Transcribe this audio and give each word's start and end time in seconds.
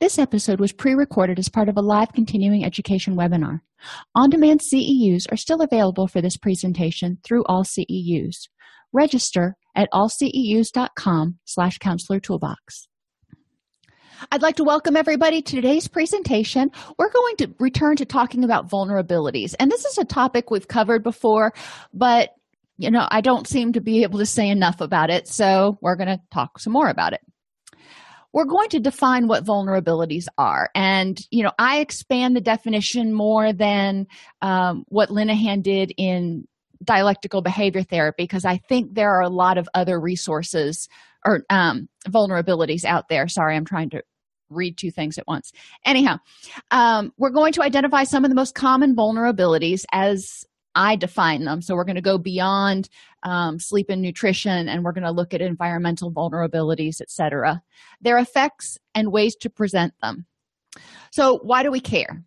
This 0.00 0.18
episode 0.18 0.58
was 0.58 0.72
pre 0.72 0.94
recorded 0.94 1.38
as 1.38 1.48
part 1.48 1.68
of 1.68 1.76
a 1.76 1.82
live 1.82 2.12
continuing 2.12 2.64
education 2.64 3.16
webinar. 3.16 3.60
On 4.14 4.28
demand 4.28 4.60
CEUs 4.60 5.30
are 5.30 5.36
still 5.36 5.62
available 5.62 6.08
for 6.08 6.20
this 6.20 6.36
presentation 6.36 7.18
through 7.22 7.44
AllCEUs. 7.44 8.48
Register 8.92 9.56
at 9.76 9.88
allceus.com 9.92 11.38
slash 11.44 11.78
counselor 11.78 12.18
toolbox. 12.18 12.88
I'd 14.32 14.42
like 14.42 14.56
to 14.56 14.64
welcome 14.64 14.96
everybody 14.96 15.42
to 15.42 15.56
today's 15.56 15.86
presentation. 15.86 16.70
We're 16.98 17.12
going 17.12 17.36
to 17.36 17.54
return 17.60 17.96
to 17.96 18.04
talking 18.04 18.42
about 18.42 18.68
vulnerabilities. 18.68 19.54
And 19.60 19.70
this 19.70 19.84
is 19.84 19.98
a 19.98 20.04
topic 20.04 20.50
we've 20.50 20.68
covered 20.68 21.04
before, 21.04 21.52
but 21.92 22.30
you 22.78 22.90
know, 22.90 23.06
I 23.08 23.20
don't 23.20 23.46
seem 23.46 23.72
to 23.74 23.80
be 23.80 24.02
able 24.02 24.18
to 24.18 24.26
say 24.26 24.48
enough 24.48 24.80
about 24.80 25.10
it, 25.10 25.28
so 25.28 25.78
we're 25.80 25.94
going 25.94 26.08
to 26.08 26.20
talk 26.32 26.58
some 26.58 26.72
more 26.72 26.88
about 26.88 27.12
it 27.12 27.20
we're 28.34 28.44
going 28.44 28.68
to 28.68 28.80
define 28.80 29.28
what 29.28 29.44
vulnerabilities 29.44 30.26
are. 30.36 30.68
And 30.74 31.18
you 31.30 31.42
know 31.42 31.52
i 31.58 31.78
expand 31.78 32.36
the 32.36 32.40
definition 32.40 33.12
more 33.12 33.52
than 33.52 34.06
um, 34.42 34.84
what 34.88 35.08
linehan 35.08 35.62
did 35.62 35.92
in 35.96 36.46
dialectical 36.82 37.40
behavior 37.40 37.82
therapy 37.82 38.24
because 38.24 38.44
i 38.44 38.58
think 38.68 38.94
there 38.94 39.10
are 39.10 39.22
a 39.22 39.28
lot 39.28 39.56
of 39.56 39.68
other 39.74 39.98
resources 40.00 40.88
or 41.24 41.42
um, 41.48 41.88
vulnerabilities 42.08 42.84
out 42.84 43.08
there. 43.08 43.28
Sorry 43.28 43.56
i'm 43.56 43.64
trying 43.64 43.90
to 43.90 44.02
read 44.50 44.76
two 44.76 44.90
things 44.90 45.16
at 45.16 45.26
once. 45.26 45.52
Anyhow 45.86 46.18
um, 46.70 47.12
we're 47.16 47.30
going 47.30 47.52
to 47.54 47.62
identify 47.62 48.04
some 48.04 48.24
of 48.24 48.30
the 48.30 48.36
most 48.36 48.54
common 48.54 48.94
vulnerabilities 48.94 49.84
as 49.92 50.44
I 50.74 50.96
define 50.96 51.44
them. 51.44 51.62
So 51.62 51.74
we're 51.74 51.84
going 51.84 51.96
to 51.96 52.02
go 52.02 52.18
beyond 52.18 52.88
um, 53.22 53.58
sleep 53.58 53.86
and 53.88 54.02
nutrition, 54.02 54.68
and 54.68 54.84
we're 54.84 54.92
going 54.92 55.04
to 55.04 55.10
look 55.10 55.34
at 55.34 55.40
environmental 55.40 56.12
vulnerabilities, 56.12 57.00
etc. 57.00 57.62
Their 58.00 58.18
effects 58.18 58.78
and 58.94 59.12
ways 59.12 59.36
to 59.36 59.50
present 59.50 59.94
them. 60.02 60.26
So 61.10 61.38
why 61.38 61.62
do 61.62 61.70
we 61.70 61.80
care? 61.80 62.22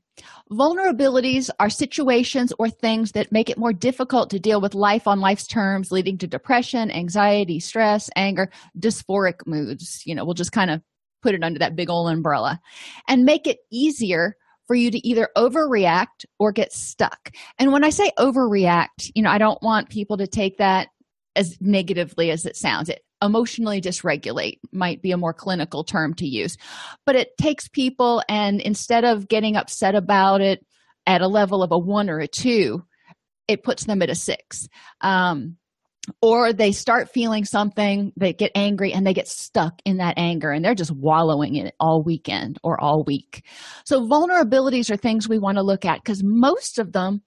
Vulnerabilities 0.49 1.49
are 1.59 1.69
situations 1.69 2.53
or 2.57 2.69
things 2.69 3.11
that 3.11 3.31
make 3.31 3.49
it 3.49 3.57
more 3.57 3.73
difficult 3.73 4.29
to 4.29 4.39
deal 4.39 4.61
with 4.61 4.73
life 4.73 5.07
on 5.07 5.19
life's 5.19 5.45
terms, 5.45 5.91
leading 5.91 6.17
to 6.19 6.27
depression, 6.27 6.89
anxiety, 6.89 7.59
stress, 7.59 8.09
anger, 8.15 8.49
dysphoric 8.79 9.45
moods. 9.45 10.01
You 10.05 10.15
know, 10.15 10.25
we'll 10.25 10.33
just 10.33 10.53
kind 10.53 10.71
of 10.71 10.81
put 11.21 11.35
it 11.35 11.43
under 11.43 11.59
that 11.59 11.75
big 11.75 11.89
old 11.89 12.09
umbrella 12.09 12.59
and 13.07 13.25
make 13.25 13.45
it 13.45 13.59
easier 13.71 14.37
for 14.67 14.75
you 14.75 14.91
to 14.91 15.07
either 15.07 15.29
overreact 15.35 16.25
or 16.39 16.51
get 16.51 16.73
stuck. 16.73 17.31
And 17.57 17.71
when 17.71 17.83
I 17.83 17.89
say 17.89 18.11
overreact, 18.19 19.11
you 19.15 19.23
know, 19.23 19.31
I 19.31 19.37
don't 19.37 19.61
want 19.63 19.89
people 19.89 20.17
to 20.17 20.27
take 20.27 20.57
that 20.57 20.89
as 21.35 21.57
negatively 21.61 22.31
as 22.31 22.45
it 22.45 22.55
sounds. 22.55 22.89
It 22.89 23.01
emotionally 23.21 23.81
dysregulate 23.81 24.59
might 24.71 25.01
be 25.01 25.11
a 25.11 25.17
more 25.17 25.33
clinical 25.33 25.83
term 25.83 26.13
to 26.15 26.27
use. 26.27 26.57
But 27.05 27.15
it 27.15 27.37
takes 27.37 27.67
people 27.67 28.21
and 28.29 28.61
instead 28.61 29.05
of 29.05 29.27
getting 29.27 29.55
upset 29.55 29.95
about 29.95 30.41
it 30.41 30.65
at 31.05 31.21
a 31.21 31.27
level 31.27 31.63
of 31.63 31.71
a 31.71 31.77
one 31.77 32.09
or 32.09 32.19
a 32.19 32.27
two, 32.27 32.83
it 33.47 33.63
puts 33.63 33.85
them 33.85 34.01
at 34.01 34.09
a 34.09 34.15
six. 34.15 34.67
Um, 35.01 35.57
or 36.21 36.53
they 36.53 36.71
start 36.71 37.09
feeling 37.09 37.45
something 37.45 38.13
they 38.15 38.33
get 38.33 38.51
angry 38.55 38.93
and 38.93 39.05
they 39.05 39.13
get 39.13 39.27
stuck 39.27 39.81
in 39.85 39.97
that 39.97 40.13
anger 40.17 40.51
and 40.51 40.63
they're 40.63 40.75
just 40.75 40.91
wallowing 40.91 41.55
in 41.55 41.67
it 41.67 41.75
all 41.79 42.03
weekend 42.03 42.57
or 42.63 42.79
all 42.81 43.03
week. 43.03 43.43
So 43.85 44.07
vulnerabilities 44.07 44.89
are 44.89 44.97
things 44.97 45.27
we 45.27 45.39
want 45.39 45.57
to 45.57 45.63
look 45.63 45.85
at 45.85 46.01
because 46.03 46.23
most 46.23 46.79
of 46.79 46.93
them 46.93 47.21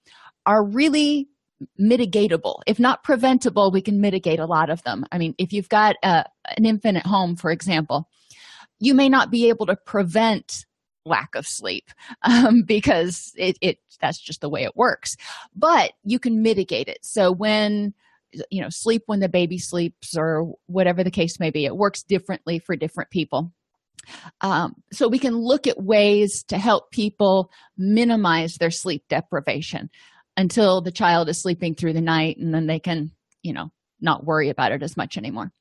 are 0.45 0.65
really 0.65 1.27
mitigatable. 1.79 2.61
If 2.65 2.79
not 2.79 3.03
preventable 3.03 3.71
we 3.71 3.81
can 3.81 4.01
mitigate 4.01 4.39
a 4.39 4.45
lot 4.45 4.69
of 4.69 4.81
them. 4.83 5.05
I 5.11 5.17
mean 5.17 5.35
if 5.37 5.53
you've 5.53 5.69
got 5.69 5.95
a, 6.03 6.25
an 6.57 6.65
infant 6.65 6.97
at 6.97 7.05
home 7.05 7.35
for 7.35 7.51
example 7.51 8.09
you 8.79 8.95
may 8.95 9.09
not 9.09 9.29
be 9.29 9.49
able 9.49 9.67
to 9.67 9.75
prevent 9.75 10.65
lack 11.05 11.35
of 11.35 11.47
sleep 11.47 11.89
um, 12.23 12.63
because 12.63 13.31
it, 13.37 13.57
it 13.61 13.77
that's 14.01 14.19
just 14.19 14.41
the 14.41 14.49
way 14.49 14.63
it 14.63 14.75
works. 14.75 15.15
But 15.55 15.93
you 16.03 16.17
can 16.17 16.41
mitigate 16.41 16.87
it. 16.87 16.99
So 17.03 17.31
when 17.31 17.93
you 18.49 18.61
know 18.61 18.69
sleep 18.69 19.03
when 19.05 19.19
the 19.19 19.29
baby 19.29 19.57
sleeps 19.57 20.17
or 20.17 20.53
whatever 20.67 21.03
the 21.03 21.11
case 21.11 21.39
may 21.39 21.49
be. 21.49 21.65
It 21.65 21.75
works 21.75 22.03
differently 22.03 22.59
for 22.59 22.75
different 22.75 23.09
people. 23.09 23.51
Um, 24.41 24.75
so 24.91 25.07
we 25.07 25.19
can 25.19 25.35
look 25.35 25.67
at 25.67 25.81
ways 25.81 26.43
to 26.45 26.57
help 26.57 26.91
people 26.91 27.51
minimize 27.77 28.55
their 28.55 28.71
sleep 28.71 29.03
deprivation 29.09 29.89
until 30.37 30.81
the 30.81 30.91
child 30.91 31.29
is 31.29 31.39
sleeping 31.39 31.75
through 31.75 31.93
the 31.93 32.01
night 32.01 32.37
and 32.37 32.53
then 32.53 32.67
they 32.67 32.79
can 32.79 33.11
you 33.43 33.53
know 33.53 33.71
not 33.99 34.25
worry 34.25 34.49
about 34.49 34.71
it 34.71 34.83
as 34.83 34.97
much 34.97 35.17
anymore. 35.17 35.51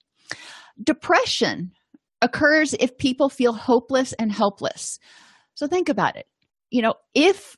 Depression 0.82 1.72
occurs 2.22 2.74
if 2.74 2.96
people 2.96 3.28
feel 3.28 3.52
hopeless 3.52 4.12
and 4.14 4.32
helpless. 4.32 4.98
So 5.54 5.66
think 5.66 5.88
about 5.88 6.16
it. 6.16 6.26
You 6.70 6.82
know 6.82 6.94
if 7.14 7.56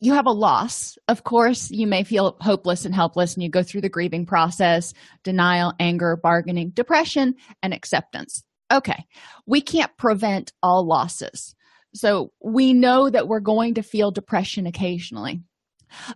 you 0.00 0.12
have 0.12 0.26
a 0.26 0.32
loss. 0.32 0.98
Of 1.08 1.24
course 1.24 1.70
you 1.70 1.86
may 1.86 2.04
feel 2.04 2.36
hopeless 2.40 2.84
and 2.84 2.94
helpless 2.94 3.34
and 3.34 3.42
you 3.42 3.48
go 3.48 3.62
through 3.62 3.80
the 3.80 3.88
grieving 3.88 4.26
process 4.26 4.92
denial 5.24 5.72
anger 5.80 6.16
bargaining 6.16 6.70
depression 6.70 7.34
and 7.62 7.72
acceptance. 7.72 8.42
Okay 8.72 9.06
we 9.46 9.60
can't 9.60 9.96
prevent 9.96 10.52
all 10.62 10.86
losses. 10.86 11.54
So 11.94 12.32
we 12.42 12.72
know 12.72 13.08
that 13.08 13.28
we're 13.28 13.40
going 13.40 13.74
to 13.74 13.82
feel 13.82 14.10
depression 14.10 14.66
occasionally. 14.66 15.40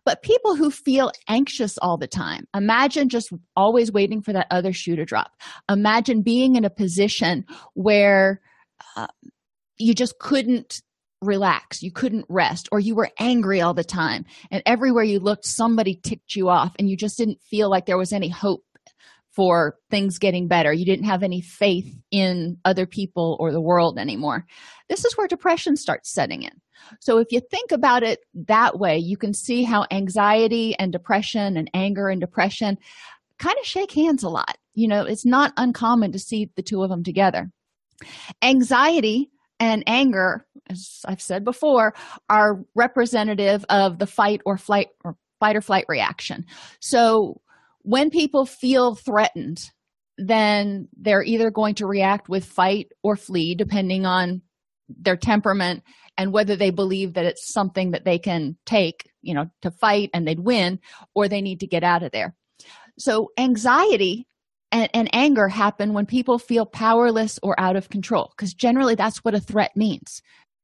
But 0.04 0.22
people 0.22 0.56
who 0.56 0.70
feel 0.70 1.12
anxious 1.28 1.78
all 1.78 1.97
the 1.97 2.08
time 2.08 2.47
imagine 2.54 3.08
just 3.08 3.32
always 3.56 3.92
waiting 3.92 4.20
for 4.20 4.32
that 4.32 4.48
other 4.50 4.72
shoe 4.72 4.97
to 4.97 5.04
drop. 5.04 5.30
Imagine 5.70 6.22
being 6.22 6.56
in 6.56 6.64
a 6.64 6.70
position 6.70 7.47
where 7.74 8.41
uh, 8.97 9.06
you 9.78 9.94
just 9.94 10.18
couldn't 10.18 10.82
relax. 11.20 11.82
You 11.82 11.92
couldn't 11.92 12.26
rest 12.28 12.69
or 12.72 12.81
you 12.81 12.94
were 12.94 13.10
angry 13.19 13.60
all 13.60 13.75
the 13.75 13.84
time. 13.84 14.25
And 14.50 14.62
everywhere 14.66 15.04
you 15.04 15.20
looked 15.20 15.44
somebody 15.44 15.95
ticked 15.95 16.34
you 16.34 16.48
off 16.48 16.74
and 16.78 16.89
you 16.89 16.97
just 16.97 17.18
didn't 17.18 17.42
feel 17.42 17.68
like 17.68 17.86
there 17.86 17.98
was 17.98 18.12
any 18.12 18.28
hope 18.28 18.65
for 19.33 19.77
things 19.91 20.18
getting 20.18 20.48
better. 20.48 20.72
You 20.72 20.84
didn't 20.84 21.04
have 21.04 21.22
any 21.22 21.41
faith 21.41 21.95
in 22.10 22.59
other 22.65 22.86
people 22.86 23.36
or 23.39 23.53
the 23.53 23.60
world 23.60 23.98
anymore. 23.98 24.45
This 24.89 25.04
is 25.04 25.16
where 25.16 25.28
depression 25.28 25.77
starts 25.77 26.12
setting 26.12 26.42
in. 26.42 26.53
So 27.00 27.18
if 27.18 27.28
you 27.30 27.41
think 27.41 27.71
about 27.72 28.03
it 28.03 28.21
that 28.47 28.78
way 28.78 28.98
you 28.98 29.16
can 29.16 29.34
see 29.34 29.62
how 29.62 29.86
anxiety 29.91 30.74
and 30.78 30.91
depression 30.91 31.56
and 31.56 31.71
anger 31.74 32.09
and 32.09 32.21
depression 32.21 32.78
kind 33.39 33.56
of 33.59 33.66
shake 33.66 33.92
hands 33.92 34.22
a 34.22 34.28
lot. 34.28 34.56
You 34.74 34.89
know 34.89 35.04
it's 35.04 35.27
not 35.27 35.53
uncommon 35.56 36.12
to 36.12 36.18
see 36.18 36.50
the 36.56 36.62
two 36.62 36.83
of 36.83 36.91
them 36.91 37.04
together. 37.04 37.50
Anxiety 38.42 39.30
and 39.60 39.84
anger 39.86 40.47
as 40.71 41.01
i've 41.07 41.21
said 41.21 41.45
before 41.45 41.93
are 42.28 42.61
representative 42.75 43.65
of 43.69 43.99
the 43.99 44.07
fight 44.07 44.41
or 44.47 44.57
flight 44.57 44.89
or 45.05 45.17
fight 45.41 45.57
or 45.57 45.63
flight 45.63 45.87
reaction. 45.89 46.45
So 46.81 47.41
when 47.83 48.11
people 48.11 48.47
feel 48.47 48.95
threatened 48.95 49.71
then 50.22 50.87
they're 50.99 51.22
either 51.22 51.51
going 51.51 51.75
to 51.75 51.87
react 51.87 52.28
with 52.28 52.45
fight 52.45 52.93
or 53.03 53.17
flee 53.17 53.55
depending 53.55 54.05
on 54.05 54.43
their 54.89 55.17
temperament 55.17 55.83
and 56.19 56.31
whether 56.31 56.57
they 56.57 56.69
believe 56.69 57.15
that 57.15 57.25
it's 57.25 57.51
something 57.51 57.93
that 57.93 58.05
they 58.05 58.19
can 58.19 58.57
take 58.67 59.11
you 59.22 59.33
know 59.33 59.47
to 59.63 59.71
fight 59.71 60.11
and 60.13 60.28
they'd 60.28 60.41
win 60.41 60.78
or 61.15 61.27
they 61.27 61.41
need 61.41 61.61
to 61.61 61.67
get 61.67 61.83
out 61.83 62.03
of 62.03 62.13
there. 62.13 62.34
So 62.99 63.31
anxiety 63.39 64.27
and, 64.72 64.91
and 64.93 65.09
anger 65.15 65.49
happen 65.49 65.95
when 65.95 66.05
people 66.05 66.39
feel 66.39 66.67
powerless 66.67 67.39
or 67.43 67.59
out 67.59 67.77
of 67.77 67.89
control 67.89 68.33
because 68.37 68.53
generally 68.53 68.95
that's 68.95 69.25
what 69.25 69.34
a 69.34 69.41
threat 69.41 69.75
means 69.75 70.21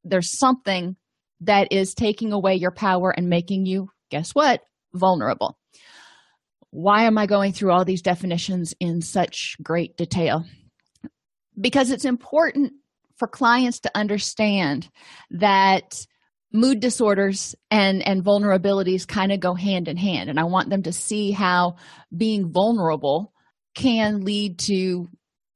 there's 0.09 0.39
something 0.39 0.97
that 1.41 1.69
is 1.71 1.95
taking 1.95 2.33
away 2.33 2.55
your 2.55 2.71
power 2.71 3.11
and 3.11 3.29
making 3.29 3.67
you 3.67 3.91
guess 4.11 4.35
what? 4.35 4.63
Vulnerable. 4.95 5.59
Why 6.71 7.05
am 7.05 7.19
i 7.19 7.27
going 7.27 7.53
through 7.53 7.73
all 7.73 7.85
these 7.85 8.03
definitions 8.03 8.75
in 8.81 9.03
such 9.03 9.57
great 9.63 9.97
detail? 9.97 10.45
Because 11.61 11.91
it's 11.91 12.05
important 12.05 12.73
for 13.17 13.27
clients 13.27 13.81
to 13.81 13.91
understand 13.95 14.89
that 15.31 16.07
mood 16.53 16.81
disorders 16.81 17.55
and 17.71 18.07
and 18.07 18.25
vulnerabilities 18.25 19.07
kind 19.07 19.33
of 19.33 19.41
go 19.41 19.55
hand 19.55 19.89
in 19.89 19.97
hand 19.97 20.31
and 20.31 20.39
i 20.39 20.45
want 20.45 20.71
them 20.71 20.83
to 20.83 20.93
see 20.93 21.33
how 21.33 21.75
being 22.17 22.51
vulnerable 22.51 23.33
can 23.75 24.25
lead 24.25 24.59
to 24.59 25.09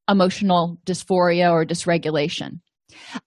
emotional 0.08 0.78
dysphoria 0.84 1.50
or 1.52 1.64
dysregulation 1.64 2.60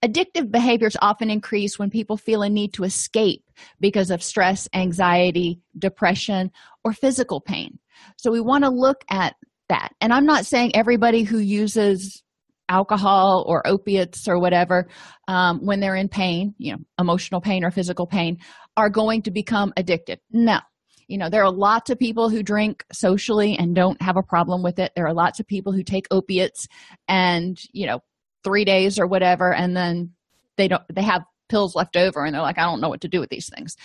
addictive 0.02 0.50
behaviors 0.50 0.96
often 1.00 1.30
increase 1.30 1.78
when 1.78 1.90
people 1.90 2.16
feel 2.16 2.42
a 2.42 2.48
need 2.48 2.72
to 2.74 2.84
escape 2.84 3.44
because 3.80 4.10
of 4.10 4.22
stress 4.22 4.68
anxiety 4.74 5.60
depression 5.78 6.50
or 6.84 6.92
physical 6.92 7.40
pain. 7.40 7.78
So 8.16 8.30
we 8.30 8.40
want 8.40 8.64
to 8.64 8.70
look 8.70 9.04
at 9.08 9.34
that. 9.68 9.90
And 10.00 10.12
i'm 10.12 10.26
not 10.26 10.46
saying 10.46 10.74
everybody 10.74 11.22
who 11.22 11.38
uses 11.38 12.22
alcohol 12.68 13.44
or 13.46 13.66
opiates 13.66 14.26
or 14.26 14.38
whatever 14.38 14.88
um, 15.28 15.64
when 15.64 15.80
they're 15.80 15.94
in 15.94 16.08
pain 16.08 16.54
you 16.56 16.72
know 16.72 16.78
emotional 16.98 17.40
pain 17.40 17.62
or 17.62 17.70
physical 17.70 18.06
pain 18.06 18.38
are 18.76 18.88
going 18.88 19.20
to 19.22 19.30
become 19.30 19.72
addicted 19.76 20.18
no. 20.30 20.58
You 21.06 21.18
know 21.18 21.28
there 21.28 21.44
are 21.44 21.50
lots 21.50 21.90
of 21.90 21.98
people 21.98 22.30
who 22.30 22.42
drink 22.42 22.82
socially 22.90 23.58
and 23.58 23.74
don't 23.74 24.00
have 24.00 24.16
a 24.16 24.22
problem 24.22 24.62
with 24.62 24.78
it. 24.78 24.92
There 24.96 25.06
are 25.06 25.12
lots 25.12 25.38
of 25.38 25.46
people 25.46 25.72
who 25.72 25.82
take 25.82 26.06
opiates 26.10 26.66
and 27.08 27.60
you 27.72 27.86
know 27.86 28.00
three 28.44 28.64
days 28.64 28.98
or 28.98 29.06
whatever 29.06 29.52
and 29.52 29.76
then 29.76 30.12
they 30.56 30.68
don't 30.68 30.82
they 30.92 31.02
have 31.02 31.22
pills 31.48 31.74
left 31.74 31.96
over 31.96 32.24
and 32.24 32.34
they're 32.34 32.42
like 32.42 32.58
i 32.58 32.62
don't 32.62 32.80
know 32.80 32.88
what 32.88 33.00
to 33.00 33.08
do 33.08 33.20
with 33.20 33.30
these 33.30 33.50
things. 33.54 33.76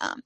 Um, 0.00 0.20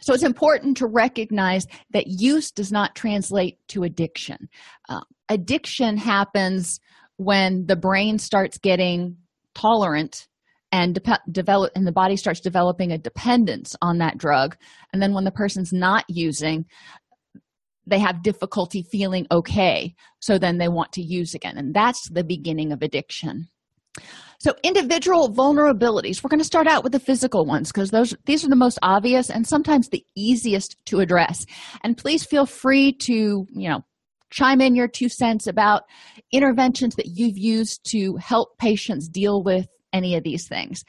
so 0.00 0.14
it's 0.14 0.22
important 0.22 0.76
to 0.78 0.86
recognize 0.86 1.66
that 1.90 2.06
use 2.06 2.50
does 2.50 2.70
not 2.70 2.94
translate 2.94 3.58
to 3.68 3.82
addiction. 3.82 4.48
Uh, 4.88 5.00
addiction 5.28 5.96
happens 5.96 6.80
when 7.16 7.66
the 7.66 7.76
brain 7.76 8.18
starts 8.18 8.58
getting 8.58 9.16
tolerant 9.54 10.28
and 10.70 10.94
de- 10.94 11.20
develop 11.32 11.72
and 11.74 11.86
the 11.86 11.92
body 11.92 12.16
starts 12.16 12.40
developing 12.40 12.92
a 12.92 12.98
dependence 12.98 13.74
on 13.82 13.98
that 13.98 14.18
drug 14.18 14.56
and 14.92 15.02
then 15.02 15.14
when 15.14 15.24
the 15.24 15.30
person's 15.30 15.72
not 15.72 16.04
using 16.08 16.64
they 17.88 17.98
have 17.98 18.22
difficulty 18.22 18.82
feeling 18.82 19.26
okay 19.30 19.94
so 20.20 20.38
then 20.38 20.58
they 20.58 20.68
want 20.68 20.92
to 20.92 21.02
use 21.02 21.34
again. 21.34 21.56
And 21.56 21.74
that's 21.74 22.08
the 22.10 22.24
beginning 22.24 22.72
of 22.72 22.82
addiction. 22.82 23.48
So 24.40 24.54
individual 24.62 25.34
vulnerabilities. 25.34 26.22
We're 26.22 26.28
going 26.28 26.38
to 26.38 26.44
start 26.44 26.68
out 26.68 26.84
with 26.84 26.92
the 26.92 27.00
physical 27.00 27.44
ones 27.44 27.72
because 27.72 27.90
those 27.90 28.14
these 28.24 28.44
are 28.44 28.48
the 28.48 28.56
most 28.56 28.78
obvious 28.82 29.30
and 29.30 29.46
sometimes 29.46 29.88
the 29.88 30.04
easiest 30.16 30.76
to 30.86 31.00
address. 31.00 31.44
And 31.82 31.96
please 31.96 32.24
feel 32.24 32.46
free 32.46 32.92
to 33.02 33.46
you 33.50 33.68
know 33.68 33.80
chime 34.30 34.60
in 34.60 34.76
your 34.76 34.86
two 34.86 35.08
cents 35.08 35.46
about 35.46 35.82
interventions 36.32 36.94
that 36.96 37.08
you've 37.14 37.38
used 37.38 37.80
to 37.90 38.16
help 38.16 38.58
patients 38.58 39.08
deal 39.08 39.42
with 39.42 39.66
any 39.92 40.14
of 40.14 40.22
these 40.22 40.46
things. 40.46 40.84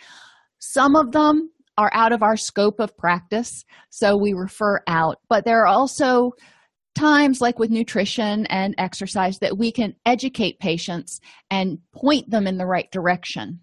Some 0.60 0.96
of 0.96 1.12
them 1.12 1.50
are 1.78 1.90
out 1.94 2.12
of 2.12 2.22
our 2.22 2.36
scope 2.36 2.80
of 2.80 2.96
practice, 2.98 3.64
so 3.90 4.18
we 4.18 4.34
refer 4.34 4.82
out, 4.86 5.18
but 5.30 5.46
there 5.46 5.62
are 5.62 5.68
also 5.68 6.34
times 7.00 7.40
like 7.40 7.60
with 7.60 7.72
nutrition 7.72 8.46
and 8.48 8.76
exercise 8.78 9.40
that 9.40 9.58
we 9.58 9.72
can 9.72 9.96
educate 10.06 10.60
patients 10.60 11.22
and 11.50 11.80
point 11.94 12.30
them 12.30 12.46
in 12.46 12.58
the 12.58 12.66
right 12.66 12.92
direction. 12.92 13.60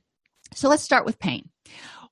So 0.54 0.68
let's 0.68 0.82
start 0.82 1.04
with 1.04 1.18
pain. 1.18 1.48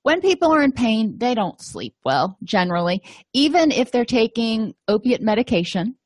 When 0.03 0.21
people 0.21 0.53
are 0.53 0.63
in 0.63 0.73
pain, 0.73 1.17
they 1.17 1.35
don't 1.35 1.61
sleep 1.63 1.95
well 2.05 2.37
generally, 2.45 3.03
even 3.33 3.71
if 3.71 3.91
they're 3.91 4.05
taking 4.05 4.75
opiate 4.87 5.23
medication 5.23 5.97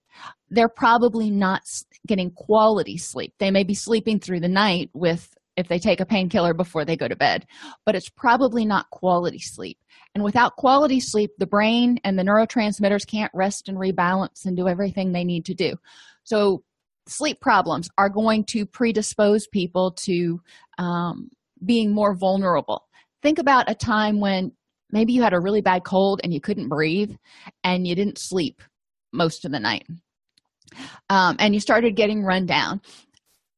they're 0.51 0.69
probably 0.69 1.31
not 1.31 1.63
getting 2.07 2.31
quality 2.31 2.97
sleep. 2.97 3.35
They 3.39 3.51
may 3.51 3.65
be 3.65 3.75
sleeping 3.75 4.19
through 4.21 4.41
the 4.41 4.49
night 4.49 4.91
with 4.95 5.35
if 5.59 5.67
they 5.67 5.79
take 5.79 6.01
a 6.01 6.07
painkiller 6.07 6.55
before 6.55 6.85
they 6.85 6.97
go 6.97 7.09
to 7.09 7.17
bed, 7.17 7.45
but 7.85 7.97
it's 7.97 8.09
probably 8.09 8.65
not 8.65 8.89
quality 8.91 9.41
sleep. 9.41 9.77
And 10.15 10.23
without 10.23 10.57
quality 10.57 11.01
sleep, 11.01 11.33
the 11.37 11.47
brain 11.47 11.99
and 12.05 12.17
the 12.17 12.23
neurotransmitters 12.23 13.07
can't 13.07 13.33
rest 13.35 13.69
and 13.69 13.77
rebalance 13.77 14.47
and 14.47 14.57
do 14.57 14.69
everything 14.69 15.13
they 15.13 15.25
need 15.25 15.45
to 15.47 15.55
do. 15.55 15.75
So, 16.23 16.63
sleep 17.09 17.41
problems 17.41 17.89
are 17.99 18.09
going 18.09 18.45
to 18.45 18.67
predispose 18.67 19.47
people 19.47 19.93
to 19.93 20.41
um, 20.77 21.31
being 21.65 21.93
more 21.93 22.15
vulnerable. 22.15 22.87
Think 23.23 23.39
about 23.39 23.71
a 23.71 23.75
time 23.75 24.21
when 24.21 24.53
maybe 24.93 25.13
you 25.13 25.23
had 25.23 25.33
a 25.33 25.41
really 25.41 25.63
bad 25.63 25.85
cold 25.85 26.21
and 26.23 26.33
you 26.33 26.41
couldn't 26.41 26.69
breathe 26.69 27.17
and 27.65 27.87
you 27.87 27.95
didn't 27.95 28.19
sleep 28.19 28.63
most 29.13 29.45
of 29.45 29.53
the 29.53 29.59
night 29.59 29.87
um, 31.11 31.37
and 31.39 31.55
you 31.55 31.61
started 31.61 31.97
getting 31.97 32.23
run 32.23 32.47
down 32.47 32.81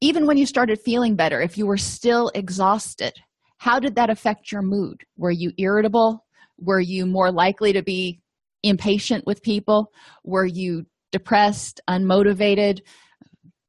even 0.01 0.27
when 0.27 0.37
you 0.37 0.47
started 0.47 0.81
feeling 0.81 1.17
better 1.17 1.41
if 1.41 1.59
you 1.59 1.67
were 1.67 1.77
still 1.77 2.31
exhausted 2.35 3.13
how 3.61 3.79
did 3.79 3.97
that 3.97 4.09
affect 4.09 4.51
your 4.51 4.63
mood? 4.63 5.03
Were 5.19 5.31
you 5.31 5.53
irritable? 5.59 6.25
Were 6.59 6.81
you 6.81 7.05
more 7.05 7.31
likely 7.31 7.75
to 7.75 7.83
be 7.83 8.23
impatient 8.63 9.27
with 9.27 9.43
people? 9.43 9.93
Were 10.25 10.47
you 10.47 10.87
depressed 11.13 11.79
unmotivated? 11.89 12.81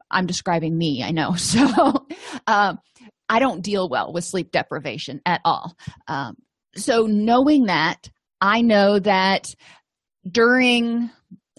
I'm 0.10 0.25
describing 0.25 0.78
me 0.78 1.04
i 1.04 1.12
know. 1.12 1.36
So 1.38 2.06
um, 2.48 2.80
i 3.27 3.39
don't 3.39 3.62
deal 3.62 3.89
well 3.89 4.13
with 4.13 4.24
sleep 4.24 4.51
deprivation 4.51 5.19
at 5.25 5.42
all. 5.44 5.75
Um, 6.07 6.36
so 6.75 7.06
knowing 7.06 7.66
that 7.66 8.10
i 8.39 8.62
know 8.62 8.98
that 9.00 9.54
during 10.30 11.10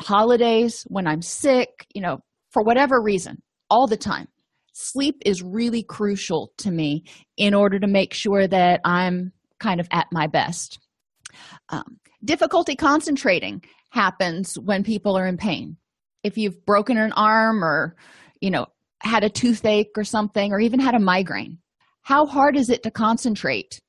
holidays, 0.01 0.85
when 0.89 1.07
I'm 1.07 1.21
sick, 1.21 1.69
you 1.95 2.01
know, 2.01 2.21
for 2.51 2.63
whatever 2.63 3.03
reason, 3.03 3.43
all 3.69 3.87
the 3.87 3.97
time. 3.97 4.29
Sleep 4.73 5.17
is 5.25 5.43
really 5.43 5.83
crucial 5.83 6.53
to 6.59 6.71
me 6.71 7.05
in 7.37 7.55
order 7.55 7.79
to 7.79 7.87
make 7.87 8.15
sure 8.15 8.47
that 8.47 8.81
I'm 8.85 9.33
kind 9.61 9.81
of 9.81 9.89
at 9.91 10.07
my 10.13 10.27
best. 10.27 10.79
Um, 11.69 11.99
difficulty 12.25 12.75
concentrating 12.75 13.63
happens 13.91 14.55
when 14.59 14.83
people 14.83 15.17
are 15.17 15.27
in 15.27 15.37
pain. 15.37 15.77
If 16.23 16.39
you've 16.39 16.65
broken 16.65 16.97
an 16.97 17.13
arm 17.13 17.65
or, 17.65 17.97
you 18.41 18.51
know, 18.51 18.67
had 19.01 19.25
a 19.25 19.31
toothache 19.31 19.91
or 19.97 20.05
something, 20.05 20.53
or 20.53 20.61
even 20.61 20.81
had 20.81 20.95
a 20.95 21.01
migraine, 21.01 21.59
how 22.03 22.27
hard 22.27 22.57
is 22.57 22.71
it 22.71 22.83
to 22.85 22.91
concentrate 22.91 23.81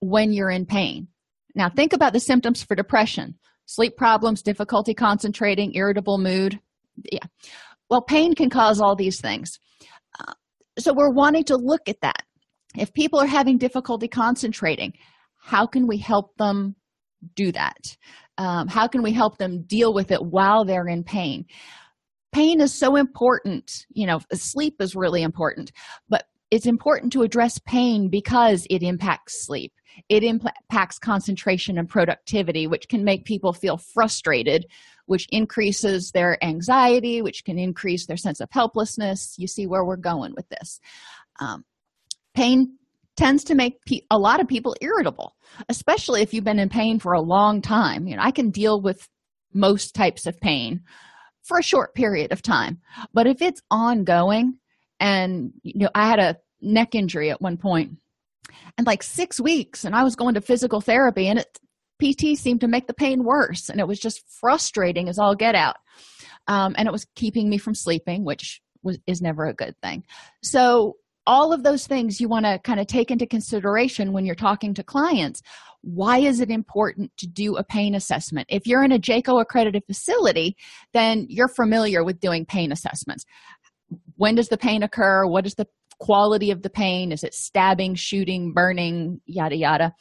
when 0.00 0.32
you're 0.32 0.50
in 0.50 0.66
pain? 0.66 1.08
Now, 1.54 1.68
think 1.68 1.92
about 1.92 2.12
the 2.12 2.20
symptoms 2.20 2.62
for 2.62 2.74
depression 2.74 3.38
sleep 3.66 3.96
problems, 3.96 4.42
difficulty 4.42 4.92
concentrating, 4.94 5.74
irritable 5.74 6.18
mood. 6.18 6.60
Yeah. 7.10 7.24
Well, 7.88 8.02
pain 8.02 8.34
can 8.34 8.50
cause 8.50 8.80
all 8.80 8.94
these 8.94 9.20
things. 9.20 9.58
So 10.78 10.92
we're 10.94 11.12
wanting 11.12 11.44
to 11.44 11.56
look 11.56 11.88
at 11.88 12.00
that. 12.02 12.22
If 12.76 12.92
people 12.92 13.20
are 13.20 13.26
having 13.26 13.58
difficulty 13.58 14.08
concentrating, 14.08 14.92
how 15.40 15.66
can 15.66 15.86
we 15.86 15.98
help 15.98 16.36
them 16.36 16.74
do 17.34 17.52
that? 17.52 17.96
Um, 18.38 18.66
how 18.68 18.88
can 18.88 19.02
we 19.02 19.12
help 19.12 19.38
them 19.38 19.62
deal 19.66 19.94
with 19.94 20.10
it 20.10 20.20
while 20.20 20.64
they're 20.64 20.88
in 20.88 21.04
pain? 21.04 21.44
Pain 22.32 22.60
is 22.60 22.74
so 22.74 22.96
important. 22.96 23.70
You 23.90 24.06
know, 24.06 24.18
sleep 24.32 24.74
is 24.80 24.96
really 24.96 25.22
important, 25.22 25.70
but 26.08 26.24
it's 26.54 26.66
important 26.66 27.12
to 27.12 27.22
address 27.22 27.58
pain 27.58 28.08
because 28.08 28.64
it 28.70 28.80
impacts 28.84 29.44
sleep. 29.44 29.72
It 30.08 30.22
impacts 30.22 31.00
concentration 31.00 31.78
and 31.78 31.88
productivity 31.88 32.68
which 32.68 32.88
can 32.88 33.02
make 33.02 33.24
people 33.24 33.52
feel 33.52 33.76
frustrated 33.76 34.66
which 35.06 35.26
increases 35.32 36.12
their 36.12 36.42
anxiety 36.44 37.22
which 37.22 37.44
can 37.44 37.58
increase 37.58 38.06
their 38.06 38.16
sense 38.16 38.40
of 38.40 38.48
helplessness. 38.52 39.34
You 39.36 39.48
see 39.48 39.66
where 39.66 39.84
we're 39.84 39.96
going 39.96 40.32
with 40.36 40.48
this. 40.48 40.78
Um, 41.40 41.64
pain 42.34 42.78
tends 43.16 43.42
to 43.44 43.56
make 43.56 43.84
pe- 43.84 44.06
a 44.08 44.18
lot 44.18 44.40
of 44.40 44.46
people 44.46 44.76
irritable 44.80 45.34
especially 45.68 46.22
if 46.22 46.32
you've 46.32 46.44
been 46.44 46.60
in 46.60 46.68
pain 46.68 47.00
for 47.00 47.14
a 47.14 47.20
long 47.20 47.62
time. 47.62 48.06
You 48.06 48.14
know 48.14 48.22
i 48.22 48.30
can 48.30 48.50
deal 48.50 48.80
with 48.80 49.08
most 49.52 49.92
types 49.96 50.24
of 50.24 50.40
pain 50.40 50.82
for 51.42 51.58
a 51.58 51.64
short 51.64 51.96
period 51.96 52.30
of 52.30 52.42
time 52.42 52.80
but 53.12 53.26
if 53.26 53.42
it's 53.42 53.60
ongoing 53.72 54.58
and 55.00 55.52
you 55.62 55.80
know 55.80 55.90
i 55.94 56.08
had 56.08 56.18
a 56.18 56.36
neck 56.64 56.94
injury 56.94 57.30
at 57.30 57.40
one 57.40 57.56
point. 57.56 57.92
And 58.78 58.86
like 58.86 59.02
six 59.02 59.40
weeks 59.40 59.84
and 59.84 59.94
i 59.94 60.04
was 60.04 60.16
going 60.16 60.34
to 60.34 60.40
physical 60.40 60.80
therapy 60.80 61.28
and 61.28 61.38
it 61.38 61.58
pt 62.00 62.36
seemed 62.36 62.60
to 62.60 62.68
make 62.68 62.86
the 62.86 62.94
pain 62.94 63.24
worse 63.24 63.68
and 63.68 63.80
it 63.80 63.88
was 63.88 63.98
just 63.98 64.22
frustrating 64.40 65.08
as 65.08 65.18
all 65.18 65.34
get 65.34 65.54
out. 65.54 65.76
Um, 66.46 66.74
and 66.76 66.86
it 66.86 66.92
was 66.92 67.06
keeping 67.16 67.48
me 67.48 67.58
from 67.58 67.74
sleeping 67.74 68.24
which 68.24 68.60
was 68.82 68.98
is 69.06 69.22
never 69.22 69.46
a 69.46 69.54
good 69.54 69.74
thing. 69.82 70.04
So 70.42 70.96
all 71.26 71.52
of 71.52 71.62
those 71.62 71.86
things 71.86 72.20
you 72.20 72.28
want 72.28 72.44
to 72.44 72.58
kind 72.64 72.78
of 72.78 72.86
take 72.86 73.10
into 73.10 73.26
consideration 73.26 74.12
when 74.12 74.26
you're 74.26 74.34
talking 74.34 74.74
to 74.74 74.82
clients. 74.82 75.40
Why 75.80 76.18
is 76.18 76.40
it 76.40 76.50
important 76.50 77.12
to 77.18 77.26
do 77.26 77.56
a 77.56 77.64
pain 77.64 77.94
assessment? 77.94 78.46
If 78.50 78.66
you're 78.66 78.84
in 78.84 78.92
a 78.92 78.98
JCAHO 78.98 79.40
accredited 79.40 79.84
facility 79.86 80.56
then 80.92 81.26
you're 81.28 81.48
familiar 81.48 82.04
with 82.04 82.20
doing 82.20 82.44
pain 82.44 82.72
assessments. 82.72 83.24
When 84.16 84.34
does 84.34 84.48
the 84.48 84.58
pain 84.58 84.82
occur? 84.82 85.26
What 85.26 85.46
is 85.46 85.54
the 85.54 85.66
quality 86.04 86.50
of 86.50 86.62
the 86.62 86.70
pain? 86.70 87.12
Is 87.12 87.24
it 87.24 87.34
stabbing 87.34 87.94
shooting 87.94 88.52
burning? 88.52 89.20
Yada 89.26 89.56
yada. 89.56 89.92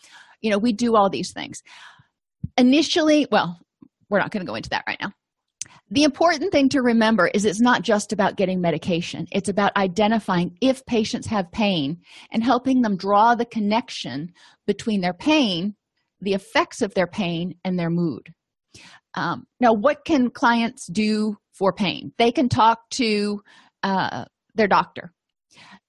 You 0.41 0.51
know 0.51 0.57
we 0.57 0.73
do 0.73 0.95
all 0.95 1.09
these 1.09 1.31
things. 1.31 1.61
Initially 2.57 3.27
well 3.31 3.59
we're 4.09 4.19
not 4.19 4.31
going 4.31 4.45
to 4.45 4.49
go 4.49 4.55
into 4.55 4.69
that 4.69 4.83
right 4.85 4.99
now. 5.01 5.11
The 5.89 6.03
important 6.03 6.51
thing 6.51 6.69
to 6.69 6.81
remember 6.81 7.27
is 7.27 7.45
it's 7.45 7.61
not 7.61 7.81
just 7.81 8.13
about 8.13 8.35
getting 8.35 8.61
medication. 8.61 9.27
It's 9.31 9.49
about 9.49 9.75
identifying 9.77 10.57
if 10.61 10.85
patients 10.85 11.27
have 11.27 11.51
pain 11.51 11.97
and 12.31 12.43
helping 12.43 12.81
them 12.81 12.97
draw 12.97 13.35
the 13.35 13.45
connection 13.45 14.31
between 14.67 15.01
their 15.01 15.13
pain 15.13 15.75
the 16.23 16.33
effects 16.33 16.81
of 16.81 16.93
their 16.93 17.07
pain 17.07 17.55
and 17.63 17.77
their 17.77 17.89
mood. 17.89 18.33
Um, 19.15 19.45
now 19.59 19.73
what 19.73 20.05
can 20.05 20.31
clients 20.31 20.87
do 20.87 21.37
for 21.51 21.71
pain? 21.73 22.13
They 22.17 22.31
can 22.31 22.49
talk 22.49 22.79
to 22.91 23.41
uh, 23.83 24.25
their 24.55 24.67
doctor 24.67 25.13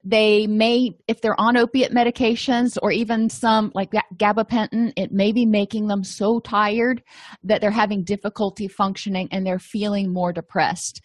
they 0.04 0.46
may 0.46 0.90
if 1.08 1.20
they're 1.20 1.40
on 1.40 1.56
opiate 1.56 1.92
medications 1.92 2.76
or 2.82 2.92
even 2.92 3.30
some 3.30 3.72
like 3.74 3.90
gabapentin 4.16 4.92
it 4.96 5.10
may 5.12 5.32
be 5.32 5.46
making 5.46 5.88
them 5.88 6.04
so 6.04 6.38
tired 6.40 7.02
that 7.42 7.60
they're 7.60 7.70
having 7.70 8.04
difficulty 8.04 8.68
functioning 8.68 9.28
and 9.32 9.46
they're 9.46 9.58
feeling 9.58 10.12
more 10.12 10.32
depressed. 10.32 11.00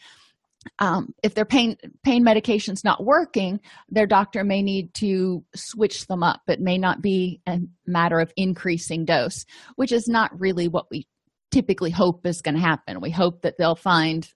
Um, 0.80 1.14
if 1.24 1.36
their 1.36 1.46
pain 1.46 1.78
pain 2.04 2.22
medication's 2.24 2.84
not 2.84 3.04
working 3.04 3.62
their 3.88 4.06
doctor 4.06 4.44
may 4.44 4.62
need 4.62 4.94
to 4.96 5.44
switch 5.56 6.06
them 6.08 6.22
up. 6.22 6.42
It 6.48 6.60
may 6.60 6.78
not 6.78 7.02
be 7.02 7.42
a 7.48 7.60
matter 7.88 8.20
of 8.20 8.34
increasing 8.36 9.06
dose 9.06 9.46
which 9.78 9.94
is 9.94 10.08
not 10.10 10.38
really 10.38 10.68
what 10.68 10.88
we 10.92 11.08
typically 11.52 11.92
hope 11.92 12.26
is 12.26 12.42
going 12.42 12.56
to 12.56 12.62
happen. 12.62 13.02
We 13.02 13.12
hope 13.12 13.42
that 13.42 13.56
they'll 13.58 13.76
find 13.76 14.30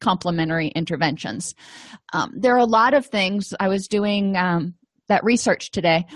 complementary 0.00 0.68
interventions. 0.68 1.54
Um, 2.12 2.32
there 2.36 2.54
are 2.54 2.58
a 2.58 2.64
lot 2.64 2.94
of 2.94 3.06
things. 3.06 3.54
I 3.58 3.68
was 3.68 3.88
doing 3.88 4.36
um, 4.36 4.74
that 5.08 5.24
research 5.24 5.70
today. 5.70 6.06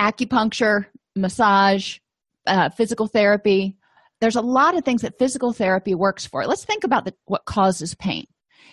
Acupuncture 0.00 0.86
massage 1.14 1.98
uh, 2.46 2.70
physical 2.70 3.06
therapy. 3.06 3.76
There's 4.20 4.36
a 4.36 4.40
lot 4.40 4.76
of 4.76 4.84
things 4.84 5.02
that 5.02 5.18
physical 5.18 5.52
therapy 5.52 5.94
works 5.94 6.26
for. 6.26 6.46
Let's 6.46 6.64
think 6.64 6.84
about 6.84 7.04
the, 7.04 7.14
what 7.26 7.44
causes 7.44 7.94
pain. 7.94 8.26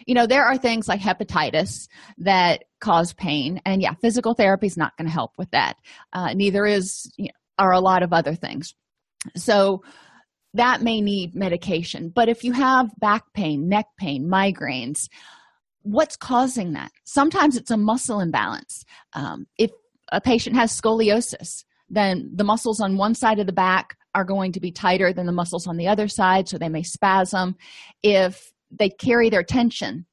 You 0.05 0.15
know 0.15 0.27
there 0.27 0.45
are 0.45 0.57
things 0.57 0.87
like 0.87 1.01
hepatitis 1.01 1.87
that 2.19 2.63
cause 2.79 3.13
pain 3.13 3.61
and 3.65 3.81
yeah 3.81 3.95
physical 3.95 4.33
therapy 4.33 4.65
is 4.65 4.77
not 4.77 4.95
going 4.97 5.07
to 5.07 5.13
help 5.13 5.33
with 5.37 5.51
that. 5.51 5.75
Uh, 6.13 6.33
neither 6.33 6.65
is 6.65 7.11
you 7.17 7.25
know, 7.25 7.31
are 7.57 7.73
a 7.73 7.81
lot 7.81 8.01
of 8.01 8.13
other 8.13 8.33
things. 8.33 8.73
So 9.35 9.83
that 10.53 10.81
may 10.81 10.99
need 11.01 11.35
medication. 11.35 12.09
But 12.09 12.29
if 12.29 12.43
you 12.43 12.53
have 12.53 12.89
back 12.99 13.23
pain 13.33 13.69
neck 13.69 13.85
pain 13.97 14.27
migraines 14.27 15.07
what's 15.83 16.17
causing 16.17 16.73
that? 16.73 16.91
Sometimes 17.05 17.55
it's 17.55 17.71
a 17.71 17.77
muscle 17.77 18.19
imbalance. 18.19 18.83
Um, 19.13 19.47
if 19.57 19.71
a 20.11 20.21
patient 20.21 20.55
has 20.55 20.79
scoliosis 20.79 21.63
then 21.89 22.29
the 22.35 22.43
muscles 22.43 22.79
on 22.79 22.97
one 22.97 23.15
side 23.15 23.39
of 23.39 23.47
the 23.47 23.53
back 23.53 23.97
are 24.13 24.23
going 24.23 24.51
to 24.51 24.59
be 24.59 24.71
tighter 24.71 25.11
than 25.11 25.25
the 25.25 25.31
muscles 25.31 25.67
on 25.67 25.77
the 25.77 25.87
other 25.87 26.07
side 26.07 26.47
so 26.47 26.57
they 26.57 26.69
may 26.69 26.83
spasm. 26.83 27.55
If 28.03 28.51
they 28.71 28.89
carry 28.89 29.29
their 29.29 29.43
tension 29.43 30.05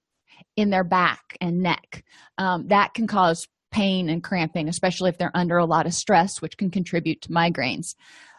in 0.57 0.71
their 0.71 0.85
back 0.85 1.37
and 1.41 1.63
neck 1.63 2.05
um, 2.39 2.69
that 2.69 2.95
can 2.95 3.07
cause 3.07 3.47
pain 3.71 4.09
and 4.09 4.23
cramping 4.25 4.69
especially 4.69 5.11
if 5.11 5.19
they're 5.19 5.31
under 5.35 5.59
a 5.59 5.67
lot 5.67 5.87
of 5.87 5.93
stress 5.93 6.41
which 6.41 6.57
can 6.57 6.71
contribute 6.71 7.21
to 7.21 7.29
migraines 7.29 7.95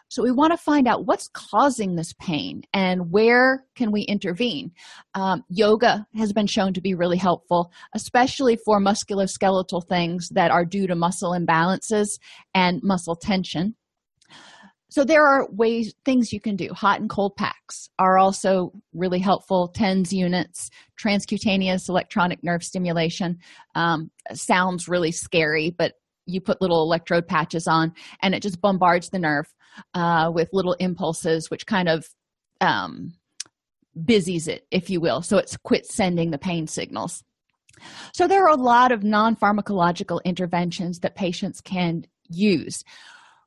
so 0.08 0.22
we 0.22 0.32
want 0.32 0.52
to 0.52 0.56
find 0.56 0.88
out 0.88 1.06
what's 1.06 1.28
causing 1.28 1.94
this 1.94 2.14
pain 2.14 2.62
and 2.72 3.10
where 3.10 3.64
can 3.74 3.92
we 3.92 4.02
intervene. 4.02 4.72
Um, 5.14 5.44
yoga 5.48 6.06
has 6.16 6.32
been 6.32 6.46
shown 6.46 6.72
to 6.74 6.80
be 6.80 6.94
really 6.94 7.18
helpful 7.18 7.72
especially 7.94 8.56
for 8.56 8.80
musculoskeletal 8.80 9.86
things 9.88 10.28
that 10.30 10.50
are 10.50 10.64
due 10.64 10.86
to 10.86 10.94
muscle 10.94 11.32
imbalances 11.32 12.18
and 12.54 12.82
muscle 12.82 13.16
tension. 13.16 13.74
So 14.90 15.04
there 15.04 15.26
are 15.26 15.46
ways 15.50 15.94
things 16.04 16.32
you 16.32 16.40
can 16.40 16.56
do. 16.56 16.72
Hot 16.72 17.00
and 17.00 17.10
cold 17.10 17.36
packs 17.36 17.90
are 17.98 18.16
also 18.16 18.72
really 18.94 19.18
helpful. 19.18 19.68
Tens 19.68 20.12
units 20.12 20.70
transcutaneous 20.98 21.88
electronic 21.88 22.42
nerve 22.42 22.64
stimulation. 22.64 23.38
Um, 23.74 24.10
sounds 24.32 24.88
really 24.88 25.12
scary 25.12 25.70
but 25.70 25.94
you 26.28 26.40
put 26.40 26.60
little 26.60 26.82
electrode 26.82 27.26
patches 27.26 27.66
on 27.66 27.92
and 28.22 28.34
it 28.34 28.42
just 28.42 28.60
bombards 28.60 29.10
the 29.10 29.18
nerve 29.18 29.46
uh, 29.94 30.30
with 30.32 30.48
little 30.52 30.74
impulses 30.74 31.50
which 31.50 31.66
kind 31.66 31.88
of 31.88 32.06
um, 32.60 33.12
busies 34.04 34.48
it 34.48 34.66
if 34.70 34.90
you 34.90 35.00
will. 35.00 35.22
So 35.22 35.38
it's 35.38 35.56
quit 35.56 35.86
sending 35.86 36.30
the 36.30 36.38
pain 36.38 36.66
signals. 36.66 37.24
So 38.12 38.26
there 38.26 38.44
are 38.44 38.54
a 38.54 38.60
lot 38.60 38.92
of 38.92 39.04
non-pharmacological 39.04 40.22
interventions 40.24 41.00
that 41.00 41.14
patients 41.14 41.60
can 41.60 42.04
use. 42.28 42.82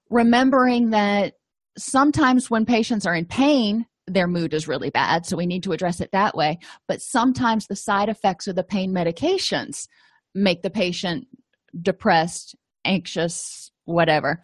Remembering 0.09 0.91
that 0.91 1.33
sometimes 1.77 2.49
when 2.49 2.65
patients 2.65 3.05
are 3.05 3.15
in 3.15 3.25
pain 3.25 3.85
their 4.07 4.27
mood 4.27 4.53
is 4.53 4.67
really 4.67 4.89
bad 4.89 5.25
so 5.25 5.37
we 5.37 5.45
need 5.45 5.63
to 5.63 5.71
address 5.71 6.01
it 6.01 6.11
that 6.11 6.35
way. 6.35 6.59
But 6.87 7.01
sometimes 7.01 7.67
the 7.67 7.75
side 7.75 8.09
effects 8.09 8.47
of 8.47 8.55
the 8.55 8.63
pain 8.63 8.93
medications 8.93 9.87
make 10.33 10.63
the 10.63 10.69
patient 10.69 11.27
depressed 11.79 12.55
anxious 12.85 13.71
whatever. 13.85 14.43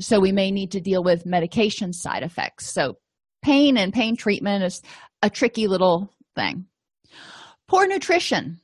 So 0.00 0.20
we 0.20 0.32
may 0.32 0.50
need 0.50 0.72
to 0.72 0.80
deal 0.80 1.02
with 1.02 1.26
medication 1.26 1.92
side 1.92 2.22
effects. 2.22 2.72
So 2.72 2.98
pain 3.42 3.76
and 3.76 3.92
pain 3.92 4.16
treatment 4.16 4.64
is 4.64 4.82
a 5.22 5.30
tricky 5.30 5.66
little 5.66 6.12
thing. 6.36 6.66
Poor 7.66 7.86
nutrition. 7.86 8.60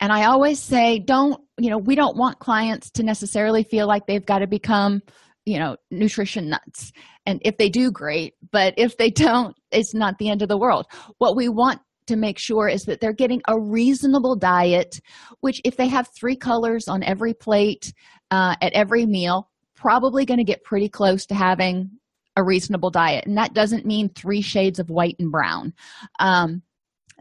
And 0.00 0.12
i 0.12 0.24
always 0.26 0.60
say 0.60 0.98
don't 0.98 1.40
you 1.58 1.70
know 1.70 1.78
we 1.78 1.94
don't 1.94 2.16
want 2.16 2.38
clients 2.40 2.90
to 2.92 3.02
necessarily 3.02 3.64
feel 3.64 3.86
like 3.86 4.06
they've 4.06 4.24
got 4.24 4.40
to 4.40 4.46
become 4.46 5.00
you 5.46 5.58
know 5.58 5.76
nutrition 5.90 6.48
nuts. 6.48 6.92
And 7.26 7.40
if 7.44 7.56
they 7.56 7.68
do 7.68 7.90
great. 7.90 8.34
But 8.52 8.74
if 8.76 8.96
they 8.96 9.10
don't 9.10 9.56
it's 9.70 9.94
not 9.94 10.18
the 10.18 10.28
end 10.30 10.42
of 10.42 10.48
the 10.48 10.58
world. 10.58 10.86
What 11.18 11.36
we 11.36 11.48
want 11.48 11.80
to 12.06 12.16
make 12.16 12.38
sure 12.38 12.68
is 12.68 12.84
that 12.84 13.00
they're 13.00 13.12
getting 13.12 13.42
a 13.48 13.58
reasonable 13.58 14.34
diet 14.34 14.98
which 15.40 15.60
if 15.64 15.76
they 15.76 15.88
have 15.88 16.08
three 16.18 16.36
colors 16.36 16.88
on 16.88 17.02
every 17.02 17.34
plate 17.34 17.92
uh, 18.30 18.56
at 18.60 18.72
every 18.72 19.06
meal 19.06 19.50
probably 19.74 20.24
going 20.24 20.38
to 20.38 20.44
get 20.44 20.64
pretty 20.64 20.88
close 20.88 21.24
to 21.26 21.34
having 21.34 21.90
a 22.36 22.42
reasonable 22.42 22.90
diet. 22.90 23.26
And 23.26 23.36
that 23.36 23.54
doesn't 23.54 23.86
mean 23.86 24.08
three 24.08 24.42
shades 24.42 24.78
of 24.78 24.90
white 24.90 25.16
and 25.18 25.30
brown. 25.30 25.72
Um, 26.18 26.62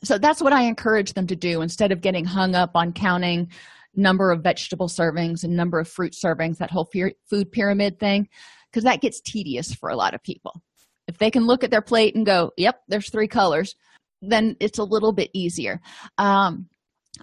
so 0.04 0.20
that's 0.20 0.42
what 0.42 0.54
i 0.54 0.62
encourage 0.64 1.14
them 1.14 1.28
to 1.28 1.36
do. 1.36 1.62
Instead 1.62 1.92
of 1.92 2.02
getting 2.02 2.26
hung 2.26 2.56
up 2.56 2.72
on 2.76 2.94
counting 2.94 3.50
number 3.96 4.32
of 4.32 4.44
vegetable 4.44 4.88
servings 4.88 5.44
and 5.44 5.56
number 5.56 5.80
of 5.80 5.88
fruit 5.88 6.14
servings 6.14 6.58
that 6.58 6.70
whole 6.70 6.88
food 7.30 7.52
pyramid 7.52 8.00
thing 8.00 8.30
because 8.70 8.84
that 8.84 9.02
gets 9.02 9.20
tedious 9.22 9.74
for 9.74 9.90
a 9.90 9.96
lot 9.96 10.14
of 10.14 10.22
people. 10.22 10.62
If 11.08 11.18
they 11.18 11.32
can 11.32 11.48
look 11.48 11.64
at 11.64 11.72
their 11.72 11.82
plate 11.82 12.16
and 12.16 12.26
go 12.26 12.52
yep 12.58 12.82
there's 12.88 13.10
three 13.10 13.28
colors 13.28 13.76
then 14.22 14.56
it's 14.60 14.78
a 14.78 14.84
little 14.84 15.14
bit 15.14 15.32
easier. 15.34 15.82
Um, 16.20 16.68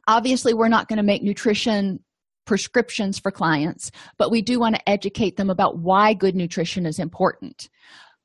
obviously 0.09 0.53
we're 0.53 0.69
not 0.69 0.89
going 0.89 0.97
to 0.97 1.05
make 1.05 1.23
nutrition 1.23 2.01
prescriptions 2.45 3.19
for 3.19 3.31
clients 3.31 3.91
but 4.19 4.31
we 4.31 4.43
do 4.43 4.59
want 4.59 4.75
to 4.75 4.89
educate 4.89 5.37
them 5.37 5.51
about 5.51 5.79
why 5.79 6.15
good 6.15 6.35
nutrition 6.35 6.87
is 6.87 6.99
important. 6.99 7.69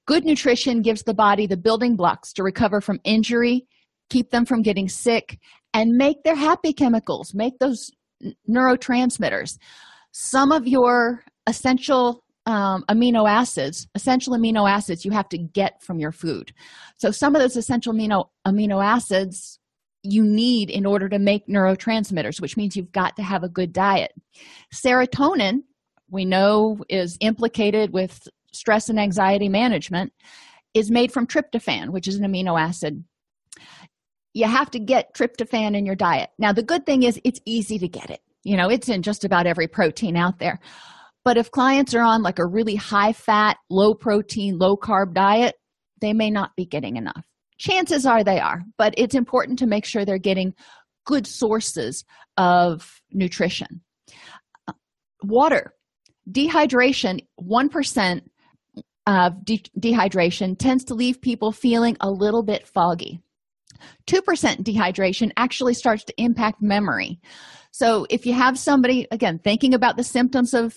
Good 0.06 0.26
nutrition 0.26 0.82
gives 0.82 1.04
the 1.04 1.14
body 1.14 1.46
the 1.46 1.58
building 1.58 1.96
blocks 1.96 2.34
to 2.34 2.44
recover 2.44 2.82
from 2.82 3.00
injury 3.04 3.68
keep 4.10 4.32
them 4.32 4.46
from 4.46 4.62
getting 4.62 4.90
sick 4.90 5.40
and 5.74 5.92
make 5.92 6.24
their 6.24 6.36
happy 6.36 6.74
chemicals 6.74 7.34
make 7.34 7.58
those 7.60 7.92
neurotransmitters. 8.50 9.58
Some 10.12 10.52
of 10.52 10.68
your 10.68 11.24
essential 11.48 12.24
um, 12.46 12.84
amino 12.90 13.30
acids 13.30 13.88
essential 13.96 14.34
amino 14.34 14.68
acids 14.68 15.06
you 15.06 15.12
have 15.12 15.30
to 15.30 15.38
get 15.38 15.82
from 15.84 16.00
your 16.00 16.12
food. 16.12 16.52
So 16.98 17.12
some 17.12 17.36
of 17.36 17.42
those 17.42 17.56
essential 17.56 17.94
amino 17.94 18.26
amino 18.48 18.84
acids 18.84 19.59
you 20.04 20.24
need 20.24 20.70
in 20.70 20.86
order 20.86 21.10
to 21.10 21.20
make 21.20 21.48
neurotransmitters 21.48 22.42
which 22.42 22.56
means 22.56 22.76
you've 22.76 22.92
got 22.92 23.16
to 23.16 23.24
have 23.24 23.44
a 23.44 23.50
good 23.50 23.74
diet. 23.74 24.12
Serotonin 24.74 25.60
we 26.10 26.26
know 26.26 26.78
is 26.90 27.18
implicated 27.20 27.94
with 27.94 28.28
stress 28.52 28.90
and 28.90 29.00
anxiety 29.00 29.50
management 29.50 30.12
is 30.74 30.90
made 30.90 31.12
from 31.12 31.28
tryptophan 31.28 31.90
which 31.90 32.08
is 32.08 32.16
an 32.16 32.26
amino 32.26 32.60
acid. 32.60 33.04
You 34.34 34.46
have 34.46 34.72
to 34.72 34.80
get 34.80 35.14
tryptophan 35.16 35.76
in 35.76 35.86
your 35.86 35.96
diet. 35.96 36.30
Now 36.38 36.54
the 36.54 36.64
good 36.64 36.86
thing 36.86 37.04
is 37.04 37.20
it's 37.24 37.42
easy 37.46 37.78
to 37.80 37.88
get 37.88 38.10
it. 38.10 38.22
You 38.44 38.56
know 38.56 38.70
it's 38.70 38.90
in 38.90 39.02
just 39.02 39.26
about 39.26 39.48
every 39.48 39.68
protein 39.68 40.16
out 40.16 40.40
there. 40.40 40.60
But 41.26 41.38
if 41.38 41.52
clients 41.52 41.94
are 41.94 42.02
on 42.02 42.24
like 42.24 42.40
a 42.40 42.46
really 42.46 42.76
high 42.76 43.12
fat 43.12 43.58
low 43.70 43.94
protein 43.94 44.58
low 44.58 44.78
carb 44.78 45.14
diet 45.14 45.56
they 46.00 46.14
may 46.14 46.32
not 46.32 46.56
be 46.56 46.66
getting 46.66 46.96
enough 46.96 47.26
chances 47.60 48.06
are 48.06 48.24
they 48.24 48.40
are 48.40 48.62
but 48.78 48.94
it's 48.98 49.16
important 49.16 49.60
to 49.60 49.68
make 49.68 49.86
sure 49.86 50.04
they're 50.04 50.18
getting 50.18 50.54
good 51.06 51.26
sources 51.26 52.06
of 52.38 53.02
nutrition. 53.12 53.82
Uh, 54.68 54.74
water 55.24 55.74
dehydration 56.32 57.20
1% 57.42 58.22
of 59.08 59.44
de- 59.44 59.64
dehydration 59.80 60.58
tends 60.58 60.84
to 60.84 60.94
leave 60.94 61.20
people 61.20 61.52
feeling 61.52 61.98
a 62.00 62.12
little 62.12 62.44
bit 62.44 62.68
foggy. 62.68 63.20
2% 64.08 64.22
dehydration 64.62 65.32
actually 65.36 65.74
starts 65.74 66.04
to 66.04 66.14
impact 66.22 66.62
memory. 66.62 67.20
So 67.72 68.06
if 68.10 68.26
you 68.26 68.34
have 68.34 68.60
somebody 68.60 69.08
again 69.12 69.40
thinking 69.40 69.74
about 69.74 69.98
the 69.98 70.04
symptoms 70.04 70.54
of 70.54 70.76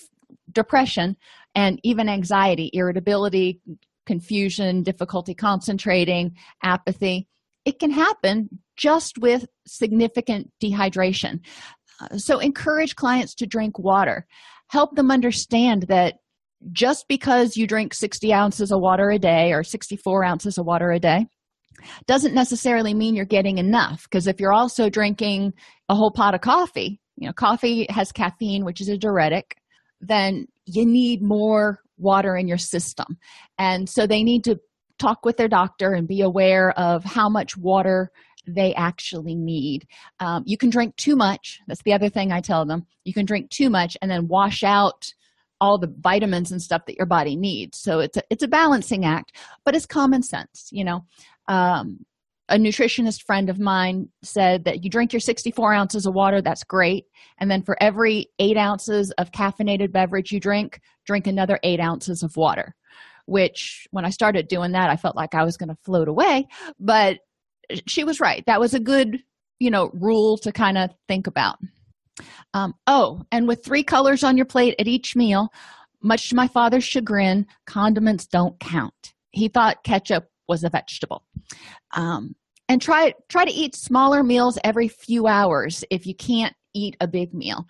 depression 0.50 1.16
and 1.54 1.78
even 1.82 2.08
anxiety 2.08 2.70
irritability 2.72 3.60
confusion 4.06 4.82
difficulty 4.82 5.34
concentrating 5.34 6.36
apathy. 6.62 7.28
It 7.64 7.78
can 7.78 7.90
happen 7.90 8.48
just 8.76 9.18
with 9.18 9.46
significant 9.66 10.50
dehydration. 10.62 11.40
Uh, 12.00 12.18
so 12.18 12.38
encourage 12.38 12.96
clients 12.96 13.34
to 13.36 13.46
drink 13.46 13.78
water. 13.78 14.26
Help 14.68 14.96
them 14.96 15.10
understand 15.10 15.84
that 15.84 16.16
just 16.70 17.06
because 17.08 17.56
you 17.56 17.66
drink 17.66 17.94
60 17.94 18.32
ounces 18.32 18.72
of 18.72 18.80
water 18.80 19.10
a 19.10 19.18
day 19.18 19.52
or 19.52 19.64
64 19.64 20.24
ounces 20.24 20.58
of 20.58 20.66
water 20.66 20.90
a 20.92 21.00
day 21.00 21.26
doesn't 22.06 22.34
necessarily 22.34 22.94
mean 22.94 23.16
you're 23.16 23.24
getting 23.24 23.58
enough 23.58 24.04
because 24.04 24.26
if 24.26 24.38
you're 24.38 24.52
also 24.52 24.88
drinking 24.88 25.52
a 25.88 25.94
whole 25.94 26.12
pot 26.12 26.34
of 26.34 26.40
coffee 26.40 27.00
you 27.16 27.26
know 27.26 27.32
coffee 27.32 27.86
has 27.90 28.12
caffeine 28.12 28.64
which 28.64 28.80
is 28.80 28.88
a 28.88 28.96
diuretic 28.96 29.56
then 30.00 30.46
you 30.66 30.86
need 30.86 31.22
more 31.22 31.80
water 32.02 32.36
in 32.36 32.48
your 32.48 32.58
system. 32.58 33.18
And 33.58 33.88
so 33.88 34.06
they 34.06 34.22
need 34.22 34.44
to 34.44 34.60
talk 34.98 35.24
with 35.24 35.36
their 35.36 35.48
doctor 35.48 35.92
and 35.92 36.06
be 36.06 36.20
aware 36.20 36.70
of 36.78 37.04
how 37.04 37.28
much 37.28 37.56
water 37.56 38.10
they 38.46 38.74
actually 38.74 39.34
need. 39.34 39.86
Um, 40.20 40.42
you 40.46 40.56
can 40.56 40.70
drink 40.70 40.96
too 40.96 41.16
much. 41.16 41.60
That's 41.66 41.82
the 41.82 41.92
other 41.92 42.08
thing 42.08 42.32
i 42.32 42.40
tell 42.40 42.64
them. 42.64 42.86
You 43.04 43.14
can 43.14 43.24
drink 43.24 43.50
too 43.50 43.70
much 43.70 43.96
and 44.02 44.10
then 44.10 44.28
wash 44.28 44.62
out 44.62 45.12
all 45.60 45.78
the 45.78 45.92
vitamins 46.00 46.50
and 46.50 46.60
stuff 46.60 46.86
that 46.86 46.96
your 46.96 47.06
body 47.06 47.36
needs. 47.36 47.78
So 47.78 48.00
it's 48.00 48.16
a, 48.16 48.22
it's 48.30 48.42
a 48.42 48.48
balancing 48.48 49.04
act 49.04 49.36
but 49.64 49.74
it's 49.74 49.86
common 49.86 50.22
sense 50.22 50.68
you 50.72 50.84
know. 50.84 51.04
Um, 51.48 52.04
a 52.48 52.56
nutritionist 52.56 53.22
friend 53.22 53.48
of 53.48 53.58
mine 53.58 54.08
said 54.22 54.64
that 54.64 54.84
you 54.84 54.90
drink 54.90 55.12
your 55.12 55.20
64 55.20 55.72
ounces 55.72 56.06
of 56.06 56.14
water 56.14 56.42
that's 56.42 56.64
great. 56.64 57.06
And 57.38 57.50
then 57.50 57.62
for 57.62 57.76
every 57.80 58.26
eight 58.38 58.58
ounces 58.58 59.10
of 59.12 59.30
caffeinated 59.30 59.92
beverage 59.92 60.32
you 60.32 60.40
drink 60.40 60.80
drink 61.06 61.26
another 61.26 61.58
eight 61.62 61.80
ounces 61.80 62.22
of 62.22 62.36
water 62.36 62.74
which 63.26 63.86
when 63.90 64.04
i 64.04 64.10
started 64.10 64.48
doing 64.48 64.72
that 64.72 64.90
i 64.90 64.96
felt 64.96 65.16
like 65.16 65.34
i 65.34 65.44
was 65.44 65.56
going 65.56 65.68
to 65.68 65.76
float 65.84 66.08
away 66.08 66.46
but 66.78 67.18
she 67.86 68.04
was 68.04 68.20
right. 68.20 68.44
That 68.46 68.60
was 68.60 68.74
a 68.74 68.80
good 68.80 69.22
you 69.58 69.70
know 69.70 69.90
rule 69.94 70.38
to 70.38 70.52
kind 70.52 70.78
of 70.78 70.90
think 71.08 71.26
about. 71.26 71.58
Um, 72.54 72.74
oh 72.86 73.22
and 73.32 73.48
with 73.48 73.64
three 73.64 73.82
colors 73.82 74.22
on 74.22 74.36
your 74.36 74.46
plate 74.46 74.74
at 74.78 74.86
each 74.86 75.16
meal 75.16 75.48
much 76.02 76.28
to 76.28 76.34
my 76.34 76.48
father's 76.48 76.84
chagrin 76.84 77.46
condiments 77.66 78.26
don't 78.26 78.58
count. 78.58 79.14
He 79.30 79.48
thought 79.48 79.84
ketchup 79.84 80.28
was 80.48 80.64
a 80.64 80.68
vegetable. 80.68 81.24
Um, 81.96 82.34
and 82.68 82.82
try 82.82 83.14
try 83.28 83.44
to 83.44 83.52
eat 83.52 83.74
smaller 83.74 84.22
meals 84.22 84.58
every 84.64 84.88
few 84.88 85.26
hours 85.26 85.84
if 85.90 86.06
you 86.06 86.14
can't 86.14 86.54
eat 86.74 86.96
a 87.00 87.06
big 87.06 87.34
meal 87.34 87.66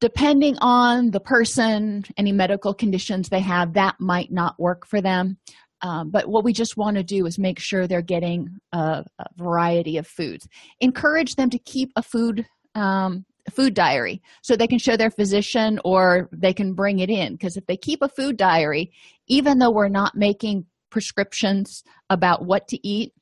depending 0.00 0.56
on 0.60 1.10
the 1.10 1.20
person 1.20 2.04
any 2.16 2.32
medical 2.32 2.74
conditions 2.74 3.28
they 3.28 3.40
have 3.40 3.74
that 3.74 3.96
might 3.98 4.30
not 4.30 4.58
work 4.58 4.86
for 4.86 5.00
them. 5.00 5.38
Um, 5.82 6.10
but 6.10 6.28
what 6.28 6.44
we 6.44 6.52
just 6.52 6.76
want 6.76 6.96
to 6.98 7.02
do 7.02 7.24
is 7.24 7.38
make 7.38 7.58
sure 7.58 7.86
they're 7.86 8.02
getting 8.02 8.48
a, 8.72 9.02
a 9.18 9.24
variety 9.38 9.96
of 9.96 10.06
foods. 10.06 10.46
Encourage 10.80 11.36
them 11.36 11.48
to 11.50 11.58
keep 11.58 11.90
a 11.96 12.02
food 12.02 12.46
um, 12.74 13.24
food 13.50 13.72
diary 13.74 14.20
so 14.42 14.54
they 14.54 14.66
can 14.66 14.78
show 14.78 14.96
their 14.96 15.10
physician 15.10 15.80
or 15.84 16.28
they 16.32 16.52
can 16.52 16.74
bring 16.74 16.98
it 16.98 17.08
in. 17.08 17.32
Because 17.32 17.56
if 17.56 17.66
they 17.66 17.76
keep 17.76 18.02
a 18.02 18.08
food 18.08 18.36
diary 18.36 18.92
even 19.26 19.58
though 19.58 19.70
we're 19.70 19.88
not 19.88 20.14
making 20.14 20.66
prescriptions 20.90 21.82
about 22.10 22.44
what 22.44 22.68
to 22.68 22.86
eat 22.86 23.12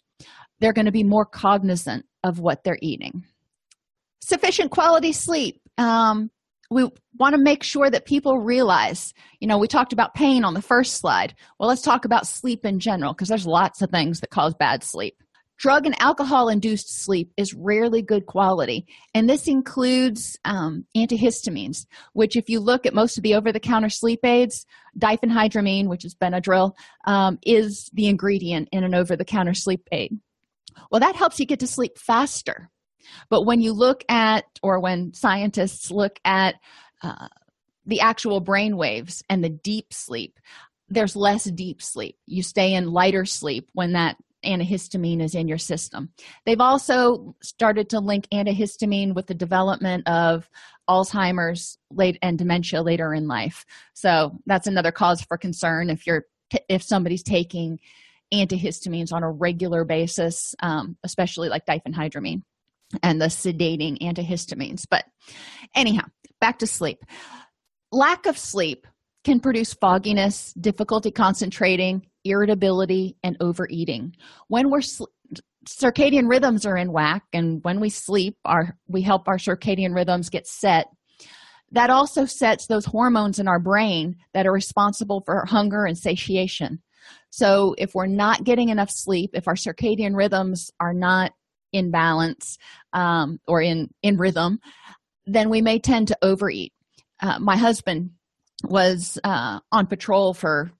they're 0.60 0.72
going 0.72 0.86
to 0.86 0.92
be 0.92 1.04
more 1.04 1.24
cognizant 1.24 2.04
of 2.24 2.40
what 2.40 2.64
they're 2.64 2.78
eating. 2.82 3.24
Sufficient 4.20 4.70
quality 4.70 5.12
sleep. 5.12 5.60
Um, 5.78 6.30
we 6.70 6.88
want 7.18 7.34
to 7.34 7.40
make 7.40 7.62
sure 7.62 7.88
that 7.90 8.04
people 8.04 8.38
realize 8.38 9.14
you 9.40 9.48
know 9.48 9.58
we 9.58 9.68
talked 9.68 9.92
about 9.92 10.14
pain 10.14 10.44
on 10.44 10.54
the 10.54 10.62
first 10.62 10.96
slide. 10.96 11.34
Well 11.58 11.68
let's 11.68 11.82
talk 11.82 12.04
about 12.04 12.26
sleep 12.26 12.64
in 12.64 12.80
general 12.80 13.12
because 13.12 13.28
there's 13.28 13.46
lots 13.46 13.82
of 13.82 13.90
things 13.90 14.20
that 14.20 14.30
cause 14.30 14.54
bad 14.54 14.82
sleep. 14.82 15.16
Drug 15.56 15.86
and 15.86 16.00
alcohol 16.00 16.48
induced 16.48 17.02
sleep 17.02 17.32
is 17.36 17.52
rarely 17.52 18.00
good 18.00 18.26
quality 18.26 18.86
and 19.14 19.28
this 19.28 19.48
includes 19.48 20.38
um, 20.44 20.86
antihistamines 20.96 21.86
which 22.12 22.36
if 22.36 22.48
you 22.48 22.60
look 22.60 22.86
at 22.86 22.94
most 22.94 23.16
of 23.16 23.24
the 23.24 23.34
over-the-counter 23.34 23.88
sleep 23.88 24.20
aids 24.24 24.66
diphenhydramine 24.98 25.88
which 25.88 26.04
is 26.04 26.14
benadryl 26.14 26.74
um, 27.06 27.38
is 27.44 27.90
the 27.94 28.06
ingredient 28.06 28.68
in 28.72 28.84
an 28.84 28.94
over-the-counter 28.94 29.54
sleep 29.54 29.88
aid. 29.90 30.16
Well 30.90 31.00
that 31.00 31.16
helps 31.16 31.40
you 31.40 31.46
get 31.46 31.60
to 31.60 31.66
sleep 31.66 31.98
faster 31.98 32.70
but 33.28 33.44
when 33.44 33.60
you 33.60 33.72
look 33.72 34.04
at 34.08 34.44
or 34.62 34.80
when 34.80 35.12
scientists 35.14 35.90
look 35.90 36.18
at 36.24 36.56
uh, 37.02 37.28
the 37.86 38.00
actual 38.00 38.40
brain 38.40 38.76
waves 38.76 39.22
and 39.28 39.42
the 39.42 39.48
deep 39.48 39.92
sleep 39.92 40.38
there's 40.88 41.16
less 41.16 41.44
deep 41.44 41.82
sleep. 41.82 42.16
You 42.26 42.42
stay 42.42 42.74
in 42.74 42.90
lighter 42.90 43.24
sleep 43.24 43.68
when 43.74 43.92
that 43.92 44.16
antihistamine 44.44 45.22
is 45.22 45.34
in 45.34 45.48
your 45.48 45.58
system. 45.58 46.10
They've 46.46 46.60
also 46.60 47.34
started 47.42 47.90
to 47.90 48.00
link 48.00 48.28
antihistamine 48.32 49.14
with 49.14 49.26
the 49.26 49.34
development 49.34 50.08
of 50.08 50.48
alzheimer's 50.88 51.76
late 51.90 52.18
and 52.22 52.38
dementia 52.38 52.82
later 52.82 53.12
in 53.12 53.26
life. 53.26 53.66
So 53.94 54.38
that's 54.46 54.66
another 54.66 54.92
cause 54.92 55.20
for 55.22 55.36
concern 55.36 55.90
if 55.90 56.06
you're 56.06 56.24
if 56.68 56.82
somebody's 56.82 57.22
taking 57.22 57.78
antihistamines 58.32 59.12
on 59.12 59.22
a 59.22 59.30
regular 59.30 59.84
basis 59.84 60.54
um, 60.60 60.96
especially 61.02 61.48
like 61.48 61.66
diphenhydramine 61.66 62.42
and 63.02 63.20
the 63.20 63.26
sedating 63.26 63.98
antihistamines. 64.00 64.84
But 64.88 65.04
anyhow, 65.74 66.04
back 66.40 66.58
to 66.60 66.66
sleep. 66.66 66.98
Lack 67.92 68.26
of 68.26 68.36
sleep 68.38 68.86
can 69.24 69.40
produce 69.40 69.74
fogginess, 69.74 70.52
difficulty 70.54 71.10
concentrating, 71.10 72.06
irritability, 72.24 73.16
and 73.22 73.36
overeating. 73.40 74.14
When 74.48 74.70
we're 74.70 74.80
sl- 74.80 75.04
circadian 75.68 76.28
rhythms 76.28 76.64
are 76.64 76.76
in 76.76 76.92
whack, 76.92 77.24
and 77.32 77.62
when 77.62 77.80
we 77.80 77.90
sleep, 77.90 78.36
our 78.44 78.76
we 78.86 79.02
help 79.02 79.28
our 79.28 79.36
circadian 79.36 79.94
rhythms 79.94 80.30
get 80.30 80.46
set. 80.46 80.86
That 81.72 81.90
also 81.90 82.24
sets 82.24 82.66
those 82.66 82.86
hormones 82.86 83.38
in 83.38 83.48
our 83.48 83.60
brain 83.60 84.16
that 84.32 84.46
are 84.46 84.52
responsible 84.52 85.22
for 85.26 85.44
hunger 85.46 85.84
and 85.84 85.98
satiation. 85.98 86.82
So, 87.30 87.74
if 87.76 87.94
we're 87.94 88.06
not 88.06 88.44
getting 88.44 88.70
enough 88.70 88.90
sleep, 88.90 89.30
if 89.34 89.46
our 89.46 89.54
circadian 89.54 90.14
rhythms 90.16 90.70
are 90.80 90.94
not 90.94 91.32
in 91.72 91.90
balance 91.90 92.58
um, 92.92 93.38
or 93.46 93.60
in 93.60 93.88
in 94.02 94.16
rhythm 94.16 94.58
then 95.28 95.50
we 95.50 95.62
may 95.62 95.78
tend 95.78 96.08
to 96.08 96.18
overeat. 96.22 96.72
Uh, 97.20 97.38
my 97.38 97.56
husband 97.56 98.10
was 98.64 99.18
uh, 99.22 99.60
on 99.70 99.86
patrol 99.86 100.34
for 100.34 100.70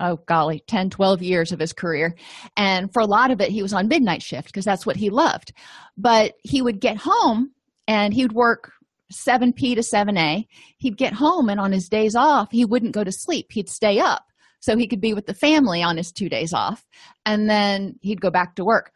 oh 0.00 0.16
golly 0.26 0.62
10 0.66 0.90
12 0.90 1.22
years 1.22 1.50
of 1.50 1.58
his 1.58 1.72
career 1.72 2.14
and 2.56 2.92
for 2.92 3.00
a 3.00 3.06
lot 3.06 3.32
of 3.32 3.40
it 3.40 3.50
he 3.50 3.62
was 3.62 3.72
on 3.72 3.88
midnight 3.88 4.22
shift 4.22 4.46
because 4.46 4.64
that's 4.64 4.86
what 4.86 4.96
he 4.96 5.10
loved. 5.10 5.52
But 5.96 6.34
he 6.42 6.62
would 6.62 6.80
get 6.80 6.96
home 6.96 7.52
and 7.86 8.14
he 8.14 8.24
would 8.24 8.32
work 8.32 8.72
7p 9.12 9.74
to 9.74 9.80
7a 9.80 10.46
he'd 10.78 10.96
get 10.96 11.12
home 11.12 11.48
and 11.48 11.60
on 11.60 11.72
his 11.72 11.88
days 11.88 12.14
off 12.14 12.48
he 12.50 12.64
wouldn't 12.64 12.94
go 12.94 13.04
to 13.04 13.12
sleep. 13.12 13.46
He'd 13.50 13.68
stay 13.68 13.98
up 13.98 14.24
so 14.60 14.76
he 14.76 14.86
could 14.86 15.00
be 15.00 15.14
with 15.14 15.26
the 15.26 15.34
family 15.34 15.82
on 15.82 15.96
his 15.96 16.12
two 16.12 16.28
days 16.28 16.52
off 16.52 16.86
and 17.26 17.48
then 17.50 17.98
he'd 18.00 18.20
go 18.20 18.30
back 18.30 18.56
to 18.56 18.64
work 18.64 18.92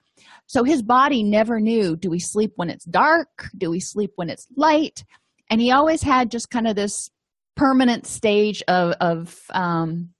so 0.52 0.64
his 0.64 0.82
body 0.82 1.22
never 1.22 1.60
knew 1.60 1.96
do 1.96 2.10
we 2.10 2.18
sleep 2.18 2.52
when 2.56 2.68
it's 2.68 2.84
dark? 2.84 3.48
Do 3.56 3.70
we 3.70 3.80
sleep 3.80 4.10
when 4.16 4.28
it's 4.28 4.46
light? 4.54 5.02
And 5.48 5.62
he 5.62 5.70
always 5.70 6.02
had 6.02 6.30
just 6.30 6.50
kind 6.50 6.68
of 6.68 6.76
this 6.76 7.08
permanent 7.56 8.06
stage 8.06 8.62
of, 8.68 8.92
of 9.00 9.40
um, 9.54 10.10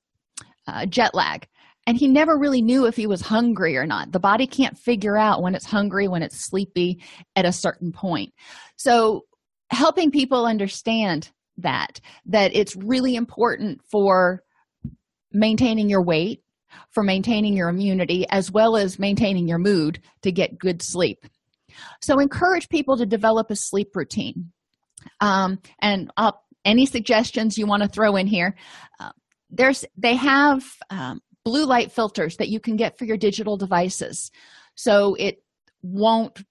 uh, 0.67 0.87
jet 0.87 1.15
lag. 1.15 1.47
And 1.87 1.99
he 1.99 2.09
never 2.09 2.39
really 2.39 2.63
knew 2.63 2.87
if 2.87 2.97
he 2.97 3.07
was 3.07 3.21
hungry 3.21 3.77
or 3.77 3.85
not. 3.85 4.11
The 4.11 4.21
body 4.21 4.47
can't 4.47 4.79
figure 4.79 5.19
out 5.19 5.43
when 5.43 5.55
it's 5.55 5.67
hungry, 5.67 6.09
when 6.09 6.23
it's 6.23 6.49
sleepy 6.49 7.03
at 7.37 7.45
a 7.45 7.53
certain 7.53 7.93
point. 7.93 8.33
So, 8.77 9.27
helping 9.71 10.11
people 10.11 10.47
understand 10.47 11.31
that, 11.59 12.01
that 12.25 12.57
it's 12.57 12.75
really 12.75 13.17
important 13.17 13.83
for 13.91 14.43
maintaining 15.31 15.91
your 15.91 16.03
weight 16.03 16.43
for 16.91 17.03
maintaining 17.03 17.57
your 17.57 17.69
immunity 17.69 18.27
as 18.31 18.51
well 18.51 18.77
as 18.77 18.99
maintaining 18.99 19.49
your 19.49 19.59
mood 19.59 20.01
to 20.23 20.33
get 20.33 20.59
good 20.59 20.83
sleep. 20.83 21.27
So, 22.01 22.19
encourage 22.19 22.69
people 22.69 22.97
to 22.99 23.07
develop 23.07 23.51
a 23.51 23.57
sleep 23.57 23.95
routine. 23.95 24.53
Um, 25.21 25.59
and 25.81 26.11
uh, 26.17 26.33
any 26.65 26.87
suggestions 26.87 27.59
you 27.59 27.67
want 27.67 27.83
to 27.83 27.89
throw 27.89 28.17
in 28.17 28.27
here, 28.27 28.55
uh, 29.01 29.11
there's 29.51 29.85
they 29.97 30.17
have 30.17 30.65
um, 30.91 31.21
blue 31.45 31.65
light 31.67 31.93
filters 31.93 32.37
that 32.37 32.49
you 32.49 32.61
can 32.61 32.77
get 32.77 32.99
for 32.99 33.05
your 33.05 33.17
digital 33.17 33.57
devices, 33.57 34.31
so 34.75 35.15
it 35.15 35.43
won't 35.83 36.43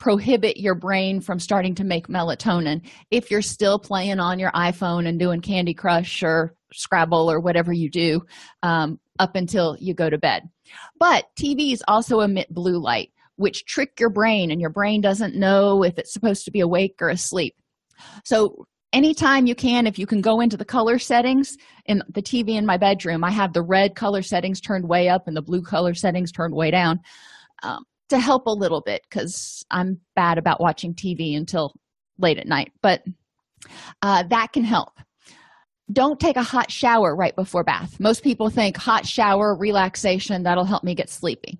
prohibit 0.00 0.56
your 0.56 0.74
brain 0.74 1.20
from 1.20 1.38
starting 1.38 1.74
to 1.74 1.84
make 1.84 2.08
melatonin 2.08 2.80
if 3.10 3.30
you're 3.30 3.42
still 3.42 3.78
playing 3.78 4.18
on 4.18 4.38
your 4.38 4.50
iphone 4.52 5.06
and 5.06 5.20
doing 5.20 5.42
candy 5.42 5.74
crush 5.74 6.22
or 6.22 6.54
scrabble 6.72 7.30
or 7.30 7.38
whatever 7.38 7.70
you 7.70 7.90
do 7.90 8.22
um, 8.62 8.98
up 9.20 9.36
until 9.36 9.76
you 9.78 9.94
go 9.94 10.10
to 10.10 10.18
bed. 10.18 10.48
But 10.98 11.26
tvs 11.38 11.80
also 11.86 12.20
emit 12.20 12.52
blue 12.52 12.78
light 12.78 13.10
which 13.36 13.64
trick 13.64 13.98
your 13.98 14.10
brain 14.10 14.50
and 14.50 14.60
your 14.60 14.68
brain 14.68 15.00
doesn't 15.00 15.34
know 15.34 15.82
if 15.82 15.98
it's 15.98 16.12
supposed 16.12 16.44
to 16.44 16.50
be 16.50 16.60
awake 16.60 16.96
or 17.00 17.08
asleep. 17.08 17.54
So 18.22 18.66
anytime 18.92 19.46
you 19.46 19.54
can 19.54 19.86
if 19.86 19.98
you 19.98 20.06
can 20.06 20.20
go 20.20 20.40
into 20.40 20.56
the 20.56 20.64
color 20.64 20.98
settings 20.98 21.56
in 21.86 22.02
the 22.08 22.20
tv 22.20 22.56
in 22.56 22.66
my 22.66 22.76
bedroom 22.76 23.22
i 23.22 23.30
have 23.30 23.52
the 23.52 23.62
red 23.62 23.94
color 23.94 24.20
settings 24.20 24.60
turned 24.60 24.88
way 24.88 25.08
up 25.08 25.28
and 25.28 25.36
the 25.36 25.42
blue 25.42 25.62
color 25.62 25.94
settings 25.94 26.32
turned 26.32 26.52
way 26.52 26.72
down 26.72 26.98
um, 27.62 27.84
to 28.08 28.18
help 28.18 28.46
a 28.46 28.50
little 28.50 28.80
bit 28.80 29.00
because 29.08 29.64
i'm 29.70 30.00
bad 30.16 30.38
about 30.38 30.60
watching 30.60 30.92
tv 30.92 31.36
until 31.36 31.72
late 32.20 32.38
at 32.38 32.46
night. 32.46 32.72
But 32.82 33.02
uh, 34.02 34.24
that 34.24 34.52
can 34.52 34.64
help 34.64 34.90
don't 35.92 36.20
take 36.20 36.36
a 36.36 36.42
hot 36.42 36.70
shower 36.70 37.14
right 37.14 37.34
before 37.34 37.64
bath. 37.64 37.98
Most 37.98 38.22
people 38.22 38.50
think 38.50 38.76
hot 38.76 39.06
shower 39.06 39.56
relaxation 39.56 40.42
that'll 40.42 40.64
help 40.64 40.84
me 40.84 40.94
get 40.94 41.10
sleepy. 41.10 41.58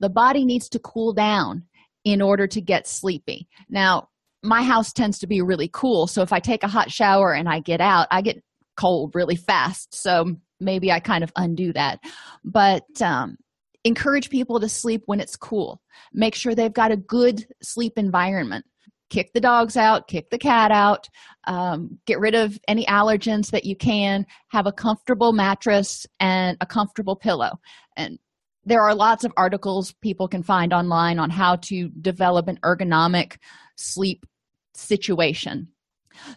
The 0.00 0.08
body 0.08 0.44
needs 0.44 0.68
to 0.70 0.78
cool 0.78 1.12
down 1.12 1.64
in 2.04 2.22
order 2.22 2.46
to 2.46 2.60
get 2.60 2.86
sleepy. 2.86 3.48
Now 3.68 4.08
my 4.42 4.62
house 4.62 4.92
tends 4.92 5.18
to 5.18 5.26
be 5.26 5.40
really 5.40 5.68
cool 5.72 6.06
so 6.06 6.22
if 6.22 6.32
i 6.32 6.38
take 6.38 6.62
a 6.62 6.68
hot 6.68 6.90
shower 6.90 7.32
and 7.32 7.48
i 7.48 7.58
get 7.58 7.80
out 7.80 8.06
i 8.12 8.20
get 8.20 8.40
cold 8.76 9.12
really 9.14 9.34
fast 9.34 9.92
so 9.94 10.36
maybe 10.60 10.92
i 10.92 11.00
kind 11.00 11.24
of 11.24 11.32
undo 11.36 11.72
that. 11.72 12.00
But 12.44 12.84
um, 13.02 13.36
encourage 13.84 14.30
people 14.30 14.60
to 14.60 14.68
sleep 14.68 15.02
when 15.06 15.20
it's 15.20 15.36
cool. 15.36 15.80
Make 16.12 16.34
sure 16.34 16.54
they've 16.54 16.72
got 16.72 16.92
a 16.92 16.96
good 16.96 17.46
sleep 17.62 17.94
environment 17.96 18.64
kick 19.08 19.32
the 19.32 19.40
dogs 19.40 19.76
out 19.76 20.08
kick 20.08 20.30
the 20.30 20.38
cat 20.38 20.70
out 20.70 21.08
um, 21.46 21.98
get 22.06 22.18
rid 22.18 22.34
of 22.34 22.58
any 22.66 22.84
allergens 22.86 23.50
that 23.50 23.64
you 23.64 23.76
can 23.76 24.26
have 24.48 24.66
a 24.66 24.72
comfortable 24.72 25.32
mattress 25.32 26.06
and 26.18 26.56
a 26.60 26.66
comfortable 26.66 27.16
pillow. 27.16 27.60
And 27.96 28.18
there 28.64 28.82
are 28.82 28.94
lots 28.94 29.24
of 29.24 29.32
articles 29.36 29.94
people 30.02 30.26
can 30.26 30.42
find 30.42 30.72
online 30.72 31.18
on 31.18 31.30
how 31.30 31.56
to 31.56 31.88
develop 31.88 32.48
an 32.48 32.58
ergonomic 32.64 33.36
sleep 33.76 34.26
situation. 34.74 35.68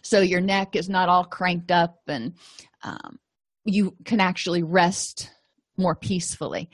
So 0.02 0.20
your 0.20 0.40
neck 0.40 0.76
is 0.76 0.88
not 0.88 1.08
all 1.08 1.24
cranked 1.24 1.72
up 1.72 1.98
and 2.06 2.34
um, 2.84 3.18
you 3.64 3.96
can 4.04 4.20
actually 4.20 4.62
rest 4.62 5.30
more 5.76 5.96
peacefully. 5.96 6.70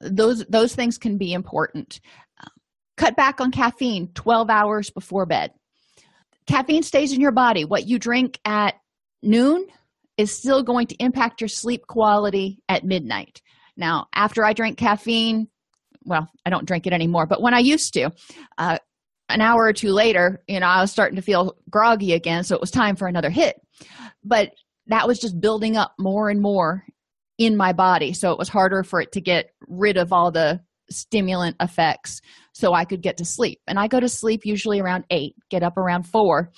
Those 0.00 0.46
those 0.46 0.74
things 0.74 0.96
can 0.96 1.18
be 1.18 1.34
important 1.34 2.00
cut 3.00 3.16
back 3.16 3.40
on 3.40 3.50
caffeine 3.50 4.08
12 4.14 4.50
hours 4.50 4.90
before 4.90 5.24
bed. 5.24 5.52
Caffeine 6.46 6.82
stays 6.82 7.12
in 7.12 7.20
your 7.20 7.32
body. 7.32 7.64
What 7.64 7.88
you 7.88 7.98
drink 7.98 8.38
at 8.44 8.74
noon 9.22 9.66
is 10.18 10.36
still 10.36 10.62
going 10.62 10.86
to 10.88 10.96
impact 10.96 11.40
your 11.40 11.48
sleep 11.48 11.86
quality 11.86 12.62
at 12.68 12.84
midnight. 12.84 13.40
Now 13.76 14.08
after 14.14 14.44
i 14.44 14.52
drink 14.52 14.76
caffeine 14.76 15.48
well 16.04 16.28
i 16.44 16.50
don't 16.50 16.66
drink 16.66 16.86
it 16.86 16.92
anymore 16.92 17.26
but 17.26 17.40
when 17.40 17.54
i 17.54 17.58
used 17.58 17.92
to 17.94 18.10
uh, 18.58 18.78
an 19.28 19.40
hour 19.40 19.64
or 19.64 19.72
two 19.72 19.92
later 19.92 20.42
you 20.48 20.58
know 20.60 20.66
i 20.66 20.80
was 20.80 20.90
starting 20.90 21.16
to 21.16 21.22
feel 21.22 21.56
groggy 21.70 22.12
again 22.12 22.42
so 22.42 22.54
it 22.54 22.60
was 22.60 22.70
time 22.70 22.96
for 22.96 23.08
another 23.08 23.30
hit. 23.30 23.56
But 24.22 24.52
that 24.88 25.06
was 25.06 25.18
just 25.18 25.40
building 25.40 25.76
up 25.76 25.94
more 25.98 26.28
and 26.28 26.42
more 26.42 26.84
in 27.38 27.56
my 27.56 27.72
body 27.72 28.12
so 28.12 28.32
it 28.32 28.38
was 28.38 28.50
harder 28.50 28.82
for 28.82 29.00
it 29.00 29.12
to 29.12 29.20
get 29.20 29.50
rid 29.68 29.96
of 29.96 30.12
all 30.12 30.30
the 30.30 30.60
stimulant 30.90 31.56
effects 31.60 32.20
so 32.60 32.72
i 32.74 32.84
could 32.84 33.02
get 33.02 33.16
to 33.16 33.24
sleep 33.24 33.60
and 33.66 33.78
i 33.78 33.86
go 33.86 34.00
to 34.00 34.08
sleep 34.08 34.42
usually 34.44 34.80
around 34.80 35.04
8 35.10 35.34
get 35.50 35.62
up 35.62 35.76
around 35.76 36.04
4 36.06 36.50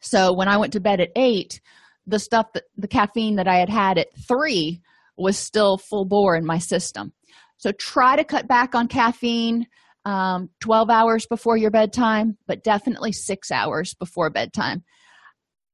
so 0.00 0.32
when 0.32 0.48
i 0.48 0.56
went 0.56 0.72
to 0.72 0.80
bed 0.80 1.00
at 1.00 1.10
8 1.16 1.60
the 2.06 2.18
stuff 2.18 2.46
that 2.54 2.64
the 2.76 2.88
caffeine 2.88 3.36
that 3.36 3.48
i 3.48 3.56
had 3.56 3.68
had 3.68 3.98
at 3.98 4.08
3 4.28 4.80
was 5.16 5.38
still 5.38 5.78
full 5.78 6.04
bore 6.04 6.36
in 6.36 6.44
my 6.44 6.58
system 6.58 7.12
so 7.58 7.72
try 7.72 8.16
to 8.16 8.24
cut 8.24 8.48
back 8.48 8.74
on 8.74 8.88
caffeine 8.88 9.66
um, 10.06 10.50
12 10.60 10.88
hours 10.88 11.26
before 11.26 11.56
your 11.56 11.72
bedtime, 11.72 12.38
but 12.46 12.62
definitely 12.62 13.10
six 13.10 13.50
hours 13.50 13.92
before 13.94 14.30
bedtime. 14.30 14.84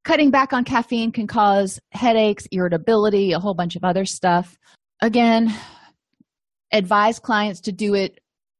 Cutting 0.04 0.30
back 0.30 0.54
on 0.54 0.64
caffeine 0.64 1.12
can 1.12 1.26
cause 1.26 1.78
headaches, 1.92 2.46
irritability, 2.50 3.32
a 3.32 3.38
whole 3.38 3.54
bunch 3.54 3.76
of 3.76 3.84
other 3.84 4.06
stuff. 4.06 4.56
Again, 5.02 5.54
advise 6.72 7.18
clients 7.18 7.60
to 7.60 7.72
do 7.72 7.94
it 7.94 8.18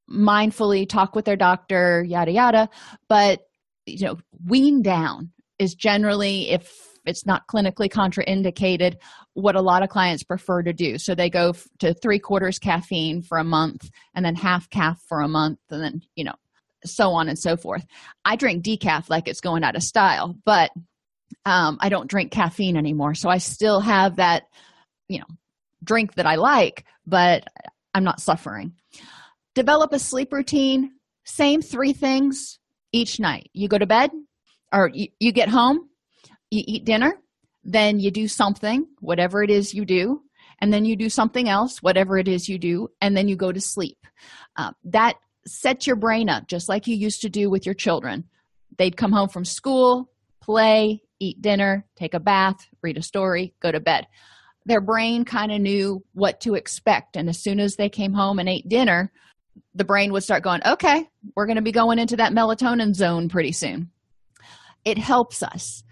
mindfully, 0.09 0.87
talk 0.87 1.15
with 1.15 1.25
their 1.25 1.35
doctor, 1.35 2.03
yada, 2.03 2.31
yada. 2.31 2.69
But, 3.07 3.41
you 3.85 4.05
know, 4.05 4.17
wean 4.45 4.81
down 4.81 5.31
is 5.59 5.75
generally, 5.75 6.49
if 6.49 6.71
it's 7.05 7.25
not 7.25 7.47
clinically 7.47 7.89
contraindicated 7.89 8.95
what 9.33 9.55
a 9.55 9.61
lot 9.61 9.83
of 9.83 9.89
clients 9.89 10.23
prefer 10.23 10.61
to 10.63 10.73
do. 10.73 10.97
So 10.97 11.15
they 11.15 11.29
go 11.29 11.53
to 11.79 11.93
three 11.93 12.19
quarters 12.19 12.59
caffeine 12.59 13.21
for 13.21 13.37
a 13.37 13.43
month 13.43 13.89
and 14.13 14.23
then 14.23 14.35
half 14.35 14.69
caf 14.69 15.01
for 15.07 15.21
a 15.21 15.27
month 15.27 15.59
and 15.69 15.83
then 15.83 16.01
you 16.15 16.23
know 16.23 16.35
so 16.85 17.11
on 17.11 17.29
and 17.29 17.39
so 17.39 17.55
forth. 17.55 17.85
I 18.25 18.35
drink 18.35 18.63
decaf 18.63 19.09
like 19.09 19.27
it's 19.27 19.41
going 19.41 19.63
out 19.63 19.75
of 19.75 19.83
style 19.83 20.35
but 20.45 20.71
um, 21.45 21.77
i 21.81 21.89
don't 21.89 22.09
drink 22.09 22.31
caffeine 22.31 22.77
anymore. 22.77 23.15
So 23.15 23.29
i 23.29 23.37
still 23.37 23.79
have 23.79 24.17
that 24.17 24.43
you 25.07 25.19
know 25.19 25.27
drink 25.83 26.15
that 26.15 26.25
i 26.25 26.35
like 26.35 26.85
but 27.05 27.45
i'm 27.93 28.05
not 28.05 28.21
suffering 28.21 28.73
develop 29.55 29.93
a 29.93 29.99
sleep 29.99 30.33
routine 30.33 30.91
same 31.25 31.61
three 31.61 31.93
things 31.93 32.59
each 32.91 33.19
night. 33.19 33.49
You 33.53 33.67
go 33.67 33.77
to 33.77 33.85
bed 33.85 34.11
or 34.73 34.89
you, 34.93 35.07
you 35.19 35.31
get 35.31 35.49
home 35.49 35.89
you 36.51 36.63
eat 36.67 36.85
dinner 36.85 37.17
then 37.63 37.99
you 37.99 38.11
do 38.11 38.27
something 38.27 38.85
whatever 38.99 39.41
it 39.41 39.49
is 39.49 39.73
you 39.73 39.85
do 39.85 40.21
and 40.59 40.71
then 40.71 40.85
you 40.85 40.95
do 40.95 41.09
something 41.09 41.49
else 41.49 41.81
whatever 41.81 42.17
it 42.17 42.27
is 42.27 42.47
you 42.47 42.57
do 42.57 42.87
and 43.01 43.17
then 43.17 43.27
you 43.27 43.35
go 43.35 43.51
to 43.51 43.61
sleep. 43.61 43.97
Uh, 44.55 44.71
that 44.83 45.15
sets 45.47 45.87
your 45.87 45.95
brain 45.95 46.29
up 46.29 46.47
just 46.47 46.69
like 46.69 46.87
you 46.87 46.95
used 46.95 47.21
to 47.21 47.29
do 47.29 47.49
with 47.49 47.65
your 47.65 47.75
children. 47.75 48.25
They'd 48.77 48.97
come 48.97 49.11
home 49.11 49.29
from 49.29 49.45
school 49.45 50.09
play 50.41 51.01
eat 51.19 51.41
dinner 51.41 51.85
take 51.95 52.13
a 52.13 52.19
bath 52.19 52.57
read 52.81 52.97
a 52.97 53.01
story 53.01 53.53
go 53.61 53.71
to 53.71 53.79
bed. 53.79 54.07
Their 54.65 54.81
brain 54.81 55.25
kind 55.25 55.51
of 55.51 55.59
knew 55.59 56.03
what 56.13 56.41
to 56.41 56.55
expect 56.55 57.15
and 57.15 57.29
as 57.29 57.41
soon 57.41 57.59
as 57.59 57.75
they 57.75 57.89
came 57.89 58.13
home 58.13 58.39
and 58.39 58.49
ate 58.49 58.67
dinner 58.67 59.11
the 59.75 59.83
brain 59.83 60.11
would 60.11 60.23
start 60.23 60.43
going 60.43 60.61
okay 60.65 61.07
we're 61.35 61.45
going 61.45 61.55
to 61.55 61.61
be 61.61 61.71
going 61.71 61.99
into 61.99 62.17
that 62.17 62.33
melatonin 62.33 62.93
zone 62.93 63.29
pretty 63.29 63.51
soon. 63.51 63.89
It 64.85 64.97
helps 64.97 65.41
us. 65.41 65.83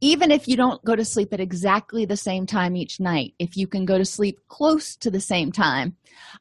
Even 0.00 0.30
if 0.30 0.46
you 0.46 0.56
don't 0.56 0.84
go 0.84 0.94
to 0.94 1.04
sleep 1.04 1.32
at 1.32 1.40
exactly 1.40 2.04
the 2.04 2.16
same 2.16 2.46
time 2.46 2.76
each 2.76 3.00
night 3.00 3.34
if 3.40 3.56
you 3.56 3.66
can 3.66 3.84
go 3.84 3.98
to 3.98 4.04
sleep 4.04 4.38
close 4.46 4.94
to 4.96 5.10
the 5.10 5.20
same 5.20 5.50
time 5.50 5.96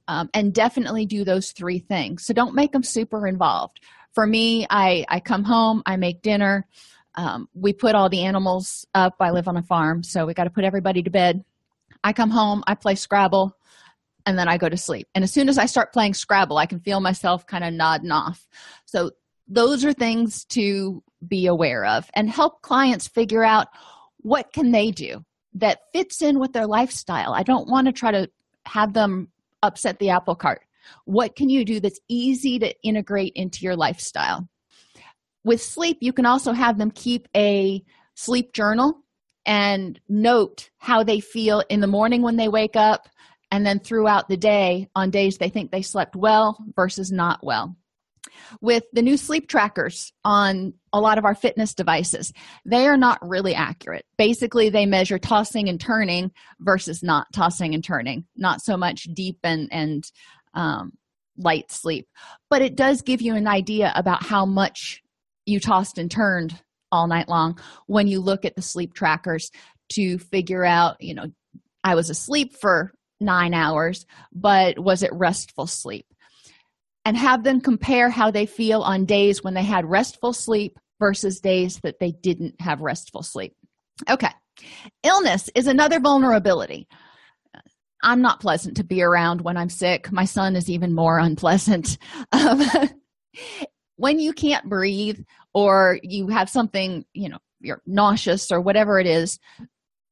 um, 0.08 0.30
and 0.34 0.54
definitely 0.54 1.06
do 1.06 1.24
those 1.24 1.52
three 1.52 1.80
things. 1.80 2.26
So 2.26 2.34
don't 2.34 2.54
make 2.54 2.72
them 2.72 2.84
super 2.84 3.28
involved. 3.28 3.80
For 4.14 4.28
me 4.28 4.68
i 4.70 5.06
i 5.10 5.20
come 5.20 5.44
home 5.44 5.82
i 5.86 5.96
make 5.98 6.22
dinner 6.22 6.68
um, 7.16 7.50
we 7.56 7.74
put 7.74 7.96
all 7.96 8.10
the 8.10 8.26
animals 8.26 8.86
up. 8.94 9.16
I 9.20 9.32
live 9.32 9.48
on 9.48 9.58
a 9.58 9.64
farm 9.64 10.04
so 10.04 10.28
we 10.28 10.36
got 10.36 10.44
to 10.44 10.52
put 10.52 10.64
everybody 10.64 11.02
to 11.02 11.10
bed. 11.10 11.44
I 12.04 12.14
come 12.14 12.30
home 12.30 12.64
i 12.68 12.76
play 12.76 12.94
scrabble 12.94 13.57
and 14.28 14.38
then 14.38 14.48
i 14.48 14.58
go 14.58 14.70
to 14.70 14.78
sleep. 14.78 15.08
And 15.16 15.24
as 15.24 15.32
soon 15.32 15.50
as 15.50 15.58
i 15.58 15.66
start 15.66 15.94
playing 15.94 16.14
scrabble 16.14 16.58
i 16.58 16.68
can 16.68 16.80
feel 16.80 17.00
myself 17.00 17.48
kind 17.48 17.64
of 17.64 17.74
nodding 17.74 18.12
off. 18.12 18.48
So 18.86 19.12
those 19.48 19.86
are 19.86 19.94
things 19.94 20.46
to 20.46 21.02
be 21.28 21.48
aware 21.48 21.86
of 21.86 22.10
and 22.14 22.30
help 22.30 22.62
clients 22.62 23.08
figure 23.08 23.44
out 23.44 23.68
what 24.18 24.52
can 24.54 24.72
they 24.72 24.92
do 24.92 25.24
that 25.54 25.80
fits 25.94 26.22
in 26.22 26.38
with 26.38 26.54
their 26.54 26.68
lifestyle. 26.68 27.34
I 27.34 27.44
don't 27.44 27.70
want 27.70 27.88
to 27.88 27.94
try 27.94 28.12
to 28.12 28.30
have 28.66 28.94
them 28.94 29.30
upset 29.64 29.98
the 29.98 30.10
apple 30.10 30.36
cart. 30.36 30.62
What 31.06 31.36
can 31.36 31.50
you 31.50 31.66
do 31.66 31.80
that's 31.80 32.00
easy 32.08 32.60
to 32.60 32.74
integrate 32.84 33.34
into 33.36 33.64
your 33.64 33.76
lifestyle? 33.76 34.48
With 35.44 35.62
sleep 35.62 35.98
you 36.02 36.12
can 36.12 36.26
also 36.26 36.52
have 36.52 36.78
them 36.78 36.92
keep 36.92 37.28
a 37.36 37.82
sleep 38.16 38.52
journal 38.52 39.02
and 39.46 40.00
note 40.10 40.70
how 40.78 41.04
they 41.04 41.22
feel 41.22 41.64
in 41.70 41.80
the 41.80 41.88
morning 41.88 42.22
when 42.22 42.36
they 42.36 42.50
wake 42.50 42.76
up 42.76 43.08
and 43.52 43.66
then 43.66 43.80
throughout 43.80 44.28
the 44.28 44.38
day 44.38 44.90
on 44.96 45.10
days 45.10 45.38
they 45.38 45.50
think 45.50 45.72
they 45.72 45.82
slept 45.82 46.16
well 46.16 46.58
versus 46.76 47.12
not 47.12 47.44
well. 47.44 47.76
With 48.62 48.84
the 48.94 49.02
new 49.02 49.18
sleep 49.18 49.48
trackers 49.48 50.12
on 50.24 50.74
a 50.92 51.00
lot 51.00 51.18
of 51.18 51.26
our 51.26 51.36
fitness 51.36 51.74
devices 51.74 52.34
they 52.66 52.88
are 52.88 52.98
not 52.98 53.20
really 53.22 53.56
accurate. 53.56 54.06
Basically 54.18 54.70
they 54.70 54.86
measure 54.86 55.20
tossing 55.20 55.70
and 55.70 55.80
turning 55.80 56.32
versus 56.60 57.04
not 57.04 57.28
tossing 57.34 57.74
and 57.74 57.84
turning 57.84 58.26
not 58.36 58.62
so 58.62 58.78
much 58.78 59.04
deep 59.14 59.40
and 59.44 59.70
and 59.72 60.12
um, 60.54 60.94
light 61.38 61.72
sleep. 61.72 62.08
But 62.50 62.62
it 62.62 62.76
does 62.76 63.02
give 63.02 63.22
you 63.22 63.36
an 63.36 63.48
idea 63.48 63.92
about 63.96 64.24
how 64.24 64.46
much 64.46 65.02
you 65.46 65.60
tossed 65.60 65.98
and 65.98 66.12
turned 66.12 66.60
all 66.92 67.08
night 67.08 67.30
long 67.30 67.60
when 67.88 68.08
you 68.08 68.20
look 68.20 68.46
at 68.46 68.56
the 68.56 68.62
sleep 68.62 68.94
trackers 68.94 69.52
to 69.90 70.18
figure 70.18 70.66
out 70.66 70.98
you 71.00 71.14
know 71.14 71.26
i 71.84 71.96
was 71.96 72.10
asleep 72.10 72.56
for 72.60 72.92
nine 73.20 73.54
hours 73.54 74.06
but 74.32 74.78
was 74.78 75.04
it 75.04 75.12
restful 75.14 75.68
sleep 75.68 76.06
and 77.08 77.16
have 77.16 77.44
them 77.44 77.62
compare 77.62 78.10
how 78.10 78.32
they 78.32 78.46
feel 78.46 78.82
on 78.82 79.06
days 79.06 79.42
when 79.42 79.54
they 79.54 79.64
had 79.64 79.86
restful 79.86 80.34
sleep 80.34 80.78
versus 81.00 81.40
days 81.40 81.80
that 81.80 82.00
they 82.00 82.12
didn't 82.12 82.60
have 82.60 82.82
restful 82.82 83.24
sleep. 83.24 83.56
Okay, 84.10 84.32
illness 85.04 85.50
is 85.56 85.68
another 85.68 86.02
vulnerability. 86.02 86.86
I'm 88.04 88.22
not 88.22 88.42
pleasant 88.42 88.76
to 88.76 88.84
be 88.84 89.02
around 89.02 89.40
when 89.40 89.56
I'm 89.56 89.70
sick. 89.70 90.12
My 90.12 90.26
son 90.26 90.58
is 90.58 90.70
even 90.70 90.94
more 90.94 91.18
unpleasant. 91.18 91.98
Um, 92.34 92.62
when 93.98 94.20
you 94.20 94.34
can't 94.34 94.68
breathe 94.68 95.20
or 95.54 96.00
you 96.02 96.28
have 96.28 96.50
something, 96.50 97.06
you 97.14 97.30
know, 97.30 97.38
you're 97.60 97.82
nauseous 97.86 98.52
or 98.52 98.60
whatever 98.60 99.00
it 99.00 99.06
is, 99.06 99.40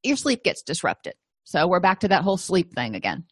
your 0.02 0.16
sleep 0.16 0.44
gets 0.44 0.62
disrupted. 0.62 1.14
So 1.46 1.68
we're 1.68 1.80
back 1.80 2.00
to 2.00 2.08
that 2.08 2.22
whole 2.22 2.36
sleep 2.36 2.74
thing 2.74 2.96
again. 2.96 3.24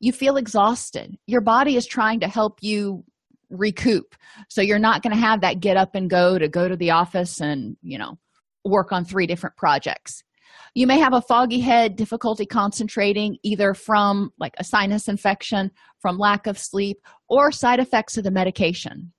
You 0.00 0.10
feel 0.10 0.38
exhausted. 0.38 1.18
Your 1.26 1.42
body 1.42 1.76
is 1.76 1.86
trying 1.86 2.20
to 2.20 2.28
help 2.28 2.62
you 2.62 3.04
recoup. 3.50 4.14
So 4.48 4.62
you're 4.62 4.78
not 4.78 5.02
going 5.02 5.14
to 5.14 5.20
have 5.20 5.42
that 5.42 5.60
get 5.60 5.76
up 5.76 5.94
and 5.94 6.08
go 6.08 6.38
to 6.38 6.48
go 6.48 6.66
to 6.66 6.76
the 6.76 6.90
office 6.90 7.42
and, 7.42 7.76
you 7.82 7.98
know, 7.98 8.18
work 8.64 8.90
on 8.90 9.04
three 9.04 9.26
different 9.26 9.56
projects. 9.56 10.24
You 10.74 10.86
may 10.86 10.98
have 10.98 11.12
a 11.12 11.20
foggy 11.20 11.60
head, 11.60 11.94
difficulty 11.94 12.46
concentrating, 12.46 13.36
either 13.42 13.74
from 13.74 14.30
like 14.38 14.54
a 14.58 14.64
sinus 14.64 15.06
infection, 15.06 15.70
from 16.00 16.16
lack 16.16 16.46
of 16.46 16.58
sleep, 16.58 16.98
or 17.28 17.52
side 17.52 17.80
effects 17.80 18.16
of 18.16 18.24
the 18.24 18.30
medication. 18.30 19.12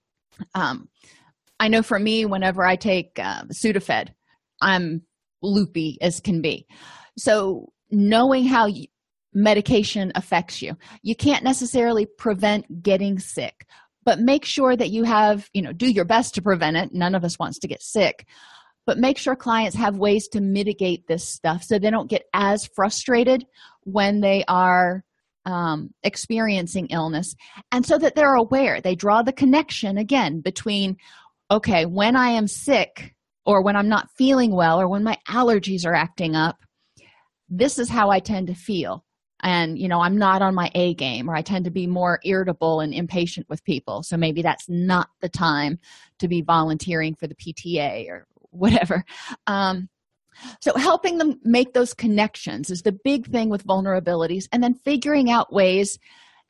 Um, 0.55 0.89
I 1.59 1.67
know 1.67 1.83
for 1.83 1.99
me, 1.99 2.25
whenever 2.25 2.65
I 2.65 2.77
take 2.77 3.19
uh, 3.19 3.43
Sudafed, 3.51 4.09
I'm 4.59 5.03
loopy 5.43 5.99
as 6.01 6.19
can 6.19 6.41
be. 6.41 6.65
So, 7.17 7.71
knowing 7.91 8.45
how 8.45 8.67
medication 9.33 10.11
affects 10.15 10.61
you, 10.61 10.75
you 11.01 11.15
can't 11.15 11.43
necessarily 11.43 12.05
prevent 12.05 12.81
getting 12.81 13.19
sick, 13.19 13.67
but 14.03 14.19
make 14.19 14.45
sure 14.45 14.75
that 14.75 14.89
you 14.89 15.03
have, 15.03 15.49
you 15.53 15.61
know, 15.61 15.73
do 15.73 15.89
your 15.89 16.05
best 16.05 16.35
to 16.35 16.41
prevent 16.41 16.77
it. 16.77 16.93
None 16.93 17.15
of 17.15 17.23
us 17.23 17.37
wants 17.37 17.59
to 17.59 17.67
get 17.67 17.81
sick, 17.81 18.25
but 18.85 18.97
make 18.97 19.17
sure 19.17 19.35
clients 19.35 19.75
have 19.75 19.97
ways 19.97 20.27
to 20.29 20.41
mitigate 20.41 21.05
this 21.07 21.27
stuff 21.27 21.63
so 21.63 21.77
they 21.77 21.91
don't 21.91 22.09
get 22.09 22.23
as 22.33 22.65
frustrated 22.75 23.45
when 23.83 24.21
they 24.21 24.43
are 24.47 25.03
um, 25.45 25.93
experiencing 26.03 26.87
illness 26.87 27.35
and 27.71 27.85
so 27.85 27.97
that 27.97 28.15
they're 28.15 28.35
aware 28.35 28.81
they 28.81 28.95
draw 28.95 29.21
the 29.21 29.31
connection 29.31 29.97
again 29.97 30.41
between 30.41 30.97
okay 31.49 31.85
when 31.85 32.15
i 32.15 32.29
am 32.29 32.47
sick 32.47 33.15
or 33.45 33.63
when 33.63 33.75
i'm 33.75 33.87
not 33.87 34.09
feeling 34.17 34.53
well 34.53 34.81
or 34.81 34.87
when 34.87 35.03
my 35.03 35.17
allergies 35.27 35.85
are 35.85 35.95
acting 35.95 36.35
up 36.35 36.57
this 37.49 37.79
is 37.79 37.89
how 37.89 38.09
i 38.09 38.19
tend 38.19 38.47
to 38.47 38.53
feel 38.53 39.03
and 39.41 39.77
you 39.77 39.87
know 39.87 40.01
i'm 40.01 40.17
not 40.17 40.41
on 40.41 40.53
my 40.55 40.69
a 40.75 40.93
game 40.95 41.29
or 41.29 41.35
i 41.35 41.41
tend 41.41 41.65
to 41.65 41.71
be 41.71 41.87
more 41.87 42.19
irritable 42.23 42.79
and 42.79 42.93
impatient 42.93 43.47
with 43.49 43.63
people 43.63 44.03
so 44.03 44.17
maybe 44.17 44.41
that's 44.41 44.67
not 44.67 45.09
the 45.21 45.29
time 45.29 45.79
to 46.19 46.27
be 46.27 46.41
volunteering 46.41 47.15
for 47.15 47.27
the 47.27 47.35
pta 47.35 48.07
or 48.09 48.27
whatever 48.51 49.03
um, 49.47 49.89
so, 50.61 50.73
helping 50.75 51.17
them 51.17 51.39
make 51.43 51.73
those 51.73 51.93
connections 51.93 52.69
is 52.69 52.81
the 52.81 52.97
big 53.03 53.27
thing 53.27 53.49
with 53.49 53.65
vulnerabilities, 53.65 54.47
and 54.51 54.63
then 54.63 54.73
figuring 54.73 55.29
out 55.29 55.53
ways 55.53 55.99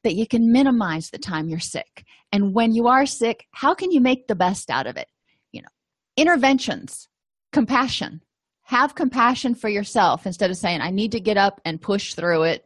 that 0.03 0.15
you 0.15 0.27
can 0.27 0.51
minimize 0.51 1.09
the 1.09 1.17
time 1.17 1.49
you're 1.49 1.59
sick. 1.59 2.05
And 2.31 2.53
when 2.53 2.73
you 2.73 2.87
are 2.87 3.05
sick, 3.05 3.45
how 3.51 3.73
can 3.73 3.91
you 3.91 3.99
make 3.99 4.27
the 4.27 4.35
best 4.35 4.69
out 4.69 4.87
of 4.87 4.95
it? 4.95 5.07
You 5.51 5.61
know, 5.61 5.69
interventions, 6.15 7.07
compassion. 7.51 8.21
Have 8.69 8.93
compassion 8.93 9.55
for 9.55 9.67
yourself 9.67 10.27
instead 10.27 10.51
of 10.51 10.57
saying, 10.57 10.81
I 10.81 10.91
need 10.91 11.11
to 11.13 11.19
get 11.19 11.37
up 11.37 11.59
and 11.65 11.81
push 11.81 12.13
through 12.13 12.43
it. 12.43 12.65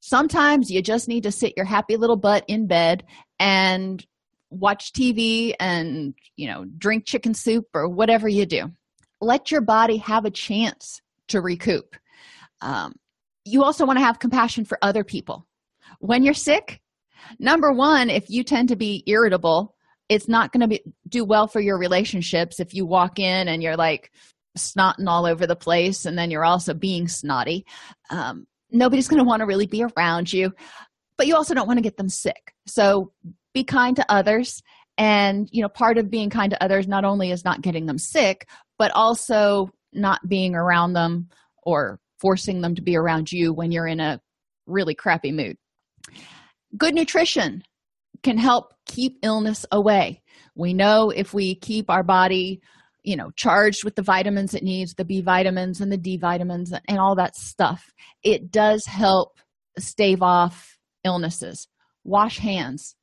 Sometimes 0.00 0.70
you 0.70 0.80
just 0.80 1.06
need 1.06 1.24
to 1.24 1.32
sit 1.32 1.52
your 1.54 1.66
happy 1.66 1.96
little 1.96 2.16
butt 2.16 2.44
in 2.48 2.66
bed 2.66 3.04
and 3.38 4.04
watch 4.48 4.92
TV 4.94 5.52
and, 5.60 6.14
you 6.36 6.48
know, 6.48 6.64
drink 6.78 7.04
chicken 7.04 7.34
soup 7.34 7.66
or 7.74 7.88
whatever 7.88 8.26
you 8.26 8.46
do. 8.46 8.70
Let 9.20 9.50
your 9.50 9.60
body 9.60 9.98
have 9.98 10.24
a 10.24 10.30
chance 10.30 11.02
to 11.28 11.42
recoup. 11.42 11.94
Um, 12.62 12.94
you 13.44 13.64
also 13.64 13.84
want 13.84 13.98
to 13.98 14.04
have 14.04 14.20
compassion 14.20 14.64
for 14.64 14.78
other 14.80 15.04
people. 15.04 15.46
When 15.98 16.22
you're 16.22 16.32
sick 16.32 16.80
number 17.38 17.72
one 17.72 18.10
if 18.10 18.30
you 18.30 18.44
tend 18.44 18.68
to 18.68 18.76
be 18.76 19.02
irritable 19.06 19.74
it's 20.08 20.28
not 20.28 20.52
going 20.52 20.68
to 20.68 20.80
do 21.08 21.24
well 21.24 21.46
for 21.46 21.60
your 21.60 21.78
relationships 21.78 22.60
if 22.60 22.72
you 22.72 22.86
walk 22.86 23.18
in 23.18 23.48
and 23.48 23.62
you're 23.62 23.76
like 23.76 24.12
snotting 24.58 25.06
all 25.06 25.26
over 25.26 25.46
the 25.46 25.56
place 25.56 26.04
and 26.04 26.18
then 26.18 26.30
you're 26.30 26.44
also 26.44 26.74
being 26.74 27.08
snotty 27.08 27.64
um, 28.10 28.46
nobody's 28.70 29.08
going 29.08 29.18
to 29.18 29.28
want 29.28 29.40
to 29.40 29.46
really 29.46 29.66
be 29.66 29.84
around 29.96 30.32
you 30.32 30.52
but 31.16 31.26
you 31.26 31.34
also 31.34 31.54
don't 31.54 31.66
want 31.66 31.78
to 31.78 31.82
get 31.82 31.96
them 31.96 32.08
sick 32.08 32.52
so 32.66 33.12
be 33.54 33.64
kind 33.64 33.96
to 33.96 34.04
others 34.12 34.62
and 34.98 35.48
you 35.52 35.62
know 35.62 35.68
part 35.68 35.98
of 35.98 36.10
being 36.10 36.30
kind 36.30 36.50
to 36.50 36.62
others 36.62 36.86
not 36.86 37.04
only 37.04 37.30
is 37.30 37.44
not 37.44 37.62
getting 37.62 37.86
them 37.86 37.98
sick 37.98 38.46
but 38.78 38.90
also 38.94 39.70
not 39.92 40.20
being 40.28 40.54
around 40.54 40.92
them 40.92 41.28
or 41.62 41.98
forcing 42.20 42.60
them 42.60 42.74
to 42.74 42.82
be 42.82 42.96
around 42.96 43.30
you 43.30 43.52
when 43.52 43.70
you're 43.70 43.86
in 43.86 44.00
a 44.00 44.20
really 44.66 44.94
crappy 44.94 45.32
mood. 45.32 45.56
Good 46.76 46.94
nutrition 46.94 47.62
can 48.22 48.38
help 48.38 48.74
keep 48.86 49.18
illness 49.22 49.64
away. 49.70 50.22
We 50.54 50.74
know 50.74 51.10
if 51.10 51.32
we 51.32 51.54
keep 51.54 51.88
our 51.88 52.02
body, 52.02 52.60
you 53.08 53.16
know, 53.16 53.30
charged 53.36 53.84
with 53.84 53.94
the 53.94 54.02
vitamins 54.02 54.52
it 54.52 54.62
needs, 54.62 54.92
the 54.92 55.04
B 55.04 55.22
vitamins 55.22 55.80
and 55.80 55.90
the 55.90 55.96
D 55.96 56.18
vitamins 56.18 56.74
and 56.86 56.98
all 56.98 57.14
that 57.14 57.34
stuff, 57.34 57.90
it 58.22 58.50
does 58.52 58.84
help 58.84 59.38
stave 59.78 60.22
off 60.22 60.76
illnesses. 61.04 61.68
Wash 62.04 62.38
hands 62.38 62.96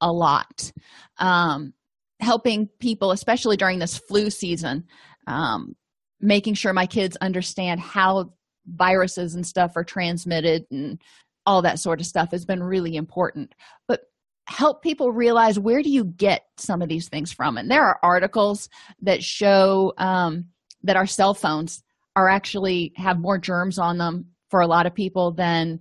a 0.00 0.10
lot. 0.10 0.72
Um, 1.18 1.74
helping 2.18 2.70
people, 2.80 3.12
especially 3.12 3.56
during 3.56 3.78
this 3.78 3.96
flu 3.96 4.30
season, 4.30 4.82
um, 5.28 5.76
making 6.20 6.54
sure 6.54 6.72
my 6.72 6.86
kids 6.86 7.16
understand 7.20 7.78
how 7.78 8.32
viruses 8.66 9.36
and 9.36 9.46
stuff 9.46 9.76
are 9.76 9.84
transmitted 9.84 10.64
and 10.72 11.00
all 11.46 11.62
that 11.62 11.78
sort 11.78 12.00
of 12.00 12.06
stuff 12.06 12.32
has 12.32 12.44
been 12.44 12.62
really 12.62 12.94
important 12.94 13.52
but 13.88 14.02
help 14.48 14.82
people 14.82 15.12
realize 15.12 15.58
where 15.58 15.82
do 15.82 15.90
you 15.90 16.04
get 16.04 16.42
some 16.56 16.82
of 16.82 16.88
these 16.88 17.08
things 17.08 17.32
from 17.32 17.56
and 17.56 17.70
there 17.70 17.84
are 17.84 17.98
articles 18.02 18.68
that 19.00 19.22
show 19.22 19.92
um, 19.98 20.44
that 20.82 20.96
our 20.96 21.06
cell 21.06 21.34
phones 21.34 21.82
are 22.16 22.28
actually 22.28 22.92
have 22.96 23.18
more 23.18 23.38
germs 23.38 23.78
on 23.78 23.98
them 23.98 24.26
for 24.50 24.60
a 24.60 24.66
lot 24.66 24.86
of 24.86 24.94
people 24.94 25.32
than 25.32 25.78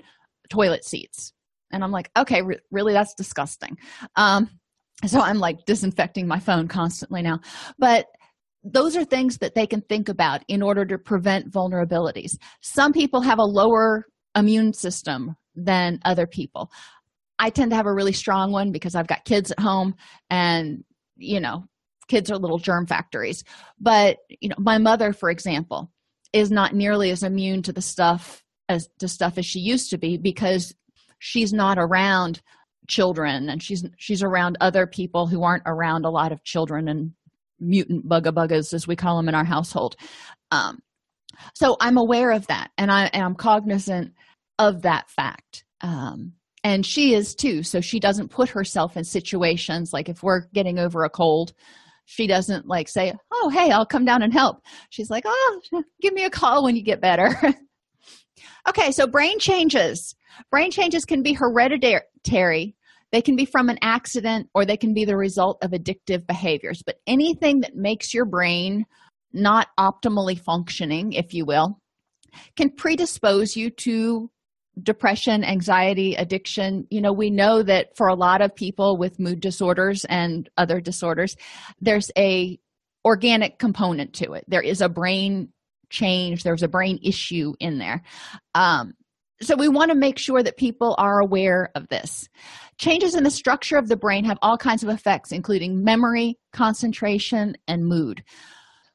toilet 0.49 0.85
seats 0.85 1.33
and 1.71 1.83
i'm 1.83 1.91
like 1.91 2.09
okay 2.17 2.41
re- 2.41 2.59
really 2.71 2.93
that's 2.93 3.13
disgusting 3.15 3.75
um, 4.15 4.49
so 5.05 5.19
i'm 5.19 5.39
like 5.39 5.57
disinfecting 5.65 6.27
my 6.27 6.39
phone 6.39 6.67
constantly 6.67 7.21
now 7.21 7.39
but 7.79 8.05
those 8.63 8.95
are 8.95 9.05
things 9.05 9.37
that 9.39 9.55
they 9.55 9.65
can 9.65 9.81
think 9.81 10.09
about 10.09 10.43
in 10.47 10.61
order 10.61 10.85
to 10.85 10.97
prevent 10.97 11.51
vulnerabilities. 11.51 12.37
Some 12.61 12.93
people 12.93 13.21
have 13.21 13.39
a 13.39 13.43
lower 13.43 14.05
immune 14.35 14.73
system 14.73 15.35
than 15.55 15.99
other 16.05 16.27
people. 16.27 16.71
I 17.41 17.49
tend 17.49 17.71
to 17.71 17.75
have 17.75 17.87
a 17.87 17.93
really 17.93 18.13
strong 18.13 18.51
one 18.51 18.71
because 18.71 18.93
I've 18.93 19.07
got 19.07 19.25
kids 19.25 19.49
at 19.49 19.59
home 19.59 19.95
and, 20.29 20.83
you 21.17 21.39
know, 21.39 21.65
kids 22.07 22.29
are 22.29 22.37
little 22.37 22.59
germ 22.59 22.85
factories. 22.85 23.43
But, 23.79 24.17
you 24.29 24.47
know, 24.47 24.55
my 24.59 24.77
mother, 24.77 25.11
for 25.11 25.31
example, 25.31 25.91
is 26.33 26.51
not 26.51 26.75
nearly 26.75 27.09
as 27.09 27.23
immune 27.23 27.63
to 27.63 27.73
the 27.73 27.81
stuff 27.81 28.43
as 28.69 28.87
to 28.99 29.07
stuff 29.07 29.39
as 29.39 29.45
she 29.45 29.59
used 29.59 29.89
to 29.89 29.97
be 29.97 30.17
because 30.17 30.75
she's 31.17 31.51
not 31.51 31.79
around 31.79 32.41
children 32.87 33.49
and 33.49 33.61
she's 33.63 33.85
she's 33.97 34.21
around 34.21 34.57
other 34.61 34.85
people 34.85 35.25
who 35.25 35.43
aren't 35.43 35.63
around 35.65 36.05
a 36.05 36.09
lot 36.11 36.31
of 36.31 36.43
children 36.43 36.87
and 36.87 37.11
mutant 37.59 38.07
bugga 38.07 38.51
as 38.51 38.87
we 38.87 38.95
call 38.95 39.17
them 39.17 39.29
in 39.29 39.35
our 39.35 39.45
household 39.45 39.95
um, 40.49 40.79
so 41.53 41.77
i'm 41.79 41.97
aware 41.97 42.31
of 42.31 42.47
that 42.47 42.71
and 42.77 42.91
i 42.91 43.05
am 43.13 43.35
cognizant 43.35 44.13
of 44.57 44.81
that 44.81 45.09
fact 45.09 45.63
um, 45.81 46.33
and 46.63 46.85
she 46.85 47.13
is 47.13 47.35
too 47.35 47.63
so 47.63 47.81
she 47.81 47.99
doesn't 47.99 48.29
put 48.29 48.49
herself 48.49 48.97
in 48.97 49.03
situations 49.03 49.91
like 49.93 50.09
if 50.09 50.23
we're 50.23 50.47
getting 50.53 50.79
over 50.79 51.03
a 51.03 51.09
cold 51.09 51.53
she 52.05 52.27
doesn't 52.27 52.67
like 52.67 52.87
say 52.87 53.13
oh 53.31 53.49
hey 53.49 53.71
i'll 53.71 53.85
come 53.85 54.05
down 54.05 54.21
and 54.21 54.33
help 54.33 54.61
she's 54.89 55.09
like 55.09 55.23
oh 55.25 55.61
give 56.01 56.13
me 56.13 56.23
a 56.23 56.29
call 56.29 56.63
when 56.63 56.75
you 56.75 56.83
get 56.83 57.01
better 57.01 57.29
okay 58.69 58.91
so 58.91 59.07
brain 59.07 59.39
changes 59.39 60.15
brain 60.49 60.71
changes 60.71 61.05
can 61.05 61.21
be 61.21 61.33
hereditary 61.33 62.75
they 63.11 63.21
can 63.21 63.35
be 63.35 63.45
from 63.45 63.69
an 63.69 63.77
accident 63.81 64.49
or 64.53 64.65
they 64.65 64.77
can 64.77 64.93
be 64.93 65.05
the 65.05 65.17
result 65.17 65.57
of 65.61 65.71
addictive 65.71 66.25
behaviors. 66.25 66.81
But 66.85 66.97
anything 67.05 67.61
that 67.61 67.75
makes 67.75 68.13
your 68.13 68.25
brain 68.25 68.85
not 69.33 69.67
optimally 69.77 70.39
functioning, 70.39 71.13
if 71.13 71.33
you 71.33 71.45
will, 71.45 71.79
can 72.55 72.69
predispose 72.69 73.55
you 73.55 73.69
to 73.69 74.29
depression, 74.81 75.43
anxiety, 75.43 76.15
addiction. 76.15 76.87
You 76.89 77.01
know, 77.01 77.13
we 77.13 77.29
know 77.29 77.63
that 77.63 77.95
for 77.97 78.07
a 78.07 78.15
lot 78.15 78.41
of 78.41 78.55
people 78.55 78.97
with 78.97 79.19
mood 79.19 79.39
disorders 79.39 80.05
and 80.05 80.49
other 80.57 80.79
disorders, 80.79 81.35
there's 81.79 82.11
a 82.17 82.59
organic 83.03 83.57
component 83.59 84.13
to 84.13 84.33
it. 84.33 84.45
There 84.47 84.61
is 84.61 84.81
a 84.81 84.89
brain 84.89 85.49
change, 85.89 86.43
there's 86.43 86.63
a 86.63 86.67
brain 86.67 86.99
issue 87.03 87.53
in 87.59 87.77
there. 87.79 88.03
Um, 88.55 88.93
so 89.41 89.55
we 89.55 89.67
want 89.67 89.89
to 89.89 89.97
make 89.97 90.19
sure 90.19 90.43
that 90.43 90.57
people 90.57 90.95
are 90.97 91.19
aware 91.19 91.71
of 91.75 91.87
this 91.89 92.29
changes 92.77 93.15
in 93.15 93.23
the 93.23 93.31
structure 93.31 93.77
of 93.77 93.87
the 93.87 93.95
brain 93.95 94.23
have 94.25 94.37
all 94.41 94.57
kinds 94.57 94.83
of 94.83 94.89
effects 94.89 95.31
including 95.31 95.83
memory 95.83 96.37
concentration 96.53 97.55
and 97.67 97.85
mood 97.85 98.23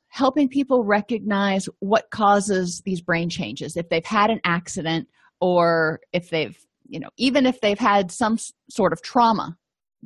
helping 0.08 0.48
people 0.48 0.84
recognize 0.84 1.68
what 1.80 2.10
causes 2.10 2.80
these 2.84 3.00
brain 3.00 3.28
changes 3.28 3.76
if 3.76 3.88
they've 3.88 4.04
had 4.04 4.30
an 4.30 4.40
accident 4.44 5.08
or 5.40 6.00
if 6.12 6.30
they've 6.30 6.56
you 6.88 7.00
know 7.00 7.08
even 7.16 7.46
if 7.46 7.60
they've 7.60 7.78
had 7.78 8.10
some 8.10 8.38
sort 8.70 8.92
of 8.92 9.02
trauma 9.02 9.56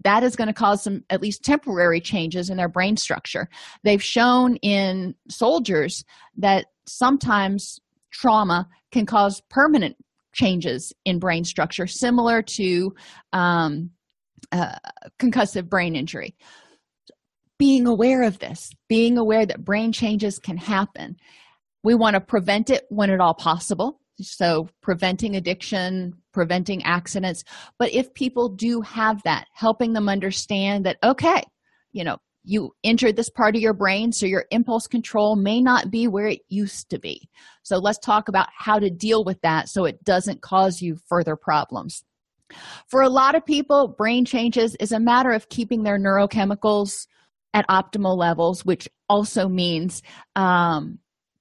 that 0.05 0.23
is 0.23 0.37
going 0.37 0.49
to 0.49 0.55
cause 0.55 0.83
some 0.83 1.03
at 1.11 1.21
least 1.21 1.45
temporary 1.45 2.01
changes 2.01 2.49
in 2.49 2.57
their 2.57 2.69
brain 2.69 2.97
structure. 2.97 3.49
They've 3.83 4.03
shown 4.03 4.57
in 4.57 5.15
soldiers 5.29 6.05
that 6.39 6.67
sometimes 6.87 7.81
trauma 8.11 8.69
can 8.93 9.07
cause 9.07 9.43
permanent 9.51 9.97
changes 10.33 10.93
in 11.05 11.19
brain 11.19 11.45
structure 11.45 11.87
similar 11.87 12.43
to 12.43 12.95
um, 13.33 13.91
uh, 14.53 14.77
concussive 15.19 15.69
brain 15.69 15.97
injury. 15.97 16.37
Being 17.59 17.87
aware 17.87 18.23
of 18.23 18.39
this 18.39 18.71
being 18.89 19.19
aware 19.19 19.45
that 19.45 19.65
brain 19.65 19.93
changes 19.93 20.39
can 20.39 20.57
happen. 20.57 21.17
We 21.85 21.95
want 21.95 22.15
to 22.15 22.21
prevent 22.21 22.71
it 22.71 22.85
when 22.89 23.11
at 23.11 23.21
all 23.21 23.35
possible 23.35 24.00
so 24.23 24.69
preventing 24.83 25.37
addiction 25.37 26.15
preventing 26.33 26.83
accidents. 26.85 27.45
But 27.79 27.93
if 27.93 28.15
people 28.15 28.49
do 28.49 28.81
have 28.83 29.23
that 29.25 29.47
helping 29.55 29.93
them 29.93 30.09
understand 30.09 30.87
that 30.87 30.99
okay 31.03 31.43
you 31.93 32.05
know 32.05 32.19
you 32.43 32.75
injured 32.83 33.17
this 33.17 33.29
part 33.29 33.55
of 33.55 33.61
your 33.61 33.75
brain 33.75 34.13
so 34.13 34.27
your 34.27 34.47
impulse 34.51 34.87
control 34.87 35.37
may 35.37 35.61
not 35.61 35.91
be 35.91 36.09
where 36.09 36.27
it 36.27 36.41
used 36.49 36.89
to 36.91 36.99
be. 36.99 37.29
So 37.63 37.77
let's 37.79 37.99
talk 37.99 38.29
about 38.29 38.49
how 38.57 38.79
to 38.79 38.91
deal 38.91 39.25
with 39.25 39.41
that 39.43 39.69
so 39.69 39.85
it 39.85 40.03
doesn't 40.05 40.41
cause 40.41 40.81
you 40.81 40.97
further 41.09 41.37
problems. 41.37 42.03
For 42.89 43.03
a 43.03 43.11
lot 43.11 43.35
of 43.35 43.45
people 43.45 43.89
brain 43.89 44.25
changes 44.25 44.75
is 44.77 44.93
a 44.93 45.01
matter 45.01 45.33
of 45.33 45.49
keeping 45.49 45.83
their 45.83 45.99
neurochemicals 45.99 47.07
at 47.53 47.69
optimal 47.69 48.17
levels 48.17 48.65
which 48.65 48.89
also 49.09 49.49
means 49.49 50.03
um, 50.37 50.99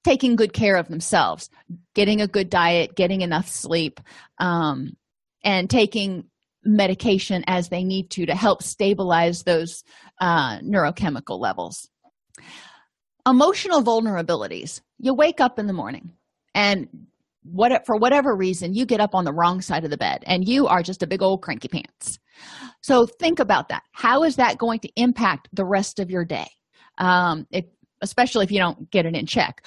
taking 0.10 0.36
good 0.36 0.54
care 0.54 0.76
of 0.76 0.88
themselves 0.88 1.50
getting 1.93 2.19
a 2.22 2.28
good 2.28 2.50
diet 2.50 2.95
getting 2.95 3.22
enough 3.22 3.48
sleep 3.48 4.00
um, 4.39 4.95
and 5.43 5.69
taking 5.69 6.24
medication 6.63 7.43
as 7.48 7.69
they 7.69 7.84
need 7.84 8.10
to 8.10 8.26
to 8.26 8.36
help 8.36 8.63
stabilize 8.63 9.43
those 9.43 9.84
uh, 10.19 10.60
neurochemical 10.60 11.39
levels. 11.39 11.89
Emotional 13.28 13.84
vulnerabilities. 13.84 14.82
You 14.98 15.13
wake 15.13 15.39
up 15.39 15.60
in 15.60 15.67
the 15.67 15.74
morning 15.74 16.13
and 16.54 16.88
what 17.43 17.86
for 17.86 17.95
whatever 17.95 18.36
reason 18.36 18.74
you 18.74 18.86
get 18.86 19.00
up 19.00 19.15
on 19.15 19.26
the 19.26 19.34
wrong 19.34 19.62
side 19.62 19.84
of 19.84 19.91
the 19.91 19.98
bed 19.98 20.24
and 20.26 20.48
you 20.48 20.67
are 20.67 20.84
just 20.84 21.04
a 21.04 21.08
big 21.08 21.22
old 21.22 21.41
cranky 21.41 21.67
pants. 21.67 22.19
So 22.82 23.06
think 23.06 23.39
about 23.39 23.69
that. 23.69 23.84
How 23.91 24.24
is 24.24 24.38
that 24.38 24.58
going 24.58 24.80
to 24.80 24.89
impact 24.95 25.50
the 25.54 25.65
rest 25.65 26.00
of 26.00 26.10
your 26.10 26.26
day? 26.26 26.48
Um, 26.98 27.48
if, 27.52 27.65
especially 28.02 28.45
if 28.45 28.52
you 28.52 28.60
don't 28.60 28.89
get 28.91 29.06
it 29.06 29.15
in 29.15 29.26
check 29.26 29.63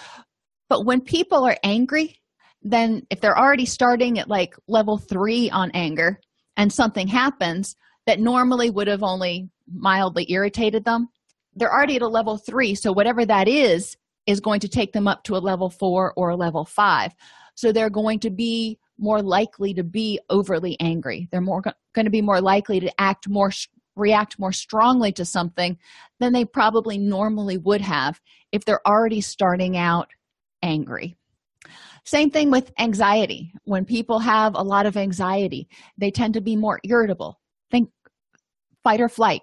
but 0.73 0.87
when 0.87 1.01
people 1.01 1.45
are 1.45 1.57
angry 1.63 2.19
then 2.63 3.05
if 3.11 3.21
they're 3.21 3.39
already 3.39 3.67
starting 3.67 4.19
at 4.19 4.29
like 4.29 4.55
level 4.69 4.97
three 4.97 5.51
on 5.51 5.71
anger 5.75 6.19
and 6.57 6.73
something 6.73 7.09
happens 7.09 7.77
that 8.07 8.21
normally 8.21 8.71
would 8.71 8.87
have 8.87 9.03
only 9.03 9.49
mildly 9.69 10.25
irritated 10.31 10.85
them 10.85 11.09
they're 11.55 11.73
already 11.73 11.97
at 11.97 12.03
a 12.03 12.09
level 12.09 12.39
three. 12.39 12.75
So 12.75 12.93
whatever 12.93 13.25
that 13.27 13.49
is 13.49 13.97
is 14.27 14.41
going 14.41 14.61
to 14.61 14.69
take 14.69 14.93
them 14.93 15.09
up 15.09 15.25
to 15.25 15.37
a 15.37 15.39
level 15.39 15.69
four 15.69 16.13
or 16.17 16.31
a 16.31 16.37
level 16.37 16.65
five. 16.65 17.13
So 17.55 17.73
they're 17.73 17.91
going 17.91 18.21
to 18.21 18.31
be 18.31 18.79
more 18.99 19.21
likely 19.21 19.75
to 19.75 19.83
be 19.83 20.21
overly 20.31 20.79
angry. 20.81 21.29
They're 21.31 21.41
more 21.41 21.63
going 21.95 22.05
to 22.05 22.11
be 22.11 22.23
more 22.23 22.41
likely 22.41 22.81
to 22.81 23.01
act 23.01 23.29
more 23.29 23.51
react 23.95 24.39
more 24.39 24.53
strongly 24.53 25.13
to 25.13 25.25
something 25.25 25.77
than 26.19 26.33
they 26.33 26.47
probably 26.47 26.97
normally 26.97 27.59
would 27.59 27.83
have 27.83 28.19
if 28.51 28.65
they're 28.65 28.87
already 28.89 29.21
starting 29.21 29.77
out 29.77 30.09
angry. 30.63 31.17
Same 32.05 32.31
thing 32.31 32.51
with 32.51 32.73
anxiety. 32.79 33.53
When 33.65 33.85
people 33.85 34.19
have 34.19 34.55
a 34.55 34.63
lot 34.63 34.87
of 34.87 34.97
anxiety 34.97 35.69
they 35.99 36.11
tend 36.11 36.35
to 36.35 36.41
be 36.41 36.57
more 36.57 36.81
irritable. 36.85 37.41
Think 37.71 37.91
fight 38.83 39.01
or 39.01 39.09
flight. 39.09 39.43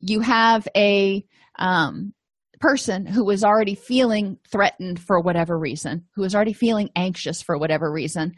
You 0.00 0.20
have 0.20 0.66
a 0.76 1.24
um, 1.58 2.14
person 2.60 3.06
who 3.06 3.28
is 3.30 3.44
already 3.44 3.74
feeling 3.74 4.38
threatened 4.50 5.00
for 5.00 5.20
whatever 5.20 5.58
reason 5.58 6.04
who 6.14 6.24
is 6.24 6.34
already 6.34 6.52
feeling 6.52 6.90
anxious 6.94 7.40
for 7.42 7.56
whatever 7.56 7.90
reason 7.90 8.34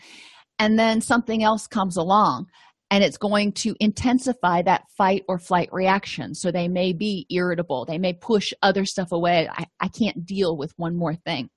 and 0.58 0.78
then 0.78 1.00
something 1.00 1.42
else 1.42 1.66
comes 1.66 1.96
along 1.96 2.46
and 2.92 3.02
it's 3.02 3.16
going 3.16 3.52
to 3.52 3.74
intensify 3.80 4.62
that 4.62 4.84
fight 4.96 5.24
or 5.26 5.38
flight 5.38 5.70
reaction. 5.72 6.34
So 6.34 6.52
they 6.52 6.68
may 6.68 6.92
be 6.92 7.26
irritable. 7.30 7.86
They 7.86 7.96
may 7.96 8.12
push 8.12 8.52
other 8.62 8.84
stuff 8.84 9.12
away. 9.12 9.48
I, 9.50 9.64
I 9.80 9.88
can't 9.88 10.26
deal 10.26 10.58
with 10.58 10.74
one 10.76 10.94
more 10.94 11.14
thing 11.14 11.48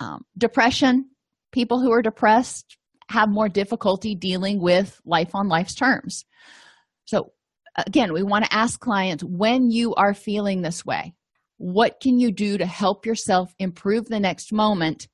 um, 0.00 0.24
depression 0.36 1.08
people 1.52 1.80
who 1.80 1.92
are 1.92 2.02
depressed 2.02 2.76
have 3.08 3.28
more 3.28 3.48
difficulty 3.48 4.14
dealing 4.14 4.60
with 4.60 5.00
life 5.04 5.34
on 5.34 5.48
life's 5.48 5.74
terms. 5.74 6.24
So 7.04 7.32
again 7.76 8.12
we 8.12 8.22
want 8.22 8.44
to 8.44 8.54
ask 8.54 8.80
clients 8.80 9.22
when 9.24 9.70
you 9.70 9.94
are 9.94 10.14
feeling 10.14 10.62
this 10.62 10.84
way 10.84 11.14
what 11.56 12.00
can 12.00 12.18
you 12.18 12.32
do 12.32 12.58
to 12.58 12.66
help 12.66 13.06
yourself 13.06 13.54
improve 13.58 14.06
the 14.06 14.20
next 14.20 14.52
moment 14.52 15.08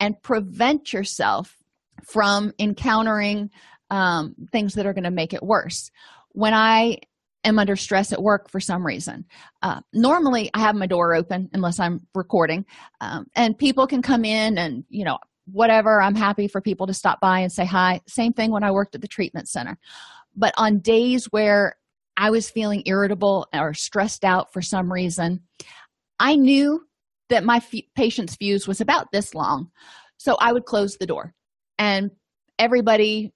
and 0.00 0.20
prevent 0.22 0.92
yourself 0.92 1.56
from 2.04 2.52
encountering 2.58 3.50
um, 3.90 4.34
things 4.50 4.74
that 4.74 4.86
are 4.86 4.94
going 4.94 5.04
to 5.04 5.10
make 5.10 5.34
it 5.34 5.42
worse? 5.42 5.90
When 6.30 6.54
i 6.54 6.98
am 7.44 7.58
under 7.58 7.76
stress 7.76 8.12
at 8.12 8.22
work 8.22 8.50
for 8.50 8.60
some 8.60 8.84
reason. 8.86 9.24
Uh, 9.62 9.80
normally 9.92 10.50
i 10.54 10.60
have 10.60 10.74
my 10.74 10.86
door 10.86 11.14
open 11.14 11.48
unless 11.52 11.78
i'm 11.78 12.06
recording 12.14 12.64
um, 13.00 13.26
and 13.36 13.58
people 13.58 13.86
can 13.86 14.02
come 14.02 14.24
in 14.24 14.58
and 14.58 14.84
you 14.88 15.04
know 15.04 15.18
whatever 15.46 16.00
i'm 16.00 16.14
happy 16.14 16.46
for 16.48 16.60
people 16.60 16.86
to 16.86 16.94
stop 16.94 17.20
by 17.20 17.40
and 17.40 17.52
say 17.52 17.64
hi. 17.64 18.00
Same 18.06 18.32
thing 18.32 18.50
when 18.50 18.64
i 18.64 18.70
worked 18.70 18.94
at 18.94 19.00
the 19.00 19.08
treatment 19.08 19.48
center. 19.48 19.78
But 20.36 20.54
on 20.56 20.78
days 20.78 21.26
where 21.26 21.76
i 22.16 22.30
was 22.30 22.50
feeling 22.50 22.82
irritable 22.86 23.46
or 23.52 23.74
stressed 23.74 24.24
out 24.24 24.52
for 24.52 24.62
some 24.62 24.92
reason 24.92 25.42
I 26.22 26.36
knew 26.36 26.86
that 27.30 27.42
my 27.42 27.56
f- 27.56 27.84
patient's 27.96 28.36
fuse 28.36 28.68
was 28.68 28.80
about 28.80 29.10
this 29.10 29.34
long, 29.34 29.70
so 30.18 30.36
I 30.40 30.52
would 30.52 30.66
close 30.66 30.96
the 30.96 31.06
door. 31.06 31.34
And 31.78 32.12
everybody 32.60 33.34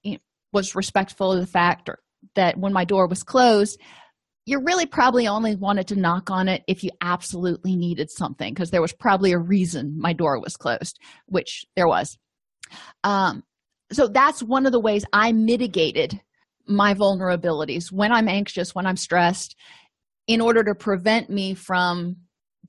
was 0.53 0.73
respectful 0.73 1.33
of 1.33 1.41
the 1.41 1.47
fact 1.47 1.89
that 2.37 2.57
when 2.57 2.73
my 2.73 2.85
door 2.85 3.07
was 3.07 3.21
closed, 3.21 3.79
you 4.45 4.59
really 4.61 4.85
probably 4.85 5.27
only 5.27 5.55
wanted 5.55 5.87
to 5.89 5.99
knock 5.99 6.31
on 6.31 6.47
it 6.47 6.63
if 6.67 6.83
you 6.83 6.89
absolutely 7.01 7.75
needed 7.75 8.09
something 8.09 8.53
because 8.53 8.71
there 8.71 8.81
was 8.81 8.93
probably 8.93 9.33
a 9.33 9.37
reason 9.37 9.99
my 9.99 10.13
door 10.13 10.39
was 10.39 10.55
closed, 10.55 10.97
which 11.25 11.65
there 11.75 11.87
was. 11.87 12.17
Um, 13.03 13.43
so 13.91 14.07
that's 14.07 14.41
one 14.41 14.65
of 14.65 14.71
the 14.71 14.79
ways 14.79 15.03
I 15.11 15.33
mitigated 15.33 16.21
my 16.65 16.93
vulnerabilities 16.93 17.91
when 17.91 18.13
I'm 18.13 18.29
anxious, 18.29 18.73
when 18.73 18.85
I'm 18.85 18.97
stressed, 18.97 19.55
in 20.27 20.39
order 20.39 20.63
to 20.63 20.75
prevent 20.75 21.29
me 21.29 21.53
from 21.53 22.15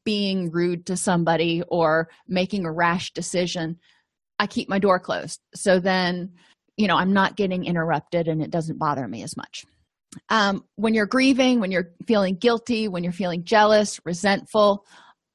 being 0.05 0.51
rude 0.51 0.87
to 0.87 0.97
somebody 0.97 1.63
or 1.69 2.09
making 2.27 2.65
a 2.65 2.73
rash 2.73 3.13
decision 3.13 3.77
i 4.39 4.47
keep 4.47 4.69
my 4.69 4.79
door 4.79 4.99
closed 4.99 5.41
so 5.55 5.81
then 5.81 6.33
you 6.79 6.87
know 6.87 6.97
i'm 6.97 7.13
not 7.13 7.37
getting 7.37 7.67
interrupted 7.67 8.27
and 8.29 8.41
it 8.41 8.51
doesn't 8.51 8.79
bother 8.79 9.07
me 9.07 9.23
as 9.23 9.37
much. 9.37 9.67
Um, 10.31 10.65
when 10.77 10.95
you're 10.95 11.07
grieving 11.07 11.61
when 11.61 11.71
you're 11.71 11.91
feeling 12.07 12.37
guilty 12.37 12.89
when 12.89 13.05
you're 13.05 13.13
feeling 13.13 13.45
jealous 13.45 14.01
resentful 14.07 14.87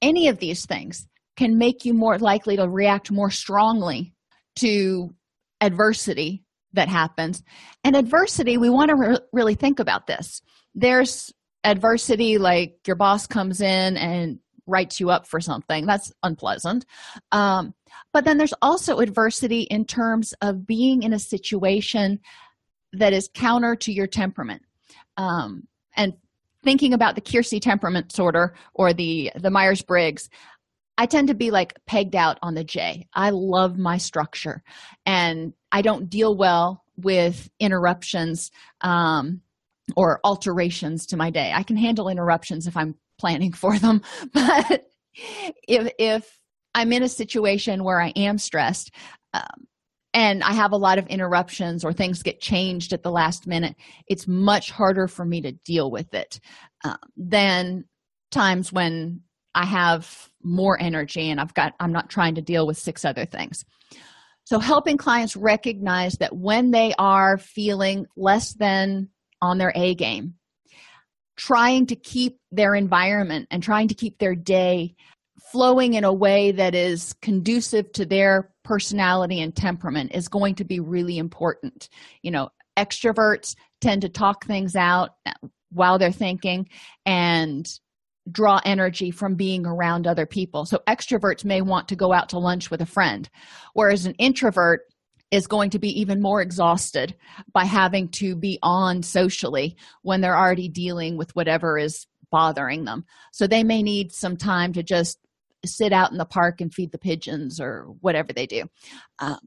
any 0.02 0.28
of 0.28 0.40
these 0.40 0.66
things 0.66 1.08
can 1.38 1.58
make 1.58 1.86
you 1.86 1.94
more 1.94 2.18
likely 2.18 2.58
to 2.58 2.68
react 2.68 3.12
more 3.12 3.30
strongly 3.30 4.14
to 4.58 5.14
adversity 5.62 6.44
that 6.74 6.90
happens. 6.90 7.44
And 7.84 7.96
adversity 7.96 8.58
we 8.58 8.70
want 8.70 8.90
to 8.90 8.96
re- 8.96 9.20
really 9.32 9.56
think 9.56 9.80
about 9.80 10.08
this. 10.08 10.42
There's 10.76 11.32
adversity 11.64 12.38
like 12.38 12.76
your 12.86 12.96
boss 12.96 13.28
comes 13.28 13.62
in 13.62 13.98
and 13.98 14.40
writes 14.68 15.00
you 15.00 15.10
up 15.10 15.28
for 15.28 15.40
something. 15.40 15.86
That's 15.86 16.12
unpleasant. 16.24 16.86
Um, 17.32 17.74
but 18.12 18.26
then 18.26 18.38
there's 18.38 18.54
also 18.62 19.00
adversity 19.00 19.62
in 19.62 19.86
terms 19.86 20.34
of 20.42 20.66
being 20.66 21.04
in 21.04 21.14
a 21.14 21.20
situation 21.20 22.20
that 22.94 23.14
is 23.14 23.30
counter 23.34 23.76
to 23.76 23.92
your 23.92 24.08
temperament. 24.08 24.62
Um, 25.18 25.68
and 25.96 26.14
thinking 26.64 26.94
about 26.94 27.16
the 27.16 27.22
keirsey 27.22 27.62
temperament 27.62 28.12
sorter 28.12 28.56
or 28.74 28.94
the 28.94 29.32
the 29.36 29.52
myers-briggs 29.52 30.30
i 30.98 31.06
tend 31.06 31.28
to 31.28 31.34
be 31.34 31.52
like 31.52 31.78
pegged 31.86 32.16
out 32.16 32.40
on 32.42 32.54
the 32.54 32.64
j. 32.64 33.08
I 33.14 33.32
love 33.32 33.78
my 33.78 33.98
structure 33.98 34.64
and 35.06 35.54
i 35.72 35.82
don't 35.82 36.10
deal 36.10 36.36
well 36.36 36.84
with 36.96 37.50
interruptions 37.60 38.52
um, 38.82 39.42
or 39.98 40.20
alterations 40.24 41.08
to 41.08 41.18
my 41.18 41.32
day. 41.32 41.52
I 41.54 41.64
can 41.64 41.76
handle 41.76 42.10
interruptions 42.10 42.68
if 42.68 42.78
i'm 42.78 42.96
planning 43.24 43.54
for 43.54 43.80
them 43.80 44.02
but 44.34 44.84
if 45.66 45.90
if 45.98 46.40
i'm 46.76 46.92
in 46.92 47.04
a 47.04 47.08
situation 47.08 47.86
where 47.86 48.02
i 48.02 48.10
am 48.18 48.38
stressed 48.38 48.92
um, 49.34 49.68
and 50.14 50.44
I 50.44 50.54
have 50.54 50.72
a 50.72 50.78
lot 50.78 51.00
of 51.00 51.08
interruptions 51.08 51.84
or 51.84 51.92
things 51.92 52.22
get 52.22 52.40
changed 52.40 52.94
at 52.94 53.02
the 53.02 53.12
last 53.12 53.48
minute, 53.48 53.76
it's 54.08 54.28
much 54.28 54.70
harder 54.70 55.08
for 55.08 55.26
me 55.26 55.42
to 55.42 55.54
deal 55.66 55.90
with 55.90 56.14
it 56.14 56.40
uh, 56.84 56.98
than 57.18 57.86
times 58.32 58.72
when 58.72 59.22
I 59.56 59.66
have 59.66 60.30
more 60.44 60.80
energy 60.80 61.30
and 61.30 61.40
I've 61.40 61.54
got, 61.54 61.74
I'm 61.80 61.92
not 61.92 62.10
trying 62.10 62.36
to 62.36 62.42
deal 62.42 62.68
with 62.68 62.78
six 62.78 63.06
other 63.06 63.26
things. 63.26 63.66
So, 64.46 64.60
helping 64.60 64.98
clients 64.98 65.36
recognize 65.36 66.14
that 66.16 66.36
when 66.36 66.72
they 66.72 66.94
are 67.00 67.38
feeling 67.38 68.08
less 68.18 68.54
than 68.54 69.10
on 69.42 69.58
their 69.58 69.72
A 69.74 69.96
game, 69.96 70.36
trying 71.36 71.86
to 71.88 71.96
keep 71.96 72.38
their 72.52 72.76
environment 72.76 73.48
and 73.52 73.64
trying 73.64 73.88
to 73.88 73.96
keep 73.96 74.18
their 74.20 74.36
day 74.36 74.96
flowing 75.52 75.94
in 75.94 76.04
a 76.04 76.14
way 76.14 76.52
that 76.52 76.74
is 76.76 77.14
conducive 77.22 77.92
to 77.92 78.06
their 78.06 78.52
personality 78.64 79.42
and 79.42 79.56
temperament 79.56 80.12
is 80.14 80.28
going 80.28 80.56
to 80.56 80.64
be 80.64 80.80
really 80.80 81.18
important. 81.18 81.90
You 82.22 82.32
know, 82.32 82.50
extroverts 82.78 83.56
tend 83.82 84.02
to 84.02 84.10
talk 84.10 84.46
things 84.46 84.76
out 84.76 85.12
while 85.72 86.00
they're 86.00 86.12
thinking 86.12 86.70
and 87.06 87.68
draw 88.32 88.62
energy 88.64 89.12
from 89.12 89.36
being 89.36 89.66
around 89.66 90.08
other 90.08 90.26
people. 90.26 90.66
So 90.66 90.82
extroverts 90.88 91.44
may 91.44 91.62
want 91.62 91.90
to 91.90 91.96
go 91.96 92.14
out 92.14 92.30
to 92.30 92.40
lunch 92.40 92.72
with 92.72 92.82
a 92.82 92.86
friend, 92.86 93.30
whereas 93.74 94.06
an 94.06 94.14
introvert 94.14 94.82
is 95.34 95.48
going 95.48 95.72
to 95.72 95.80
be 95.80 96.00
even 96.00 96.22
more 96.22 96.42
exhausted 96.42 97.16
by 97.54 97.66
having 97.66 98.08
to 98.08 98.36
be 98.36 98.60
on 98.62 99.02
socially 99.02 99.76
when 100.04 100.22
they're 100.22 100.38
already 100.38 100.70
dealing 100.70 101.18
with 101.18 101.36
whatever 101.36 101.76
is 101.76 102.06
bothering 102.30 102.86
them. 102.86 103.04
So 103.32 103.48
they 103.48 103.64
may 103.64 103.82
need 103.82 104.12
some 104.12 104.38
time 104.38 104.74
to 104.74 104.84
just 104.84 105.18
sit 105.66 105.92
out 105.92 106.12
in 106.12 106.20
the 106.20 106.26
park 106.26 106.62
and 106.62 106.72
feed 106.72 106.92
the 106.92 107.00
pigeons 107.00 107.60
or 107.60 107.88
whatever 108.02 108.32
they 108.32 108.46
do. 108.46 108.66
Um, 109.18 109.40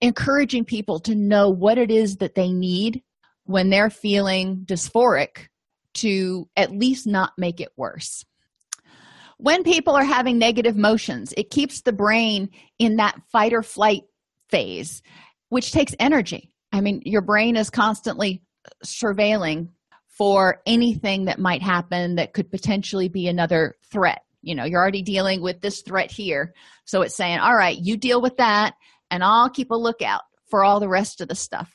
encouraging 0.00 0.64
people 0.64 1.00
to 1.00 1.16
know 1.16 1.50
what 1.50 1.78
it 1.78 1.90
is 1.90 2.18
that 2.18 2.36
they 2.36 2.52
need 2.52 3.02
when 3.42 3.70
they're 3.70 3.90
feeling 3.90 4.62
dysphoric 4.66 5.48
to 5.94 6.48
at 6.56 6.70
least 6.70 7.08
not 7.08 7.32
make 7.36 7.60
it 7.60 7.72
worse. 7.76 8.24
When 9.38 9.64
people 9.64 9.96
are 9.96 10.04
having 10.04 10.38
negative 10.38 10.76
motions, 10.76 11.34
it 11.36 11.50
keeps 11.50 11.80
the 11.80 11.92
brain 11.92 12.50
in 12.78 12.96
that 12.96 13.20
fight 13.32 13.52
or 13.52 13.64
flight 13.64 14.02
phase, 14.50 15.02
which 15.48 15.72
takes 15.72 15.94
energy. 15.98 16.52
I 16.72 16.80
mean, 16.80 17.02
your 17.04 17.22
brain 17.22 17.56
is 17.56 17.70
constantly 17.70 18.42
surveilling 18.84 19.68
for 20.08 20.60
anything 20.66 21.26
that 21.26 21.38
might 21.38 21.62
happen 21.62 22.16
that 22.16 22.34
could 22.34 22.50
potentially 22.50 23.08
be 23.08 23.28
another 23.28 23.76
threat. 23.90 24.22
You 24.42 24.54
know, 24.54 24.64
you're 24.64 24.80
already 24.80 25.02
dealing 25.02 25.42
with 25.42 25.60
this 25.60 25.82
threat 25.82 26.10
here. 26.10 26.54
So 26.84 27.02
it's 27.02 27.16
saying, 27.16 27.38
all 27.38 27.54
right, 27.54 27.78
you 27.78 27.96
deal 27.96 28.20
with 28.20 28.36
that, 28.38 28.74
and 29.10 29.22
I'll 29.22 29.50
keep 29.50 29.70
a 29.70 29.76
lookout 29.76 30.22
for 30.50 30.64
all 30.64 30.80
the 30.80 30.88
rest 30.88 31.20
of 31.20 31.28
the 31.28 31.34
stuff. 31.34 31.74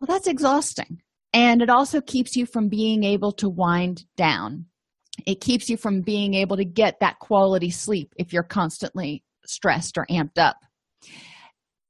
Well, 0.00 0.06
that's 0.06 0.28
exhausting. 0.28 1.00
And 1.32 1.60
it 1.60 1.70
also 1.70 2.00
keeps 2.00 2.36
you 2.36 2.46
from 2.46 2.68
being 2.68 3.04
able 3.04 3.32
to 3.32 3.48
wind 3.48 4.04
down. 4.16 4.66
It 5.26 5.40
keeps 5.40 5.68
you 5.68 5.76
from 5.76 6.02
being 6.02 6.34
able 6.34 6.56
to 6.56 6.64
get 6.64 7.00
that 7.00 7.18
quality 7.18 7.70
sleep 7.70 8.14
if 8.16 8.32
you're 8.32 8.44
constantly 8.44 9.24
stressed 9.44 9.98
or 9.98 10.06
amped 10.10 10.38
up. 10.38 10.56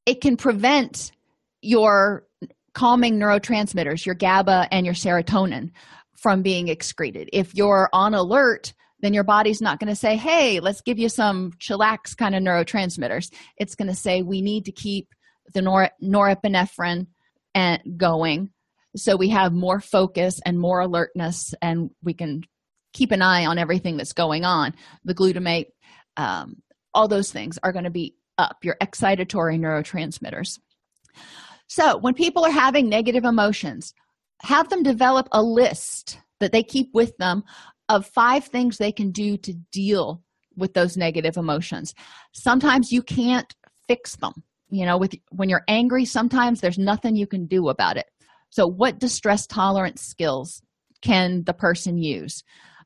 It 0.08 0.22
can 0.22 0.38
prevent 0.38 1.12
your 1.60 2.24
calming 2.72 3.18
neurotransmitters, 3.18 4.06
your 4.06 4.14
GABA 4.14 4.68
and 4.70 4.86
your 4.86 4.94
serotonin, 4.94 5.72
from 6.16 6.40
being 6.40 6.68
excreted. 6.68 7.28
If 7.32 7.54
you're 7.54 7.90
on 7.92 8.14
alert, 8.14 8.72
then 9.00 9.12
your 9.12 9.24
body's 9.24 9.60
not 9.60 9.78
going 9.78 9.90
to 9.90 9.94
say, 9.94 10.16
hey, 10.16 10.60
let's 10.60 10.80
give 10.80 10.98
you 10.98 11.10
some 11.10 11.52
chillax 11.58 12.16
kind 12.16 12.34
of 12.34 12.42
neurotransmitters. 12.42 13.30
It's 13.58 13.74
going 13.74 13.88
to 13.88 13.94
say, 13.94 14.22
we 14.22 14.40
need 14.40 14.64
to 14.64 14.72
keep 14.72 15.08
the 15.52 15.60
nor- 15.60 15.90
norepinephrine 16.02 17.08
and 17.54 17.82
going 17.98 18.50
so 18.96 19.14
we 19.14 19.28
have 19.28 19.52
more 19.52 19.80
focus 19.80 20.40
and 20.44 20.58
more 20.58 20.80
alertness 20.80 21.54
and 21.60 21.90
we 22.02 22.14
can 22.14 22.42
keep 22.94 23.12
an 23.12 23.22
eye 23.22 23.44
on 23.46 23.58
everything 23.58 23.96
that's 23.96 24.12
going 24.12 24.44
on 24.44 24.74
the 25.04 25.14
glutamate 25.14 25.66
um, 26.16 26.56
all 26.94 27.08
those 27.08 27.30
things 27.30 27.58
are 27.62 27.72
going 27.72 27.84
to 27.84 27.90
be 27.90 28.14
up 28.38 28.56
your 28.62 28.76
excitatory 28.82 29.58
neurotransmitters. 29.58 30.58
So 31.66 31.98
when 31.98 32.14
people 32.14 32.44
are 32.44 32.50
having 32.50 32.88
negative 32.88 33.24
emotions 33.24 33.92
have 34.42 34.68
them 34.68 34.82
develop 34.82 35.28
a 35.32 35.42
list 35.42 36.18
that 36.40 36.52
they 36.52 36.62
keep 36.62 36.90
with 36.94 37.16
them 37.18 37.42
of 37.88 38.06
five 38.06 38.44
things 38.44 38.76
they 38.76 38.92
can 38.92 39.10
do 39.10 39.36
to 39.38 39.52
deal 39.72 40.22
with 40.56 40.74
those 40.74 40.96
negative 40.96 41.36
emotions. 41.36 41.94
Sometimes 42.32 42.92
you 42.92 43.02
can't 43.02 43.54
fix 43.86 44.16
them. 44.16 44.32
You 44.70 44.84
know 44.84 44.98
with 44.98 45.14
when 45.30 45.48
you're 45.48 45.64
angry 45.66 46.04
sometimes 46.04 46.60
there's 46.60 46.78
nothing 46.78 47.16
you 47.16 47.26
can 47.26 47.46
do 47.46 47.68
about 47.68 47.96
it. 47.96 48.06
So 48.50 48.66
what 48.66 48.98
distress 48.98 49.46
tolerance 49.46 50.02
skills 50.02 50.60
can 51.00 51.44
the 51.44 51.54
person 51.54 51.96
use? 51.96 52.42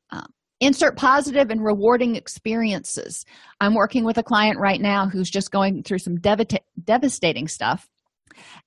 Um, 0.09 0.27
insert 0.65 0.97
positive 0.97 1.49
and 1.49 1.63
rewarding 1.63 2.15
experiences. 2.15 3.25
I'm 3.59 3.73
working 3.73 4.03
with 4.03 4.17
a 4.17 4.23
client 4.23 4.59
right 4.59 4.79
now 4.79 5.07
who's 5.07 5.29
just 5.29 5.51
going 5.51 5.83
through 5.83 5.99
some 5.99 6.19
dev- 6.19 6.47
devastating 6.83 7.47
stuff. 7.47 7.89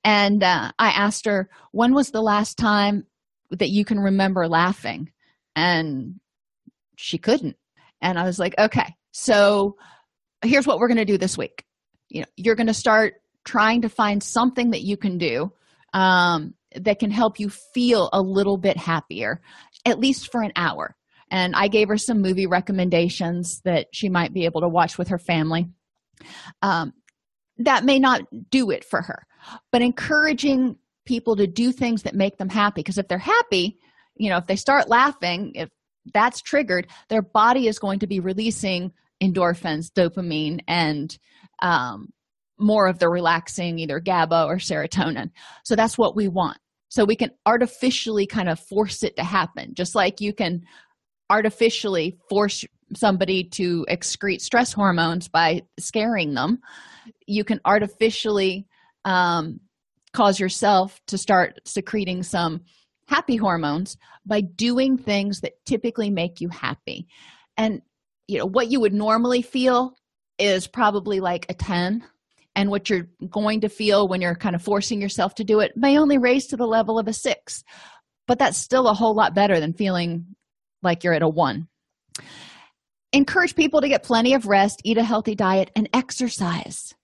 And 0.04 0.42
uh, 0.42 0.70
i 0.78 0.90
asked 0.90 1.26
her 1.26 1.48
when 1.72 1.92
was 1.92 2.10
the 2.10 2.22
last 2.22 2.56
time 2.56 3.06
that 3.50 3.70
you 3.70 3.84
can 3.84 3.98
remember 3.98 4.46
laughing? 4.46 5.10
And 5.54 6.20
she 6.96 7.18
couldn't. 7.18 7.56
And 8.00 8.18
i 8.18 8.24
was 8.24 8.38
like 8.38 8.54
okay 8.58 8.94
so 9.12 9.76
here's 10.42 10.66
what 10.66 10.78
we're 10.78 10.88
going 10.88 10.98
to 10.98 11.06
do 11.06 11.16
this 11.16 11.38
week. 11.38 11.64
You 12.10 12.20
know 12.20 12.26
you're 12.36 12.54
going 12.54 12.66
to 12.66 12.74
start 12.74 13.14
trying 13.44 13.82
to 13.82 13.88
find 13.88 14.22
something 14.22 14.70
that 14.72 14.82
you 14.82 14.96
can 14.96 15.18
do 15.18 15.52
um, 15.94 16.54
that 16.74 16.98
can 16.98 17.10
help 17.10 17.40
you 17.40 17.48
feel 17.48 18.10
a 18.12 18.20
little 18.20 18.58
bit 18.58 18.76
happier 18.76 19.40
at 19.86 19.98
least 19.98 20.30
for 20.30 20.42
an 20.42 20.52
hour 20.56 20.94
and 21.30 21.54
i 21.54 21.68
gave 21.68 21.88
her 21.88 21.96
some 21.96 22.20
movie 22.20 22.46
recommendations 22.46 23.60
that 23.64 23.86
she 23.92 24.08
might 24.08 24.32
be 24.32 24.44
able 24.44 24.60
to 24.60 24.68
watch 24.68 24.98
with 24.98 25.08
her 25.08 25.18
family 25.18 25.66
um, 26.62 26.92
that 27.58 27.84
may 27.84 27.98
not 27.98 28.22
do 28.50 28.70
it 28.70 28.84
for 28.84 29.02
her 29.02 29.26
but 29.72 29.82
encouraging 29.82 30.76
people 31.04 31.36
to 31.36 31.46
do 31.46 31.72
things 31.72 32.02
that 32.02 32.14
make 32.14 32.36
them 32.38 32.48
happy 32.48 32.80
because 32.80 32.98
if 32.98 33.08
they're 33.08 33.18
happy 33.18 33.78
you 34.16 34.30
know 34.30 34.38
if 34.38 34.46
they 34.46 34.56
start 34.56 34.88
laughing 34.88 35.52
if 35.54 35.68
that's 36.14 36.40
triggered 36.40 36.86
their 37.08 37.22
body 37.22 37.66
is 37.66 37.78
going 37.78 37.98
to 37.98 38.06
be 38.06 38.20
releasing 38.20 38.92
endorphins 39.22 39.90
dopamine 39.90 40.60
and 40.68 41.18
um, 41.62 42.08
more 42.58 42.86
of 42.86 42.98
the 42.98 43.08
relaxing 43.08 43.78
either 43.78 44.00
GABA 44.00 44.44
or 44.44 44.56
serotonin. 44.56 45.30
So 45.64 45.76
that's 45.76 45.98
what 45.98 46.16
we 46.16 46.28
want. 46.28 46.58
So 46.88 47.04
we 47.04 47.16
can 47.16 47.30
artificially 47.44 48.26
kind 48.26 48.48
of 48.48 48.60
force 48.60 49.02
it 49.02 49.16
to 49.16 49.24
happen, 49.24 49.74
just 49.74 49.94
like 49.94 50.20
you 50.20 50.32
can 50.32 50.62
artificially 51.30 52.16
force 52.28 52.64
somebody 52.94 53.44
to 53.44 53.84
excrete 53.90 54.40
stress 54.40 54.72
hormones 54.72 55.28
by 55.28 55.62
scaring 55.78 56.34
them. 56.34 56.60
You 57.26 57.44
can 57.44 57.60
artificially 57.64 58.66
um, 59.04 59.60
cause 60.12 60.38
yourself 60.38 61.00
to 61.08 61.18
start 61.18 61.60
secreting 61.64 62.22
some 62.22 62.62
happy 63.08 63.36
hormones 63.36 63.96
by 64.24 64.40
doing 64.40 64.96
things 64.98 65.40
that 65.40 65.52
typically 65.64 66.10
make 66.10 66.40
you 66.40 66.48
happy. 66.48 67.06
And 67.56 67.82
you 68.28 68.38
know 68.38 68.46
what 68.46 68.70
you 68.70 68.80
would 68.80 68.92
normally 68.94 69.42
feel 69.42 69.94
is 70.38 70.66
probably 70.66 71.20
like 71.20 71.46
a 71.48 71.54
10 71.54 72.04
and 72.54 72.70
what 72.70 72.90
you're 72.90 73.08
going 73.28 73.60
to 73.60 73.68
feel 73.68 74.08
when 74.08 74.20
you're 74.20 74.34
kind 74.34 74.54
of 74.54 74.62
forcing 74.62 75.00
yourself 75.00 75.34
to 75.36 75.44
do 75.44 75.60
it 75.60 75.76
may 75.76 75.98
only 75.98 76.18
raise 76.18 76.46
to 76.48 76.56
the 76.56 76.66
level 76.66 76.98
of 76.98 77.08
a 77.08 77.12
six 77.12 77.62
but 78.26 78.38
that's 78.38 78.58
still 78.58 78.88
a 78.88 78.94
whole 78.94 79.14
lot 79.14 79.34
better 79.34 79.60
than 79.60 79.72
feeling 79.72 80.26
like 80.86 81.04
you're 81.04 81.12
at 81.12 81.22
a 81.22 81.28
one. 81.28 81.68
Encourage 83.12 83.54
people 83.54 83.80
to 83.80 83.88
get 83.88 84.02
plenty 84.02 84.34
of 84.34 84.46
rest 84.46 84.80
eat 84.84 84.98
a 84.98 85.04
healthy 85.04 85.34
diet 85.34 85.70
and 85.76 85.88
exercise. 85.92 86.94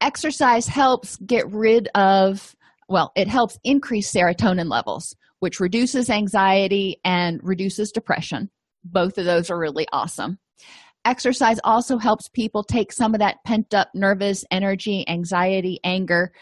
Exercise 0.00 0.66
helps 0.66 1.16
get 1.16 1.50
rid 1.50 1.88
of 1.94 2.54
well 2.88 3.12
it 3.16 3.28
helps 3.28 3.58
increase 3.64 4.12
serotonin 4.12 4.68
levels 4.68 5.16
which 5.40 5.60
reduces 5.60 6.10
anxiety 6.10 7.00
and 7.04 7.40
reduces 7.42 7.92
depression. 7.92 8.50
Both 8.84 9.18
of 9.18 9.24
those 9.24 9.50
are 9.50 9.58
really 9.58 9.86
awesome. 9.92 10.38
Exercise 11.04 11.60
also 11.62 11.98
helps 11.98 12.28
people 12.28 12.64
take 12.64 12.92
some 12.92 13.14
of 13.14 13.20
that 13.20 13.36
pent 13.44 13.74
up 13.74 13.88
nervous 13.94 14.44
energy, 14.50 15.08
anxiety, 15.08 15.78
anger, 15.84 16.32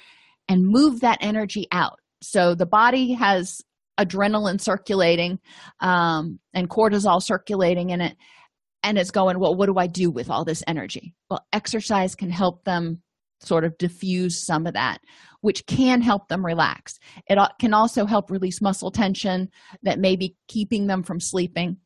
and 0.49 0.67
move 0.67 1.01
that 1.01 1.19
energy 1.21 1.67
out. 1.73 1.99
So 2.23 2.55
the 2.55 2.67
body 2.67 3.12
has 3.12 3.61
adrenaline 3.99 4.61
circulating 4.61 5.38
um, 5.80 6.38
and 6.53 6.68
cortisol 6.68 7.22
circulating 7.22 7.90
in 7.90 8.01
it, 8.01 8.16
and 8.82 8.99
it's 8.99 9.11
going, 9.11 9.38
Well, 9.38 9.55
what 9.55 9.66
do 9.66 9.78
I 9.78 9.86
do 9.86 10.11
with 10.11 10.30
all 10.30 10.45
this 10.45 10.62
energy? 10.66 11.14
Well, 11.30 11.47
exercise 11.53 12.14
can 12.14 12.30
help 12.30 12.64
them 12.64 13.03
sort 13.40 13.64
of 13.64 13.76
diffuse 13.78 14.45
some 14.45 14.66
of 14.66 14.74
that, 14.74 14.99
which 15.40 15.66
can 15.66 16.01
help 16.01 16.28
them 16.28 16.45
relax. 16.45 16.99
It 17.26 17.38
can 17.61 17.74
also 17.74 18.07
help 18.07 18.30
release 18.30 18.62
muscle 18.62 18.90
tension 18.90 19.49
that 19.82 19.99
may 19.99 20.16
be 20.16 20.36
keeping 20.49 20.86
them 20.86 21.03
from 21.03 21.20
sleeping 21.20 21.76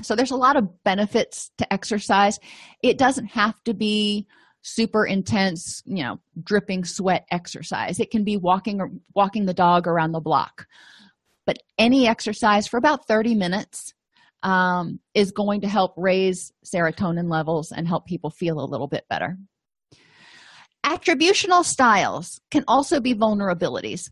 so 0.00 0.16
there's 0.16 0.30
a 0.30 0.36
lot 0.36 0.56
of 0.56 0.68
benefits 0.84 1.50
to 1.58 1.70
exercise 1.72 2.38
it 2.82 2.96
doesn't 2.98 3.26
have 3.26 3.62
to 3.64 3.74
be 3.74 4.26
super 4.62 5.04
intense 5.04 5.82
you 5.84 6.02
know 6.02 6.18
dripping 6.42 6.84
sweat 6.84 7.26
exercise 7.30 8.00
it 8.00 8.10
can 8.10 8.24
be 8.24 8.36
walking 8.36 8.80
or 8.80 8.90
walking 9.14 9.44
the 9.44 9.54
dog 9.54 9.86
around 9.86 10.12
the 10.12 10.20
block 10.20 10.66
but 11.46 11.58
any 11.78 12.06
exercise 12.06 12.66
for 12.66 12.76
about 12.76 13.06
30 13.06 13.34
minutes 13.34 13.92
um, 14.42 14.98
is 15.14 15.30
going 15.30 15.60
to 15.60 15.68
help 15.68 15.94
raise 15.96 16.52
serotonin 16.64 17.30
levels 17.30 17.72
and 17.72 17.86
help 17.86 18.06
people 18.06 18.30
feel 18.30 18.58
a 18.58 18.66
little 18.66 18.88
bit 18.88 19.04
better. 19.08 19.36
Attributional 20.84 21.64
styles 21.64 22.40
can 22.50 22.64
also 22.66 23.00
be 23.00 23.14
vulnerabilities. 23.14 24.10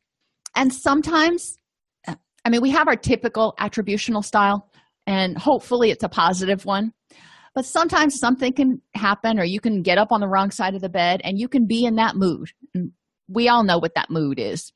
And 0.54 0.72
sometimes 0.72 1.56
i 2.42 2.48
mean 2.48 2.62
we 2.62 2.70
have 2.70 2.88
our 2.88 2.96
typical 2.96 3.54
attributional 3.60 4.24
style 4.24 4.70
and 5.06 5.36
hopefully 5.36 5.90
it's 5.90 6.04
a 6.04 6.08
positive 6.08 6.64
one. 6.64 6.92
But 7.54 7.64
sometimes 7.64 8.20
something 8.20 8.52
can 8.52 8.80
happen 8.94 9.38
or 9.38 9.44
you 9.44 9.60
can 9.60 9.82
get 9.82 9.98
up 9.98 10.12
on 10.12 10.20
the 10.20 10.28
wrong 10.28 10.52
side 10.52 10.76
of 10.76 10.82
the 10.82 10.88
bed 10.88 11.20
and 11.24 11.38
you 11.38 11.48
can 11.48 11.66
be 11.66 11.84
in 11.84 11.96
that 11.96 12.14
mood. 12.14 12.48
We 13.28 13.48
all 13.48 13.64
know 13.64 13.78
what 13.78 13.94
that 13.96 14.10
mood 14.10 14.38
is 14.38 14.72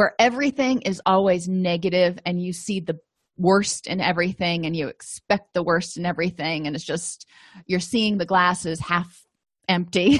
where 0.00 0.14
everything 0.18 0.80
is 0.80 1.02
always 1.04 1.46
negative 1.46 2.18
and 2.24 2.42
you 2.42 2.54
see 2.54 2.80
the 2.80 2.98
worst 3.36 3.86
in 3.86 4.00
everything 4.00 4.64
and 4.64 4.74
you 4.74 4.88
expect 4.88 5.52
the 5.52 5.62
worst 5.62 5.98
in 5.98 6.06
everything 6.06 6.66
and 6.66 6.74
it's 6.74 6.86
just 6.86 7.26
you're 7.66 7.80
seeing 7.80 8.16
the 8.16 8.24
glasses 8.24 8.80
half 8.80 9.26
empty 9.68 10.18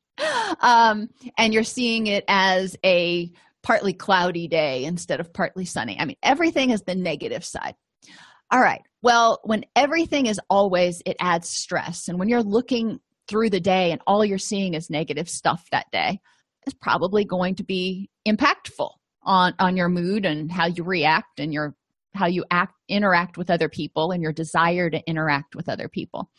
um, 0.62 1.06
and 1.36 1.52
you're 1.52 1.62
seeing 1.62 2.06
it 2.06 2.24
as 2.28 2.78
a 2.82 3.30
partly 3.62 3.92
cloudy 3.92 4.48
day 4.48 4.84
instead 4.84 5.20
of 5.20 5.34
partly 5.34 5.66
sunny 5.66 5.98
i 6.00 6.06
mean 6.06 6.16
everything 6.22 6.70
is 6.70 6.80
the 6.86 6.94
negative 6.94 7.44
side 7.44 7.74
all 8.52 8.58
right. 8.60 8.82
Well, 9.00 9.38
when 9.44 9.64
everything 9.76 10.26
is 10.26 10.40
always, 10.50 11.02
it 11.06 11.16
adds 11.20 11.48
stress. 11.48 12.08
And 12.08 12.18
when 12.18 12.28
you're 12.28 12.42
looking 12.42 12.98
through 13.28 13.50
the 13.50 13.60
day 13.60 13.92
and 13.92 14.00
all 14.08 14.24
you're 14.24 14.38
seeing 14.38 14.74
is 14.74 14.90
negative 14.90 15.28
stuff 15.28 15.62
that 15.70 15.86
day, 15.92 16.18
is 16.66 16.74
probably 16.74 17.24
going 17.24 17.54
to 17.54 17.62
be 17.62 18.10
impactful 18.26 18.90
on 19.22 19.54
on 19.58 19.76
your 19.76 19.88
mood 19.88 20.24
and 20.24 20.50
how 20.50 20.66
you 20.66 20.82
react 20.82 21.40
and 21.40 21.52
your 21.52 21.74
how 22.14 22.26
you 22.26 22.44
act 22.50 22.74
interact 22.88 23.36
with 23.36 23.50
other 23.50 23.68
people 23.68 24.10
and 24.10 24.22
your 24.22 24.32
desire 24.32 24.90
to 24.90 25.00
interact 25.08 25.54
with 25.54 25.68
other 25.68 25.88
people. 25.88 26.30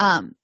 Um, 0.00 0.34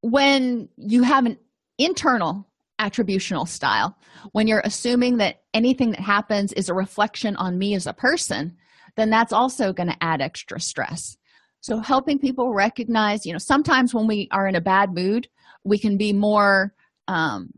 when 0.00 0.68
you 0.76 1.02
have 1.02 1.26
an 1.26 1.38
internal 1.78 2.48
attributional 2.80 3.46
style 3.46 3.96
when 4.32 4.48
you're 4.48 4.62
assuming 4.64 5.18
that 5.18 5.42
anything 5.54 5.90
that 5.92 6.00
happens 6.00 6.52
is 6.52 6.68
a 6.68 6.74
reflection 6.74 7.36
on 7.36 7.56
me 7.56 7.74
as 7.74 7.86
a 7.86 7.92
person 7.92 8.56
then 8.96 9.10
that's 9.10 9.32
also 9.32 9.72
going 9.72 9.88
to 9.88 9.96
add 10.00 10.20
extra 10.20 10.60
stress. 10.60 11.16
So 11.60 11.78
helping 11.78 12.18
people 12.18 12.52
recognize 12.52 13.24
you 13.26 13.32
know 13.32 13.38
sometimes 13.38 13.94
when 13.94 14.06
we 14.06 14.28
are 14.30 14.46
in 14.46 14.56
a 14.56 14.60
bad 14.60 14.94
mood 14.94 15.28
we 15.64 15.78
can 15.78 15.96
be 15.96 16.12
more 16.12 16.74
um, 17.08 17.50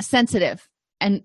sensitive 0.00 0.68
and 1.00 1.22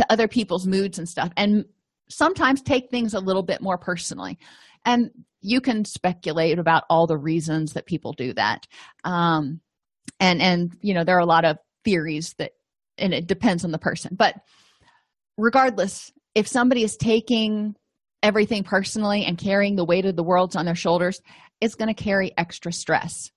to 0.00 0.12
other 0.12 0.28
people's 0.28 0.66
moods 0.66 0.98
and 0.98 1.08
stuff 1.08 1.30
and 1.36 1.64
sometimes 2.08 2.62
take 2.62 2.90
things 2.90 3.14
a 3.14 3.20
little 3.20 3.42
bit 3.42 3.60
more 3.60 3.78
personally 3.78 4.38
and 4.84 5.10
you 5.42 5.60
can 5.60 5.84
speculate 5.84 6.58
about 6.58 6.84
all 6.90 7.06
the 7.06 7.16
reasons 7.16 7.72
that 7.74 7.86
people 7.86 8.12
do 8.12 8.32
that 8.32 8.66
um, 9.04 9.60
and 10.18 10.42
and 10.42 10.76
you 10.80 10.94
know 10.94 11.04
there 11.04 11.16
are 11.16 11.20
a 11.20 11.26
lot 11.26 11.44
of 11.44 11.56
theories 11.84 12.34
that 12.38 12.52
and 12.98 13.14
it 13.14 13.26
depends 13.26 13.64
on 13.64 13.70
the 13.70 13.78
person 13.78 14.14
but 14.18 14.34
regardless 15.38 16.12
if 16.34 16.46
somebody 16.46 16.82
is 16.82 16.96
taking 16.96 17.74
everything 18.22 18.62
personally 18.62 19.24
and 19.24 19.38
carrying 19.38 19.76
the 19.76 19.84
weight 19.84 20.04
of 20.04 20.16
the 20.16 20.22
world 20.22 20.54
on 20.56 20.66
their 20.66 20.74
shoulders 20.74 21.20
it's 21.60 21.74
going 21.74 21.94
to 21.94 22.02
carry 22.02 22.32
extra 22.36 22.72
stress. 22.72 23.30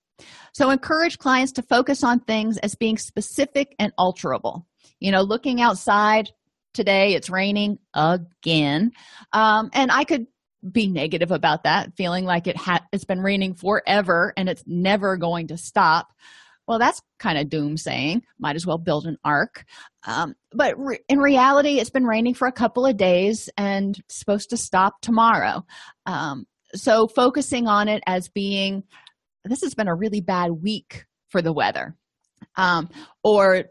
So, 0.52 0.70
encourage 0.70 1.18
clients 1.18 1.52
to 1.52 1.62
focus 1.62 2.02
on 2.04 2.20
things 2.20 2.58
as 2.58 2.74
being 2.74 2.98
specific 2.98 3.74
and 3.78 3.92
alterable. 3.98 4.64
You 5.00 5.12
know, 5.12 5.22
looking 5.22 5.60
outside 5.60 6.30
today, 6.74 7.14
it's 7.14 7.30
raining 7.30 7.78
again. 7.94 8.92
Um, 9.32 9.70
and 9.72 9.90
I 9.90 10.04
could 10.04 10.26
be 10.70 10.88
negative 10.88 11.30
about 11.30 11.64
that, 11.64 11.94
feeling 11.96 12.24
like 12.24 12.46
it 12.46 12.56
ha- 12.56 12.84
it's 12.92 13.04
been 13.04 13.20
raining 13.20 13.54
forever 13.54 14.32
and 14.36 14.48
it's 14.48 14.64
never 14.66 15.16
going 15.16 15.48
to 15.48 15.56
stop. 15.56 16.08
Well 16.66 16.78
that's 16.78 17.02
kind 17.18 17.36
of 17.36 17.48
doomsaying. 17.48 18.22
Might 18.38 18.56
as 18.56 18.66
well 18.66 18.78
build 18.78 19.06
an 19.06 19.18
ark. 19.24 19.64
Um, 20.06 20.34
but 20.52 20.78
re- 20.78 21.00
in 21.08 21.18
reality 21.18 21.78
it's 21.78 21.90
been 21.90 22.06
raining 22.06 22.34
for 22.34 22.48
a 22.48 22.52
couple 22.52 22.86
of 22.86 22.96
days 22.96 23.50
and 23.58 24.00
supposed 24.08 24.50
to 24.50 24.56
stop 24.56 25.00
tomorrow. 25.02 25.64
Um, 26.06 26.46
so 26.74 27.06
focusing 27.06 27.68
on 27.68 27.88
it 27.88 28.02
as 28.06 28.28
being 28.28 28.84
this 29.44 29.60
has 29.60 29.74
been 29.74 29.88
a 29.88 29.94
really 29.94 30.22
bad 30.22 30.50
week 30.50 31.04
for 31.28 31.42
the 31.42 31.52
weather. 31.52 31.94
Um, 32.56 32.88
or 33.22 33.64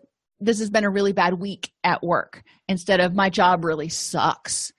this 0.43 0.59
has 0.59 0.69
been 0.69 0.83
a 0.83 0.89
really 0.89 1.13
bad 1.13 1.35
week 1.35 1.71
at 1.83 2.03
work 2.03 2.43
instead 2.67 2.99
of 2.99 3.13
my 3.13 3.29
job 3.29 3.63
really 3.63 3.89
sucks. 3.89 4.71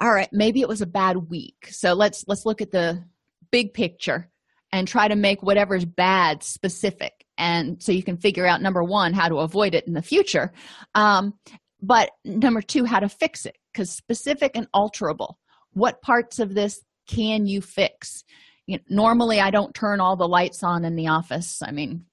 All 0.00 0.12
right 0.12 0.28
maybe 0.32 0.60
it 0.60 0.68
was 0.68 0.82
a 0.82 0.86
bad 0.86 1.16
week. 1.30 1.68
So 1.70 1.94
let's 1.94 2.24
let's 2.26 2.46
look 2.46 2.60
at 2.60 2.70
the 2.70 3.04
big 3.50 3.74
picture 3.74 4.30
and 4.72 4.88
try 4.88 5.06
to 5.06 5.16
make 5.16 5.42
whatever's 5.42 5.84
bad 5.84 6.42
specific. 6.42 7.12
And 7.38 7.82
so 7.82 7.92
you 7.92 8.02
can 8.02 8.16
figure 8.16 8.46
out 8.46 8.62
number 8.62 8.82
one 8.82 9.12
how 9.12 9.28
to 9.28 9.36
avoid 9.36 9.74
it 9.74 9.86
in 9.86 9.92
the 9.92 10.02
future. 10.02 10.52
Um, 10.94 11.34
but 11.80 12.10
number 12.24 12.60
two 12.60 12.84
how 12.84 13.00
to 13.00 13.08
fix 13.08 13.46
it. 13.46 13.56
Because 13.72 13.90
specific 13.90 14.52
and 14.54 14.70
alterable 14.72 15.34
what 15.74 16.02
parts 16.02 16.38
of 16.38 16.54
this 16.54 16.80
can 17.06 17.46
you 17.46 17.60
fix? 17.60 18.24
You 18.66 18.78
know, 18.78 18.84
normally 18.88 19.40
i 19.40 19.50
don't 19.50 19.74
turn 19.74 20.00
all 20.00 20.16
the 20.16 20.26
lights 20.26 20.62
on 20.62 20.84
in 20.84 20.96
the 20.96 21.08
office. 21.08 21.60
I 21.62 21.70
mean 21.70 22.06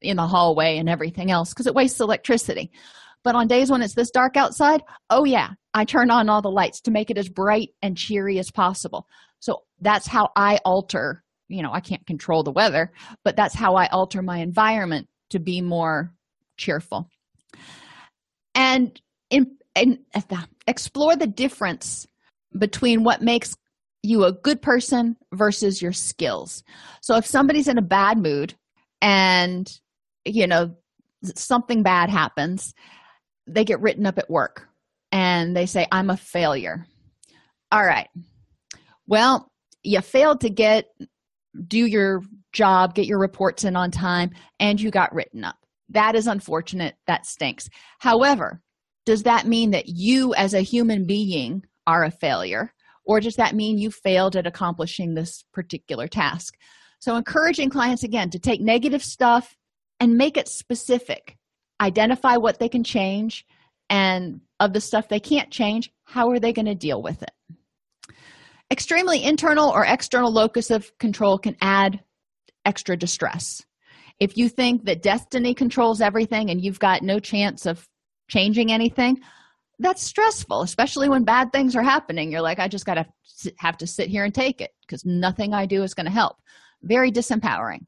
in 0.00 0.16
the 0.16 0.26
hallway 0.26 0.78
and 0.78 0.88
everything 0.88 1.30
else 1.30 1.50
because 1.50 1.66
it 1.66 1.74
wastes 1.74 2.00
electricity. 2.00 2.70
But 3.24 3.34
on 3.34 3.48
days 3.48 3.70
when 3.70 3.82
it's 3.82 3.94
this 3.94 4.10
dark 4.10 4.36
outside 4.36 4.82
oh 5.10 5.24
yeah 5.24 5.50
i 5.74 5.84
turn 5.84 6.10
on 6.10 6.28
all 6.28 6.40
the 6.40 6.50
lights 6.50 6.80
to 6.82 6.90
make 6.90 7.10
it 7.10 7.18
as 7.18 7.28
bright 7.28 7.70
and 7.82 7.96
cheery 7.96 8.38
as 8.38 8.50
possible. 8.50 9.06
So 9.40 9.62
that's 9.80 10.06
how 10.06 10.30
i 10.36 10.58
alter 10.64 11.22
you 11.48 11.62
know 11.62 11.72
i 11.72 11.80
can't 11.80 12.06
control 12.06 12.42
the 12.42 12.50
weather 12.50 12.92
but 13.24 13.36
that's 13.36 13.54
how 13.54 13.76
i 13.76 13.86
alter 13.86 14.20
my 14.22 14.38
environment 14.38 15.08
to 15.30 15.38
be 15.38 15.60
more 15.60 16.12
cheerful. 16.56 17.08
And 18.54 19.00
in, 19.30 19.56
in 19.74 20.00
explore 20.66 21.16
the 21.16 21.26
difference 21.26 22.06
between 22.58 23.04
what 23.04 23.22
makes 23.22 23.56
you 24.02 24.24
a 24.24 24.32
good 24.32 24.60
person 24.60 25.16
versus 25.32 25.80
your 25.80 25.92
skills. 25.92 26.62
So 27.00 27.16
if 27.16 27.26
somebody's 27.26 27.68
in 27.68 27.78
a 27.78 27.82
bad 27.82 28.18
mood 28.18 28.54
and 29.00 29.70
you 30.28 30.46
know 30.46 30.74
something 31.22 31.82
bad 31.82 32.10
happens 32.10 32.74
they 33.46 33.64
get 33.64 33.80
written 33.80 34.06
up 34.06 34.18
at 34.18 34.30
work 34.30 34.68
and 35.12 35.56
they 35.56 35.66
say 35.66 35.86
i'm 35.90 36.10
a 36.10 36.16
failure 36.16 36.86
all 37.72 37.84
right 37.84 38.08
well 39.06 39.50
you 39.82 40.00
failed 40.00 40.40
to 40.40 40.50
get 40.50 40.86
do 41.66 41.86
your 41.86 42.22
job, 42.52 42.94
get 42.94 43.06
your 43.06 43.18
reports 43.18 43.64
in 43.64 43.76
on 43.76 43.90
time, 43.90 44.30
and 44.60 44.80
you 44.80 44.90
got 44.90 45.14
written 45.14 45.44
up. 45.44 45.56
That 45.88 46.14
is 46.14 46.26
unfortunate. 46.26 46.94
That 47.06 47.26
stinks. 47.26 47.68
However, 47.98 48.60
does 49.06 49.22
that 49.22 49.46
mean 49.46 49.70
that 49.70 49.88
you 49.88 50.34
as 50.34 50.54
a 50.54 50.60
human 50.60 51.06
being 51.06 51.62
are 51.86 52.04
a 52.04 52.10
failure? 52.10 52.72
Or 53.04 53.20
does 53.20 53.36
that 53.36 53.54
mean 53.54 53.78
you 53.78 53.90
failed 53.90 54.36
at 54.36 54.46
accomplishing 54.46 55.14
this 55.14 55.42
particular 55.52 56.06
task? 56.08 56.54
So, 57.00 57.16
encouraging 57.16 57.70
clients 57.70 58.02
again 58.02 58.28
to 58.30 58.38
take 58.38 58.60
negative 58.60 59.02
stuff 59.02 59.56
and 60.00 60.16
make 60.16 60.36
it 60.36 60.48
specific. 60.48 61.36
Identify 61.80 62.36
what 62.36 62.58
they 62.58 62.68
can 62.68 62.84
change, 62.84 63.44
and 63.90 64.40
of 64.60 64.72
the 64.72 64.80
stuff 64.80 65.08
they 65.08 65.20
can't 65.20 65.50
change, 65.50 65.90
how 66.04 66.30
are 66.30 66.40
they 66.40 66.52
going 66.52 66.66
to 66.66 66.74
deal 66.74 67.02
with 67.02 67.22
it? 67.22 67.30
Extremely 68.70 69.22
internal 69.22 69.70
or 69.70 69.84
external 69.84 70.32
locus 70.32 70.70
of 70.70 70.96
control 70.98 71.38
can 71.38 71.56
add 71.60 72.00
extra 72.64 72.96
distress. 72.96 73.62
If 74.20 74.36
you 74.36 74.48
think 74.48 74.84
that 74.84 75.02
destiny 75.02 75.54
controls 75.54 76.00
everything 76.00 76.50
and 76.50 76.62
you've 76.62 76.80
got 76.80 77.02
no 77.02 77.18
chance 77.18 77.66
of 77.66 77.86
changing 78.28 78.72
anything, 78.72 79.18
that's 79.78 80.02
stressful, 80.02 80.62
especially 80.62 81.08
when 81.08 81.24
bad 81.24 81.52
things 81.52 81.76
are 81.76 81.82
happening. 81.82 82.32
You're 82.32 82.42
like, 82.42 82.58
I 82.58 82.66
just 82.66 82.84
got 82.84 82.94
to 82.94 83.06
have 83.58 83.78
to 83.78 83.86
sit 83.86 84.08
here 84.08 84.24
and 84.24 84.34
take 84.34 84.60
it 84.60 84.72
because 84.82 85.04
nothing 85.04 85.54
I 85.54 85.66
do 85.66 85.82
is 85.84 85.94
going 85.94 86.06
to 86.06 86.12
help. 86.12 86.36
Very 86.82 87.12
disempowering. 87.12 87.86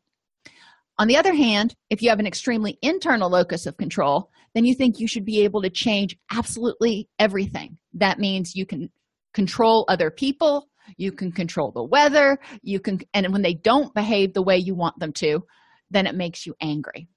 On 1.00 1.08
the 1.08 1.16
other 1.16 1.34
hand, 1.34 1.74
if 1.88 2.02
you 2.02 2.10
have 2.10 2.20
an 2.20 2.26
extremely 2.26 2.78
internal 2.82 3.30
locus 3.30 3.64
of 3.64 3.78
control, 3.78 4.30
then 4.54 4.66
you 4.66 4.74
think 4.74 5.00
you 5.00 5.08
should 5.08 5.24
be 5.24 5.40
able 5.40 5.62
to 5.62 5.70
change 5.70 6.16
absolutely 6.30 7.08
everything. 7.18 7.78
That 7.94 8.18
means 8.18 8.54
you 8.54 8.66
can 8.66 8.90
control 9.32 9.86
other 9.88 10.10
people, 10.10 10.68
you 10.96 11.12
can 11.12 11.32
control 11.32 11.72
the 11.72 11.84
weather 11.84 12.38
you 12.62 12.80
can 12.80 13.00
and 13.14 13.32
when 13.32 13.42
they 13.42 13.54
don't 13.54 13.94
behave 13.94 14.32
the 14.32 14.42
way 14.42 14.56
you 14.56 14.74
want 14.74 14.98
them 14.98 15.12
to 15.12 15.44
then 15.90 16.06
it 16.06 16.14
makes 16.14 16.46
you 16.46 16.54
angry 16.60 17.08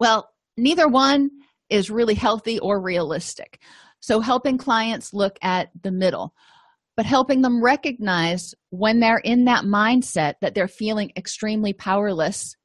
well 0.00 0.28
neither 0.56 0.88
one 0.88 1.30
is 1.70 1.90
really 1.90 2.14
healthy 2.14 2.58
or 2.58 2.82
realistic 2.82 3.60
so 4.00 4.20
helping 4.20 4.58
clients 4.58 5.12
look 5.12 5.38
at 5.42 5.68
the 5.82 5.90
middle 5.90 6.34
but 6.96 7.06
helping 7.06 7.42
them 7.42 7.62
recognize 7.62 8.54
when 8.70 9.00
they're 9.00 9.18
in 9.18 9.44
that 9.44 9.64
mindset 9.64 10.34
that 10.40 10.54
they're 10.54 10.68
feeling 10.68 11.10
extremely 11.16 11.72
powerless 11.72 12.56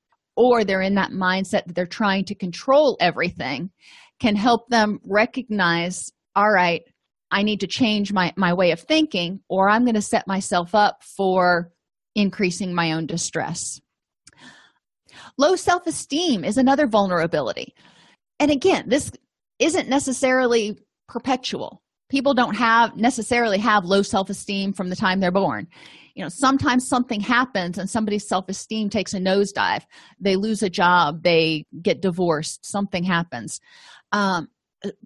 or 0.41 0.63
they're 0.63 0.81
in 0.81 0.95
that 0.95 1.11
mindset 1.11 1.65
that 1.65 1.75
they're 1.75 1.85
trying 1.85 2.25
to 2.25 2.33
control 2.33 2.97
everything 2.99 3.69
can 4.19 4.35
help 4.35 4.67
them 4.69 4.99
recognize 5.05 6.11
all 6.35 6.51
right 6.51 6.81
i 7.29 7.43
need 7.43 7.59
to 7.59 7.67
change 7.67 8.11
my 8.11 8.33
my 8.35 8.51
way 8.53 8.71
of 8.71 8.79
thinking 8.79 9.39
or 9.49 9.69
i'm 9.69 9.83
going 9.83 9.95
to 9.95 10.01
set 10.01 10.27
myself 10.27 10.73
up 10.73 11.03
for 11.03 11.71
increasing 12.15 12.73
my 12.73 12.91
own 12.93 13.05
distress. 13.05 13.79
Low 15.37 15.55
self-esteem 15.55 16.43
is 16.43 16.57
another 16.57 16.87
vulnerability. 16.87 17.73
And 18.39 18.51
again 18.51 18.85
this 18.87 19.11
isn't 19.59 19.89
necessarily 19.89 20.77
perpetual. 21.07 21.81
People 22.09 22.33
don't 22.33 22.55
have 22.55 22.97
necessarily 22.97 23.59
have 23.59 23.85
low 23.85 24.01
self-esteem 24.01 24.73
from 24.73 24.89
the 24.89 24.95
time 24.95 25.19
they're 25.19 25.31
born 25.31 25.67
you 26.15 26.23
know 26.23 26.29
sometimes 26.29 26.87
something 26.87 27.21
happens 27.21 27.77
and 27.77 27.89
somebody's 27.89 28.27
self-esteem 28.27 28.89
takes 28.89 29.13
a 29.13 29.19
nosedive. 29.19 29.83
They 30.19 30.35
lose 30.35 30.63
a 30.63 30.69
job. 30.69 31.23
They 31.23 31.65
get 31.81 32.01
divorced. 32.01 32.65
Something 32.65 33.03
happens. 33.03 33.59
Um, 34.11 34.49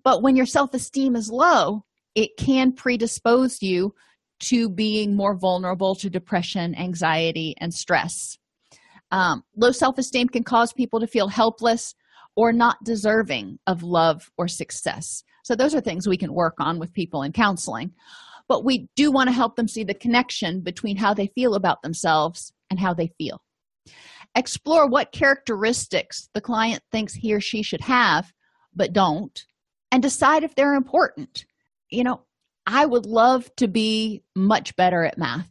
but 0.03 0.22
when 0.24 0.36
your 0.36 0.45
self-esteem 0.45 1.16
is 1.16 1.30
low 1.30 1.84
it 2.16 2.38
can 2.38 2.72
predispose 2.72 3.62
you 3.62 3.93
to 4.39 4.70
being 4.70 5.16
more 5.16 5.36
vulnerable 5.36 5.95
to 5.95 6.10
depression 6.10 6.76
anxiety 6.76 7.53
and 7.60 7.74
stress. 7.74 8.38
Um, 9.12 9.43
low 9.56 9.72
self-esteem 9.72 10.30
can 10.30 10.43
cause 10.43 10.74
people 10.74 10.99
to 10.99 11.08
feel 11.08 11.28
helpless 11.28 11.93
or 12.36 12.51
not 12.51 12.84
deserving 12.84 13.60
of 13.68 13.84
love 13.84 14.30
or 14.38 14.47
success. 14.47 15.24
So 15.43 15.56
those 15.56 15.76
are 15.76 15.82
things 15.82 16.08
we 16.08 16.18
can 16.18 16.34
work 16.34 16.56
on 16.60 16.80
with 16.80 16.91
people 16.91 17.22
in 17.22 17.32
counseling 17.32 17.93
but 18.48 18.64
we 18.64 18.88
do 18.96 19.12
want 19.12 19.28
to 19.28 19.34
help 19.34 19.56
them 19.56 19.68
see 19.68 19.84
the 19.84 19.93
connection 19.93 20.62
between 20.62 20.98
how 20.98 21.14
they 21.14 21.28
feel 21.28 21.56
about 21.56 21.82
themselves 21.82 22.54
and 22.70 22.80
how 22.80 22.93
they 22.93 23.12
feel. 23.18 23.41
Explore 24.36 24.88
what 24.88 25.12
characteristics 25.12 26.30
the 26.34 26.41
client 26.41 26.82
thinks 26.91 27.14
he 27.14 27.34
or 27.34 27.39
she 27.39 27.64
should 27.64 27.82
have, 27.82 28.32
but 28.76 28.93
don't, 28.93 29.46
and 29.91 30.04
decide 30.04 30.43
if 30.43 30.56
they're 30.56 30.74
important. 30.74 31.46
You 31.89 32.04
know, 32.04 32.22
I 32.68 32.86
would 32.86 33.06
love 33.06 33.50
to 33.58 33.68
be 33.68 34.24
much 34.36 34.76
better 34.76 35.04
at 35.06 35.18
math, 35.18 35.48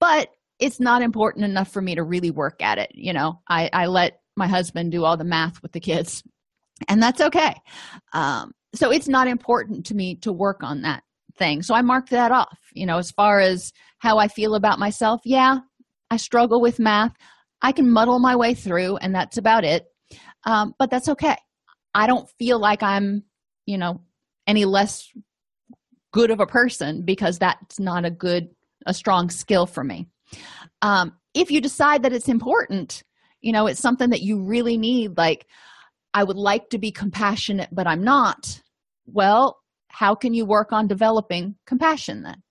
but 0.00 0.30
it's 0.58 0.80
not 0.80 1.02
important 1.02 1.44
enough 1.44 1.70
for 1.70 1.80
me 1.80 1.94
to 1.94 2.02
really 2.02 2.30
work 2.30 2.62
at 2.62 2.78
it. 2.78 2.90
You 2.94 3.12
know, 3.12 3.40
I, 3.48 3.70
I 3.72 3.86
let 3.86 4.20
my 4.36 4.48
husband 4.48 4.92
do 4.92 5.04
all 5.04 5.16
the 5.16 5.24
math 5.24 5.62
with 5.62 5.72
the 5.72 5.80
kids, 5.80 6.22
and 6.88 7.02
that's 7.02 7.20
okay. 7.20 7.54
Um, 8.12 8.52
so 8.74 8.90
it's 8.90 9.08
not 9.08 9.28
important 9.28 9.86
to 9.86 9.94
me 9.94 10.16
to 10.16 10.32
work 10.32 10.62
on 10.62 10.82
that 10.82 11.02
thing. 11.36 11.62
So 11.62 11.74
I 11.74 11.82
marked 11.82 12.10
that 12.10 12.32
off. 12.32 12.58
You 12.74 12.86
know, 12.86 12.98
as 12.98 13.10
far 13.10 13.40
as 13.40 13.72
how 13.98 14.18
I 14.18 14.28
feel 14.28 14.54
about 14.54 14.78
myself, 14.78 15.20
yeah, 15.24 15.58
I 16.10 16.16
struggle 16.16 16.60
with 16.60 16.78
math. 16.78 17.14
I 17.62 17.72
can 17.72 17.90
muddle 17.90 18.18
my 18.18 18.36
way 18.36 18.54
through, 18.54 18.96
and 18.96 19.14
that's 19.14 19.38
about 19.38 19.64
it. 19.64 19.86
Um, 20.44 20.74
but 20.78 20.90
that's 20.90 21.08
okay. 21.08 21.36
I 21.94 22.06
don't 22.06 22.28
feel 22.38 22.58
like 22.58 22.82
I'm, 22.82 23.22
you 23.66 23.78
know, 23.78 24.00
any 24.46 24.64
less 24.64 25.08
good 26.12 26.30
of 26.30 26.40
a 26.40 26.46
person 26.46 27.02
because 27.04 27.38
that's 27.38 27.78
not 27.78 28.04
a 28.04 28.10
good, 28.10 28.48
a 28.86 28.92
strong 28.92 29.30
skill 29.30 29.66
for 29.66 29.84
me. 29.84 30.08
Um, 30.82 31.12
if 31.34 31.50
you 31.50 31.60
decide 31.60 32.02
that 32.02 32.12
it's 32.12 32.28
important, 32.28 33.02
you 33.40 33.52
know, 33.52 33.66
it's 33.66 33.80
something 33.80 34.10
that 34.10 34.22
you 34.22 34.42
really 34.42 34.76
need, 34.76 35.16
like, 35.16 35.46
I 36.14 36.24
would 36.24 36.36
like 36.36 36.68
to 36.70 36.78
be 36.78 36.90
compassionate, 36.90 37.70
but 37.72 37.86
I'm 37.86 38.04
not. 38.04 38.60
Well, 39.06 39.61
how 39.92 40.14
can 40.14 40.34
you 40.34 40.44
work 40.44 40.72
on 40.72 40.86
developing 40.86 41.54
compassion 41.66 42.22
then? 42.22 42.42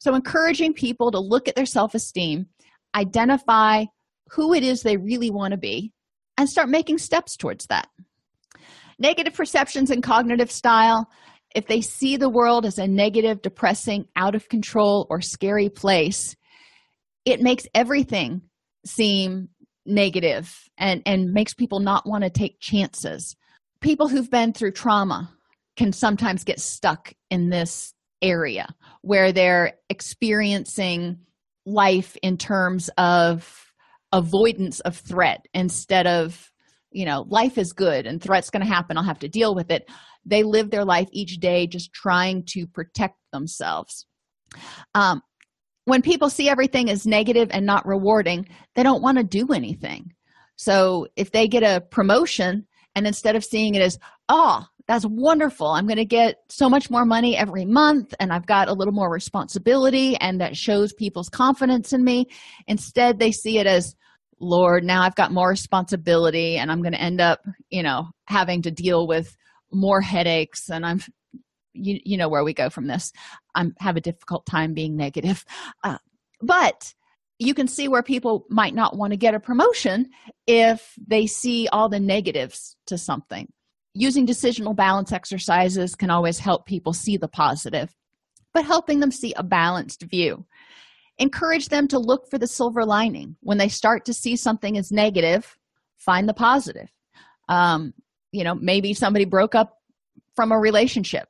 So, 0.00 0.14
encouraging 0.14 0.74
people 0.74 1.10
to 1.10 1.18
look 1.18 1.48
at 1.48 1.54
their 1.54 1.66
self 1.66 1.94
esteem, 1.94 2.46
identify 2.94 3.84
who 4.30 4.54
it 4.54 4.62
is 4.62 4.82
they 4.82 4.96
really 4.96 5.30
want 5.30 5.52
to 5.52 5.58
be, 5.58 5.92
and 6.38 6.48
start 6.48 6.68
making 6.68 6.98
steps 6.98 7.36
towards 7.36 7.66
that. 7.66 7.88
Negative 8.98 9.34
perceptions 9.34 9.90
and 9.90 10.02
cognitive 10.02 10.50
style 10.50 11.08
if 11.54 11.68
they 11.68 11.80
see 11.80 12.16
the 12.16 12.28
world 12.28 12.66
as 12.66 12.78
a 12.78 12.88
negative, 12.88 13.40
depressing, 13.40 14.06
out 14.16 14.34
of 14.34 14.48
control, 14.48 15.06
or 15.08 15.20
scary 15.20 15.68
place, 15.68 16.34
it 17.24 17.40
makes 17.40 17.66
everything 17.74 18.42
seem 18.84 19.48
negative 19.86 20.52
and, 20.76 21.02
and 21.06 21.32
makes 21.32 21.54
people 21.54 21.78
not 21.78 22.06
want 22.06 22.24
to 22.24 22.30
take 22.30 22.58
chances. 22.60 23.36
People 23.80 24.08
who've 24.08 24.30
been 24.30 24.52
through 24.52 24.72
trauma 24.72 25.30
can 25.76 25.92
sometimes 25.92 26.44
get 26.44 26.60
stuck 26.60 27.12
in 27.30 27.50
this 27.50 27.94
area 28.22 28.66
where 29.02 29.32
they're 29.32 29.74
experiencing 29.90 31.18
life 31.66 32.16
in 32.22 32.36
terms 32.36 32.90
of 32.96 33.72
avoidance 34.12 34.80
of 34.80 34.96
threat 34.96 35.46
instead 35.54 36.06
of 36.06 36.50
you 36.90 37.04
know 37.04 37.26
life 37.28 37.58
is 37.58 37.72
good 37.72 38.06
and 38.06 38.22
threat's 38.22 38.50
going 38.50 38.64
to 38.64 38.72
happen 38.72 38.96
i'll 38.96 39.04
have 39.04 39.18
to 39.18 39.28
deal 39.28 39.54
with 39.54 39.70
it. 39.70 39.88
They 40.26 40.42
live 40.42 40.70
their 40.70 40.84
life 40.86 41.08
each 41.12 41.38
day 41.38 41.66
just 41.66 41.92
trying 41.92 42.44
to 42.48 42.66
protect 42.66 43.16
themselves. 43.30 44.06
Um, 44.94 45.20
when 45.84 46.00
people 46.00 46.30
see 46.30 46.48
everything 46.48 46.88
as 46.88 47.06
negative 47.06 47.48
and 47.50 47.66
not 47.66 47.86
rewarding 47.86 48.48
they 48.74 48.82
don't 48.82 49.02
want 49.02 49.18
to 49.18 49.24
do 49.24 49.52
anything. 49.52 50.12
So 50.56 51.08
if 51.16 51.32
they 51.32 51.48
get 51.48 51.62
a 51.62 51.80
promotion 51.80 52.66
and 52.94 53.06
instead 53.06 53.36
of 53.36 53.44
seeing 53.44 53.74
it 53.74 53.82
as 53.82 53.98
oh 54.28 54.64
that's 54.86 55.06
wonderful. 55.06 55.68
I'm 55.68 55.86
going 55.86 55.96
to 55.96 56.04
get 56.04 56.36
so 56.48 56.68
much 56.68 56.90
more 56.90 57.06
money 57.06 57.36
every 57.36 57.64
month, 57.64 58.14
and 58.20 58.32
I've 58.32 58.46
got 58.46 58.68
a 58.68 58.74
little 58.74 58.92
more 58.92 59.10
responsibility, 59.10 60.16
and 60.16 60.40
that 60.40 60.56
shows 60.56 60.92
people's 60.92 61.28
confidence 61.28 61.92
in 61.92 62.04
me. 62.04 62.26
Instead, 62.66 63.18
they 63.18 63.32
see 63.32 63.58
it 63.58 63.66
as, 63.66 63.96
Lord, 64.40 64.84
now 64.84 65.02
I've 65.02 65.14
got 65.14 65.32
more 65.32 65.48
responsibility, 65.48 66.58
and 66.58 66.70
I'm 66.70 66.82
going 66.82 66.92
to 66.92 67.00
end 67.00 67.20
up, 67.20 67.40
you 67.70 67.82
know, 67.82 68.08
having 68.26 68.62
to 68.62 68.70
deal 68.70 69.06
with 69.06 69.34
more 69.72 70.02
headaches, 70.02 70.68
and 70.68 70.84
I'm, 70.84 71.00
you, 71.72 71.98
you 72.04 72.18
know, 72.18 72.28
where 72.28 72.44
we 72.44 72.52
go 72.52 72.68
from 72.68 72.86
this. 72.86 73.10
I'm 73.54 73.74
have 73.78 73.96
a 73.96 74.02
difficult 74.02 74.44
time 74.44 74.74
being 74.74 74.96
negative. 74.96 75.44
Uh, 75.82 75.98
but 76.42 76.92
you 77.38 77.54
can 77.54 77.68
see 77.68 77.88
where 77.88 78.02
people 78.02 78.44
might 78.50 78.74
not 78.74 78.96
want 78.96 79.12
to 79.12 79.16
get 79.16 79.34
a 79.34 79.40
promotion 79.40 80.10
if 80.46 80.94
they 81.06 81.26
see 81.26 81.68
all 81.72 81.88
the 81.88 81.98
negatives 81.98 82.76
to 82.86 82.98
something 82.98 83.48
using 83.94 84.26
decisional 84.26 84.74
balance 84.74 85.12
exercises 85.12 85.94
can 85.94 86.10
always 86.10 86.38
help 86.38 86.66
people 86.66 86.92
see 86.92 87.16
the 87.16 87.28
positive, 87.28 87.94
but 88.52 88.64
helping 88.64 89.00
them 89.00 89.12
see 89.12 89.32
a 89.36 89.42
balanced 89.42 90.02
view. 90.02 90.44
Encourage 91.18 91.68
them 91.68 91.86
to 91.88 91.98
look 91.98 92.28
for 92.28 92.38
the 92.38 92.46
silver 92.46 92.84
lining. 92.84 93.36
When 93.40 93.58
they 93.58 93.68
start 93.68 94.04
to 94.06 94.12
see 94.12 94.34
something 94.34 94.76
as 94.76 94.90
negative, 94.90 95.56
find 95.96 96.28
the 96.28 96.34
positive. 96.34 96.88
Um, 97.48 97.94
you 98.32 98.42
know, 98.42 98.56
maybe 98.56 98.94
somebody 98.94 99.24
broke 99.24 99.54
up 99.54 99.78
from 100.34 100.50
a 100.50 100.58
relationship. 100.58 101.28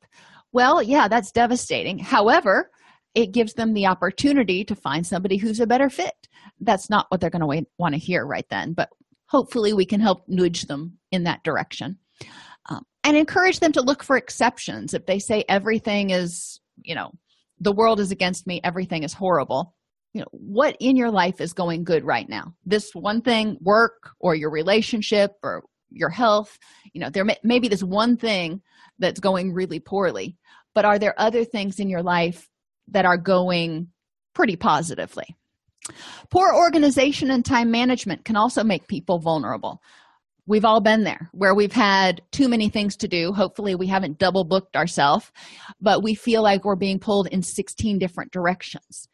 Well, 0.53 0.83
yeah, 0.83 1.07
that's 1.09 1.33
devastating. 1.33 1.99
However, 1.99 2.71
it 3.15 3.33
gives 3.33 3.55
them 3.55 3.75
the 3.75 3.87
opportunity 3.87 4.65
to 4.65 4.75
find 4.75 5.07
somebody 5.07 5.37
who's 5.37 5.61
a 5.61 5.67
better 5.67 5.91
fit. 5.91 6.29
That's 6.61 6.89
not 6.89 7.07
what 7.11 7.21
they're 7.21 7.29
going 7.29 7.63
to 7.63 7.67
want 7.77 7.95
to 7.95 7.99
hear 7.99 8.25
right 8.25 8.47
then, 8.49 8.73
but 8.73 8.89
hopefully 9.27 9.75
we 9.75 9.85
can 9.85 10.01
help 10.01 10.25
nudge 10.29 10.63
them 10.63 10.99
in 11.13 11.25
that 11.25 11.45
direction 11.45 11.99
Um, 12.69 12.85
and 13.03 13.17
encourage 13.17 13.61
them 13.61 13.73
to 13.73 13.83
look 13.83 14.03
for 14.03 14.17
exceptions. 14.17 14.95
If 14.95 15.07
they 15.07 15.19
say 15.19 15.45
everything 15.49 16.11
is 16.11 16.61
you 16.83 16.95
know 16.95 17.13
the 17.61 17.73
world 17.73 18.01
is 18.01 18.11
against 18.11 18.47
me 18.47 18.61
everything 18.65 19.05
is 19.05 19.13
horrible 19.13 19.75
you 20.13 20.21
know 20.21 20.27
what 20.33 20.77
in 20.81 20.97
your 20.97 21.11
life 21.11 21.41
is 21.41 21.53
going 21.53 21.85
good 21.85 22.05
right 22.05 22.29
now? 22.29 22.55
This 22.65 22.95
one 22.95 23.21
thing 23.21 23.59
work 23.61 24.11
or 24.21 24.35
your 24.35 24.51
relationship 24.51 25.33
or 25.43 25.65
your 25.91 26.11
health 26.11 26.59
you 26.93 27.01
know 27.01 27.11
there 27.11 27.25
may, 27.25 27.37
maybe 27.43 27.69
this 27.69 27.83
one 27.83 28.17
thing 28.17 28.63
that's 28.99 29.21
going 29.21 29.53
really 29.53 29.81
poorly 29.81 30.37
but 30.75 30.85
are 30.85 30.99
there 30.99 31.15
other 31.19 31.45
things 31.45 31.79
in 31.79 31.89
your 31.89 32.03
life 32.03 32.49
that 32.89 33.05
are 33.05 33.17
going 33.17 33.89
pretty 34.35 34.57
positively? 34.57 35.37
Poor 36.31 36.53
organization 36.55 37.31
and 37.31 37.45
time 37.45 37.71
management 37.71 38.25
can 38.25 38.37
also 38.37 38.65
make 38.65 38.89
people 38.89 39.19
vulnerable 39.19 39.81
We've 40.47 40.65
all 40.65 40.81
been 40.81 41.05
there 41.05 41.31
where 41.33 41.55
we've 41.55 41.73
had 41.73 42.21
too 42.31 42.49
many 42.49 42.69
things 42.69 42.97
to 42.99 43.09
do. 43.09 43.33
Hopefully, 43.33 43.75
we 43.75 43.87
haven't 43.87 44.19
double 44.19 44.45
booked 44.45 44.77
ourselves, 44.77 45.31
but 45.81 46.03
we 46.03 46.15
feel 46.15 46.43
like 46.43 46.65
we're 46.65 46.77
being 46.77 46.99
pulled 46.99 47.29
in 47.29 47.43
16 47.43 47.99
different 47.99 48.31
directions. 48.31 49.09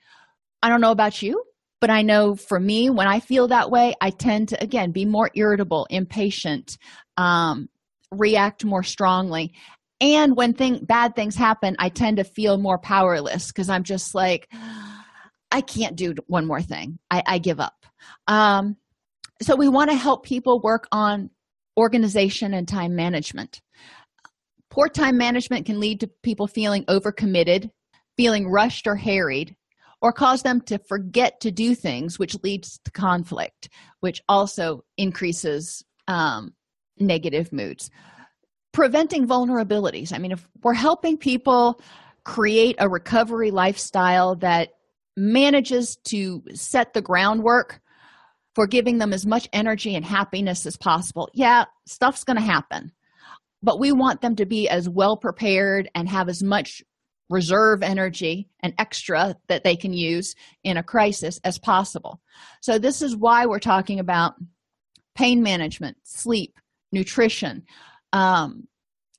I 0.63 0.69
don't 0.69 0.81
know 0.81 0.91
about 0.91 1.23
you, 1.23 1.45
but 1.81 1.91
I 1.91 2.03
know 2.03 2.35
for 2.35 2.59
me, 2.59 2.91
when 2.91 3.07
I 3.07 3.21
feel 3.21 3.49
that 3.49 3.71
way, 3.71 3.95
I 4.01 4.11
tend 4.11 4.49
to, 4.49 4.63
again, 4.63 4.91
be 4.91 5.05
more 5.05 5.31
irritable, 5.35 5.87
impatient, 5.89 6.77
um, 7.17 7.69
react 8.11 8.65
more 8.65 8.83
strongly. 8.83 9.55
And 10.01 10.37
when 10.37 10.55
thing, 10.55 10.85
bad 10.85 11.15
things 11.15 11.37
happen, 11.37 11.77
I 11.79 11.91
tend 11.91 12.17
to 12.17 12.25
feel 12.25 12.59
more 12.59 12.79
powerless 12.79 13.49
because 13.49 13.69
I'm 13.69 13.85
just 13.85 14.15
like, 14.15 14.49
I 15.53 15.61
can't 15.61 15.97
do 15.97 16.15
one 16.27 16.47
more 16.47 16.63
thing. 16.63 16.99
I, 17.11 17.23
I 17.27 17.39
give 17.39 17.61
up. 17.61 17.87
Um, 18.27 18.77
so 19.43 19.57
we 19.57 19.69
want 19.69 19.91
to 19.91 19.97
help 19.97 20.25
people 20.25 20.61
work 20.61 20.87
on 20.93 21.31
organization 21.79 22.55
and 22.55 22.67
time 22.69 22.95
management 22.95 23.61
poor 24.71 24.89
time 24.89 25.17
management 25.17 25.67
can 25.67 25.81
lead 25.81 26.01
to 26.01 26.11
people 26.23 26.47
feeling 26.47 26.85
overcommitted 26.85 27.71
feeling 28.17 28.49
rushed 28.51 28.87
or 28.87 28.97
harried 28.97 29.57
or 30.03 30.13
cause 30.13 30.43
them 30.43 30.61
to 30.63 30.79
forget 30.89 31.41
to 31.41 31.51
do 31.51 31.75
things, 31.75 32.19
which 32.19 32.37
leads 32.43 32.79
to 32.85 32.91
conflict, 32.91 33.69
which 34.01 34.23
also 34.29 34.85
increases 34.97 35.85
um, 36.09 36.55
negative 36.99 37.53
moods. 37.53 37.91
Preventing 38.73 39.27
vulnerabilities. 39.27 40.13
I 40.13 40.19
mean, 40.19 40.33
if 40.33 40.47
we're 40.63 40.75
helping 40.75 41.17
people 41.17 41.81
create 42.25 42.77
a 42.79 42.89
recovery 42.89 43.51
lifestyle 43.51 44.37
that 44.37 44.71
manages 45.17 45.97
to 46.05 46.43
set 46.55 46.95
the 46.95 47.03
groundwork 47.03 47.81
for 48.55 48.67
giving 48.67 48.99
them 48.99 49.13
as 49.13 49.27
much 49.27 49.49
energy 49.53 49.95
and 49.95 50.05
happiness 50.05 50.67
as 50.67 50.77
possible, 50.77 51.29
yeah, 51.35 51.65
stuff's 51.87 52.25
going 52.25 52.37
to 52.37 52.43
happen. 52.43 52.93
But 53.63 53.79
we 53.79 53.93
want 53.93 54.23
them 54.23 54.37
to 54.37 54.47
be 54.47 54.69
as 54.69 54.89
well 54.89 55.17
prepared 55.17 55.89
and 55.95 56.09
have 56.09 56.29
as 56.29 56.43
much 56.43 56.83
reserve 57.29 57.83
energy 57.83 58.49
and 58.61 58.75
extra 58.79 59.37
that 59.49 59.63
they 59.63 59.77
can 59.77 59.93
use 59.93 60.35
in 60.65 60.77
a 60.77 60.83
crisis 60.83 61.39
as 61.45 61.59
possible. 61.59 62.21
So, 62.61 62.79
this 62.79 63.03
is 63.03 63.17
why 63.17 63.47
we're 63.47 63.61
talking 63.61 64.01
about 64.01 64.35
pain 65.15 65.43
management, 65.43 65.97
sleep, 66.03 66.59
nutrition, 66.93 67.65
um, 68.13 68.67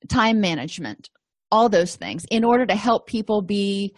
time 0.08 0.40
management, 0.40 1.10
all 1.50 1.68
those 1.68 1.96
things 1.96 2.26
in 2.30 2.44
order 2.44 2.66
to 2.66 2.74
help 2.74 3.06
people 3.06 3.42
be 3.42 3.94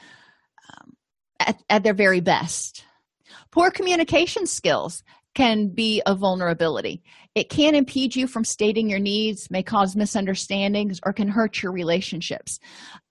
um, 0.68 0.92
at, 1.40 1.62
at 1.68 1.82
their 1.82 1.94
very 1.94 2.20
best. 2.20 2.84
Poor 3.50 3.70
communication 3.70 4.46
skills 4.46 5.02
can 5.34 5.68
be 5.68 6.02
a 6.06 6.14
vulnerability. 6.14 7.02
It 7.34 7.50
can 7.50 7.74
impede 7.74 8.14
you 8.14 8.26
from 8.26 8.44
stating 8.44 8.88
your 8.88 9.00
needs, 9.00 9.50
may 9.50 9.62
cause 9.62 9.96
misunderstandings, 9.96 11.00
or 11.04 11.12
can 11.12 11.28
hurt 11.28 11.62
your 11.62 11.72
relationships. 11.72 12.60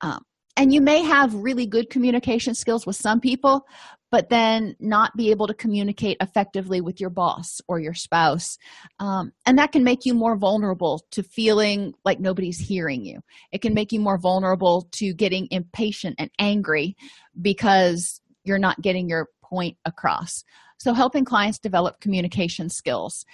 Um, 0.01 0.24
and 0.55 0.74
you 0.74 0.82
may 0.82 1.01
have 1.01 1.34
really 1.34 1.65
good 1.65 1.89
communication 1.89 2.53
skills 2.55 2.86
with 2.86 2.95
some 2.95 3.19
people 3.19 3.65
but 4.11 4.30
then 4.30 4.76
not 4.80 5.17
be 5.17 5.32
able 5.32 5.47
to 5.47 5.55
communicate 5.55 6.17
effectively 6.21 6.82
with 6.82 7.01
your 7.01 7.09
boss 7.09 7.59
or 7.67 7.80
your 7.80 7.95
spouse 7.95 8.57
um, 8.99 9.32
and 9.45 9.57
that 9.57 9.71
can 9.71 9.84
make 9.84 10.05
you 10.05 10.13
more 10.13 10.38
vulnerable 10.38 11.03
to 11.11 11.24
feeling 11.24 11.93
like 12.05 12.19
nobody's 12.19 12.59
hearing 12.59 13.03
you 13.03 13.19
it 13.51 13.61
can 13.61 13.74
make 13.74 13.91
you 13.91 13.99
more 13.99 14.19
vulnerable 14.19 14.88
to 14.91 15.13
getting 15.13 15.47
impatient 15.51 16.15
and 16.19 16.30
angry 16.39 16.95
because 17.41 18.21
you're 18.43 18.59
not 18.59 18.80
getting 18.82 19.09
your 19.09 19.30
point 19.41 19.78
across 19.86 20.43
so 20.84 20.93
helping 20.93 21.25
clients 21.25 21.59
develop 21.59 21.99
communication 22.01 22.69
skills 22.69 23.25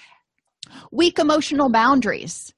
weak 0.92 1.20
emotional 1.20 1.70
boundaries 1.70 2.54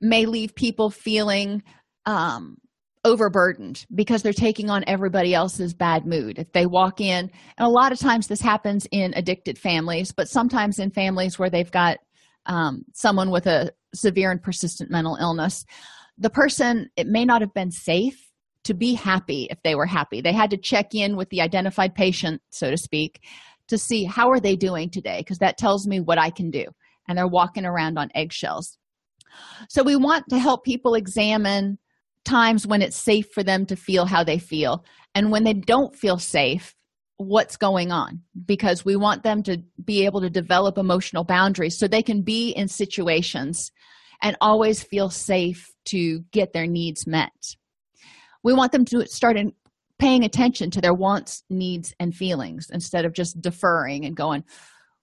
may 0.00 0.26
leave 0.26 0.54
people 0.54 0.90
feeling 0.90 1.62
um, 2.06 2.56
overburdened 3.04 3.86
because 3.94 4.22
they're 4.22 4.32
taking 4.32 4.70
on 4.70 4.84
everybody 4.86 5.34
else's 5.34 5.74
bad 5.74 6.06
mood. 6.06 6.38
If 6.38 6.52
they 6.52 6.66
walk 6.66 7.00
in, 7.00 7.30
and 7.58 7.66
a 7.66 7.68
lot 7.68 7.92
of 7.92 7.98
times 7.98 8.26
this 8.26 8.40
happens 8.40 8.86
in 8.90 9.12
addicted 9.14 9.58
families, 9.58 10.12
but 10.12 10.28
sometimes 10.28 10.78
in 10.78 10.90
families 10.90 11.38
where 11.38 11.50
they've 11.50 11.70
got 11.70 11.98
um, 12.46 12.84
someone 12.92 13.30
with 13.30 13.46
a 13.46 13.72
severe 13.94 14.30
and 14.30 14.42
persistent 14.42 14.90
mental 14.90 15.16
illness, 15.20 15.64
the 16.18 16.30
person, 16.30 16.90
it 16.96 17.06
may 17.06 17.24
not 17.24 17.40
have 17.40 17.54
been 17.54 17.70
safe 17.70 18.28
to 18.64 18.74
be 18.74 18.94
happy 18.94 19.48
if 19.50 19.58
they 19.64 19.74
were 19.74 19.86
happy. 19.86 20.20
They 20.20 20.32
had 20.32 20.50
to 20.50 20.56
check 20.56 20.94
in 20.94 21.16
with 21.16 21.28
the 21.30 21.40
identified 21.40 21.94
patient, 21.94 22.40
so 22.50 22.70
to 22.70 22.76
speak, 22.76 23.20
to 23.72 23.78
see 23.78 24.04
how 24.04 24.30
are 24.30 24.38
they 24.38 24.54
doing 24.54 24.90
today 24.90 25.20
because 25.20 25.38
that 25.38 25.56
tells 25.56 25.86
me 25.86 25.98
what 25.98 26.18
I 26.18 26.28
can 26.28 26.50
do. 26.50 26.66
And 27.08 27.16
they're 27.16 27.26
walking 27.26 27.64
around 27.64 27.98
on 27.98 28.10
eggshells. 28.14 28.76
So 29.68 29.82
we 29.82 29.96
want 29.96 30.28
to 30.28 30.38
help 30.38 30.62
people 30.62 30.94
examine 30.94 31.78
times 32.26 32.66
when 32.66 32.82
it's 32.82 32.96
safe 32.96 33.26
for 33.32 33.42
them 33.42 33.64
to 33.66 33.74
feel 33.74 34.04
how 34.04 34.22
they 34.22 34.38
feel 34.38 34.84
and 35.14 35.32
when 35.32 35.42
they 35.42 35.54
don't 35.54 35.96
feel 35.96 36.18
safe 36.18 36.74
what's 37.16 37.56
going 37.56 37.90
on 37.90 38.20
because 38.46 38.84
we 38.84 38.94
want 38.94 39.22
them 39.22 39.42
to 39.42 39.58
be 39.84 40.04
able 40.04 40.20
to 40.20 40.30
develop 40.30 40.76
emotional 40.76 41.24
boundaries 41.24 41.78
so 41.78 41.88
they 41.88 42.02
can 42.02 42.22
be 42.22 42.50
in 42.50 42.68
situations 42.68 43.72
and 44.22 44.36
always 44.40 44.82
feel 44.82 45.10
safe 45.10 45.68
to 45.84 46.20
get 46.30 46.52
their 46.52 46.66
needs 46.66 47.06
met 47.06 47.32
we 48.44 48.52
want 48.52 48.72
them 48.72 48.84
to 48.84 49.06
start 49.06 49.36
in 49.36 49.52
paying 50.02 50.24
attention 50.24 50.70
to 50.70 50.80
their 50.80 50.94
wants 50.94 51.44
needs 51.48 51.94
and 52.00 52.14
feelings 52.14 52.68
instead 52.72 53.04
of 53.04 53.12
just 53.12 53.40
deferring 53.40 54.04
and 54.04 54.16
going 54.16 54.42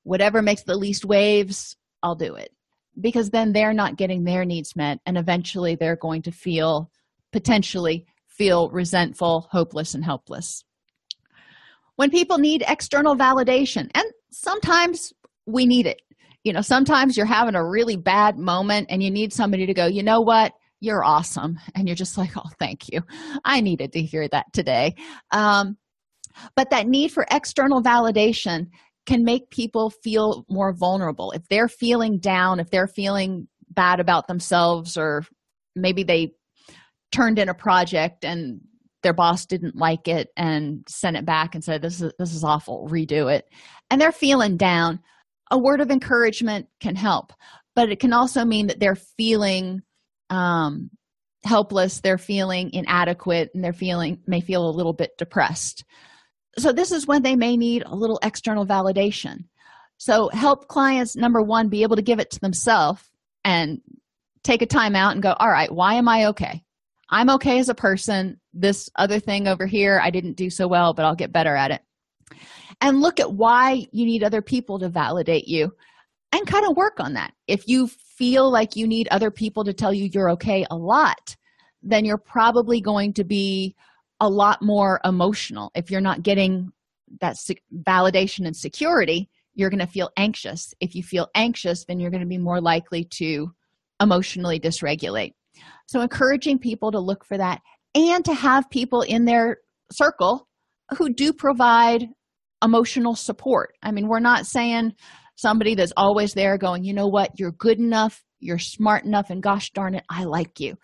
whatever 0.04 0.42
makes 0.42 0.64
the 0.64 0.76
least 0.76 1.06
waves 1.06 1.76
i'll 2.04 2.16
do 2.16 2.36
it 2.36 2.52
because 3.00 3.30
then 3.30 3.54
they're 3.54 3.74
not 3.74 3.96
getting 3.96 4.24
their 4.24 4.44
needs 4.44 4.76
met 4.76 5.00
and 5.06 5.18
eventually 5.18 5.76
they're 5.76 5.96
going 5.96 6.22
to 6.22 6.32
feel 6.32 6.90
potentially 7.32 8.06
feel 8.40 8.70
resentful, 8.70 9.48
hopeless, 9.52 9.94
and 9.94 10.04
helpless. 10.04 10.64
When 11.98 12.10
people 12.10 12.38
need 12.38 12.64
external 12.68 13.16
validation, 13.16 13.92
and 13.94 14.06
sometimes 14.32 15.12
we 15.46 15.66
need 15.66 15.86
it. 15.86 16.02
You 16.46 16.54
know, 16.54 16.62
sometimes 16.62 17.18
you're 17.18 17.26
having 17.26 17.56
a 17.56 17.70
really 17.70 17.98
bad 17.98 18.38
moment 18.38 18.88
and 18.90 19.04
you 19.04 19.12
need 19.12 19.34
somebody 19.34 19.66
to 19.66 19.74
go, 19.74 19.88
you 19.88 20.04
know 20.04 20.22
what? 20.22 20.54
You're 20.82 21.04
awesome. 21.04 21.60
And 21.76 21.88
you're 21.88 21.96
just 21.96 22.18
like, 22.18 22.38
oh, 22.38 22.50
thank 22.58 22.90
you. 22.92 23.02
I 23.44 23.62
needed 23.62 23.94
to 23.94 24.02
hear 24.02 24.28
that 24.30 24.46
today. 24.54 24.96
Um, 25.32 25.78
but 26.56 26.70
that 26.70 26.88
need 26.88 27.12
for 27.12 27.26
external 27.32 27.82
validation 27.82 28.68
can 29.06 29.24
make 29.24 29.50
people 29.50 29.90
feel 29.90 30.46
more 30.50 30.74
vulnerable. 30.74 31.32
If 31.32 31.48
they're 31.50 31.68
feeling 31.68 32.20
down, 32.20 32.60
if 32.60 32.70
they're 32.70 32.88
feeling 32.88 33.48
bad 33.72 34.00
about 34.00 34.28
themselves, 34.28 34.98
or 34.98 35.26
maybe 35.76 36.04
they 36.04 36.34
turned 37.12 37.40
in 37.40 37.50
a 37.50 37.54
project 37.54 38.24
and 38.24 38.62
their 39.02 39.14
boss 39.14 39.46
didn't 39.46 39.76
like 39.76 40.08
it 40.08 40.30
and 40.36 40.84
sent 40.88 41.18
it 41.18 41.26
back 41.26 41.56
and 41.56 41.64
said 41.64 41.82
this 41.82 42.02
is 42.02 42.12
this 42.20 42.34
is 42.34 42.44
awful 42.44 42.88
redo 42.92 43.34
it 43.34 43.46
and 43.90 44.00
they're 44.00 44.12
feeling 44.12 44.58
down 44.58 45.00
a 45.52 45.58
word 45.58 45.82
of 45.82 45.90
encouragement 45.90 46.68
can 46.80 46.96
help 46.96 47.32
but 47.76 47.90
it 47.90 48.00
can 48.00 48.14
also 48.14 48.44
mean 48.44 48.68
that 48.68 48.80
they're 48.80 48.96
feeling 48.96 49.82
um, 50.30 50.90
helpless 51.46 52.02
they're 52.02 52.18
feeling 52.18 52.72
inadequate 52.74 53.50
and 53.54 53.64
they're 53.64 53.74
feeling 53.74 54.20
may 54.28 54.42
feel 54.42 54.70
a 54.70 54.72
little 54.72 54.94
bit 54.94 55.12
depressed 55.18 55.86
so 56.58 56.72
this 56.72 56.92
is 56.92 57.08
when 57.08 57.22
they 57.22 57.36
may 57.36 57.56
need 57.56 57.84
a 57.86 57.96
little 57.96 58.20
external 58.24 58.66
validation 58.66 59.46
so 59.98 60.30
help 60.30 60.68
clients 60.68 61.16
number 61.16 61.42
one 61.42 61.70
be 61.70 61.84
able 61.84 61.96
to 61.96 62.02
give 62.02 62.20
it 62.20 62.30
to 62.32 62.40
themselves 62.40 63.02
and 63.46 63.80
take 64.44 64.62
a 64.62 64.66
time 64.66 64.96
out 64.96 65.14
and 65.14 65.24
go 65.24 65.34
all 65.40 65.50
right 65.50 65.72
why 65.72 65.94
am 65.94 66.10
i 66.10 66.26
okay 66.26 66.62
I'm 67.10 67.30
okay 67.32 67.60
as 67.60 67.70
a 67.70 67.76
person. 67.76 68.40
This 68.54 68.90
other 68.96 69.20
thing 69.20 69.48
over 69.48 69.66
here, 69.66 70.00
I 70.02 70.12
didn't 70.12 70.38
do 70.38 70.50
so 70.50 70.68
well, 70.68 70.94
but 70.94 71.06
I'll 71.06 71.16
get 71.16 71.32
better 71.32 71.56
at 71.56 71.72
it. 71.72 71.82
And 72.82 73.02
look 73.02 73.20
at 73.20 73.34
why 73.34 73.88
you 73.92 74.06
need 74.06 74.24
other 74.24 74.42
people 74.42 74.80
to 74.80 74.90
validate 74.90 75.48
you 75.48 75.74
and 76.32 76.48
kind 76.48 76.66
of 76.66 76.78
work 76.78 77.00
on 77.00 77.14
that. 77.14 77.34
If 77.48 77.68
you 77.68 77.90
feel 78.20 78.52
like 78.52 78.76
you 78.76 78.86
need 78.86 79.08
other 79.10 79.32
people 79.32 79.64
to 79.64 79.74
tell 79.74 79.94
you 79.94 80.10
you're 80.14 80.30
okay 80.32 80.66
a 80.70 80.76
lot, 80.76 81.38
then 81.82 82.04
you're 82.04 82.18
probably 82.18 82.82
going 82.82 83.14
to 83.14 83.24
be 83.24 83.76
a 84.20 84.30
lot 84.30 84.62
more 84.62 85.00
emotional. 85.06 85.72
If 85.74 85.90
you're 85.90 86.02
not 86.02 86.22
getting 86.22 86.72
that 87.22 87.38
validation 87.88 88.46
and 88.46 88.56
security, 88.56 89.30
you're 89.56 89.70
going 89.70 89.80
to 89.80 89.88
feel 89.88 90.10
anxious. 90.18 90.74
If 90.82 90.96
you 90.96 91.02
feel 91.02 91.30
anxious, 91.34 91.86
then 91.86 92.00
you're 92.00 92.12
going 92.12 92.22
to 92.22 92.28
be 92.28 92.38
more 92.38 92.60
likely 92.60 93.06
to 93.16 93.52
emotionally 94.02 94.60
dysregulate. 94.60 95.32
So, 95.88 96.02
encouraging 96.02 96.60
people 96.60 96.92
to 96.92 97.00
look 97.00 97.26
for 97.26 97.38
that 97.38 97.62
and 97.96 98.24
to 98.26 98.34
have 98.34 98.70
people 98.70 99.02
in 99.02 99.26
their 99.26 99.58
circle 99.92 100.48
who 100.98 101.14
do 101.14 101.34
provide 101.34 102.08
emotional 102.64 103.16
support. 103.16 103.76
I 103.82 103.92
mean, 103.92 104.08
we're 104.08 104.20
not 104.20 104.46
saying 104.46 104.94
somebody 105.40 105.76
that's 105.76 105.94
always 105.96 106.34
there 106.34 106.58
going, 106.58 106.84
you 106.84 106.94
know 106.94 107.08
what, 107.08 107.40
you're 107.40 107.52
good 107.52 107.80
enough, 107.80 108.24
you're 108.40 108.60
smart 108.60 109.06
enough, 109.06 109.30
and 109.30 109.44
gosh 109.44 109.72
darn 109.72 109.96
it, 109.96 110.04
I 110.10 110.24
like 110.26 110.60
you. 110.60 110.78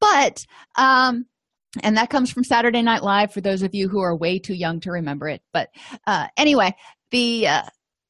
But, 0.00 0.44
um, 0.76 1.26
and 1.82 1.96
that 1.96 2.10
comes 2.10 2.30
from 2.30 2.44
Saturday 2.44 2.82
Night 2.82 3.02
Live 3.02 3.32
for 3.32 3.40
those 3.40 3.62
of 3.62 3.74
you 3.74 3.88
who 3.88 4.00
are 4.00 4.16
way 4.16 4.38
too 4.38 4.54
young 4.54 4.80
to 4.80 4.90
remember 4.92 5.28
it. 5.28 5.42
But 5.52 5.68
uh, 6.06 6.28
anyway, 6.36 6.74
the 7.10 7.48
uh, 7.48 7.62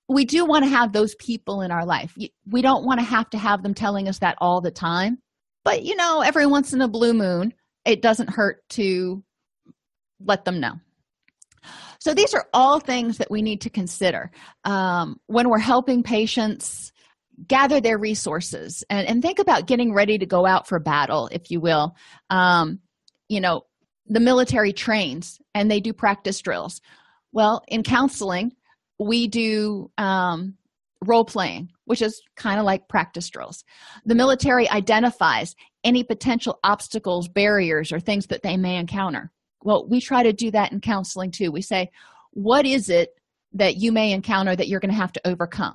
we 0.09 0.24
do 0.24 0.44
want 0.44 0.64
to 0.64 0.70
have 0.70 0.92
those 0.92 1.16
people 1.16 1.62
in 1.62 1.72
our 1.72 1.84
life. 1.84 2.16
We 2.49 2.62
don't 2.62 2.84
want 2.84 3.01
to 3.01 3.07
have 3.07 3.28
to 3.30 3.38
have 3.38 3.64
them 3.64 3.74
telling 3.74 4.09
us 4.09 4.20
that 4.20 4.36
all 4.40 4.61
the 4.61 4.70
time 4.70 5.18
but 5.66 5.82
you 5.82 5.97
know 5.97 6.22
every 6.22 6.47
once 6.47 6.72
in 6.72 6.80
a 6.80 6.88
blue 6.88 7.12
moon 7.12 7.53
it 7.84 8.01
doesn't 8.01 8.30
hurt 8.30 8.66
to 8.70 9.22
let 10.24 10.47
them 10.47 10.61
know 10.61 10.72
so 12.01 12.14
these 12.14 12.34
are 12.34 12.47
all 12.53 12.80
things 12.80 13.18
that 13.18 13.30
we 13.30 13.42
need 13.42 13.61
to 13.61 13.70
consider 13.70 14.30
um, 14.64 15.20
when 15.26 15.49
we're 15.49 15.59
helping 15.59 16.03
patients 16.03 16.92
gather 17.47 17.80
their 17.80 17.99
resources 17.99 18.82
and, 18.88 19.07
and, 19.07 19.20
think 19.20 19.38
about 19.38 19.66
getting 19.66 19.92
ready 19.92 20.16
to 20.16 20.24
go 20.24 20.47
out 20.47 20.66
for 20.66 20.78
battle 20.78 21.28
if 21.32 21.51
you 21.51 21.61
will 21.61 21.94
um, 22.30 22.80
you 23.28 23.40
know 23.40 23.62
the 24.07 24.20
military 24.20 24.72
trains 24.72 25.38
and 25.55 25.70
they 25.70 25.80
do 25.80 25.92
practice 25.92 26.40
drills 26.40 26.80
well 27.32 27.62
in 27.68 27.82
counseling 27.82 28.53
we 28.99 29.28
do 29.28 29.90
um, 29.99 30.57
role 31.05 31.24
playing, 31.24 31.70
which 31.84 32.03
is 32.03 32.20
kind 32.36 32.59
of 32.59 32.64
like 32.64 32.88
practice 32.88 33.28
drills. 33.28 33.64
The 34.05 34.14
military 34.14 34.68
identifies 34.68 35.55
any 35.84 36.03
potential 36.03 36.59
obstacles, 36.64 37.28
barriers, 37.28 37.92
or 37.92 38.01
things 38.01 38.26
that 38.26 38.42
they 38.42 38.57
may 38.57 38.76
encounter. 38.76 39.30
Well, 39.67 39.85
we 39.89 40.01
try 40.01 40.23
to 40.23 40.33
do 40.33 40.53
that 40.53 40.71
in 40.71 40.81
counseling 40.81 41.33
too. 41.33 41.51
We 41.51 41.61
say, 41.61 41.91
what 42.31 42.64
is 42.64 42.89
it 42.89 43.11
that 43.53 43.79
you 43.79 43.91
may 43.91 44.12
encounter 44.12 44.55
that 44.55 44.69
you're 44.69 44.79
going 44.79 44.93
to 44.93 44.97
have 44.97 45.12
to 45.14 45.27
overcome? 45.27 45.75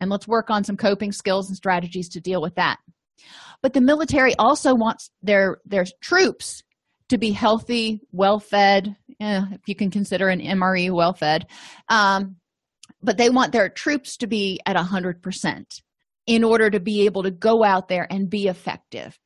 And 0.00 0.08
let's 0.08 0.28
work 0.28 0.48
on 0.48 0.62
some 0.62 0.76
coping 0.76 1.10
skills 1.10 1.48
and 1.48 1.56
strategies 1.56 2.08
to 2.10 2.20
deal 2.20 2.40
with 2.40 2.54
that. 2.54 2.78
But 3.60 3.72
the 3.72 3.80
military 3.80 4.36
also 4.36 4.76
wants 4.76 5.10
their 5.22 5.58
their 5.64 5.84
troops 6.00 6.62
to 7.08 7.18
be 7.18 7.32
healthy 7.32 8.00
well 8.12 8.38
fed 8.38 8.96
eh, 9.20 9.42
if 9.50 9.60
you 9.66 9.74
can 9.74 9.90
consider 9.90 10.28
an 10.28 10.40
mre 10.40 10.90
well 10.90 11.12
fed 11.12 11.46
um, 11.88 12.36
but 13.02 13.18
they 13.18 13.28
want 13.28 13.52
their 13.52 13.68
troops 13.68 14.16
to 14.16 14.26
be 14.26 14.60
at 14.66 14.76
100% 14.76 15.64
in 16.26 16.44
order 16.44 16.70
to 16.70 16.80
be 16.80 17.04
able 17.04 17.24
to 17.24 17.30
go 17.30 17.64
out 17.64 17.88
there 17.88 18.06
and 18.08 18.30
be 18.30 18.46
effective. 18.46 19.18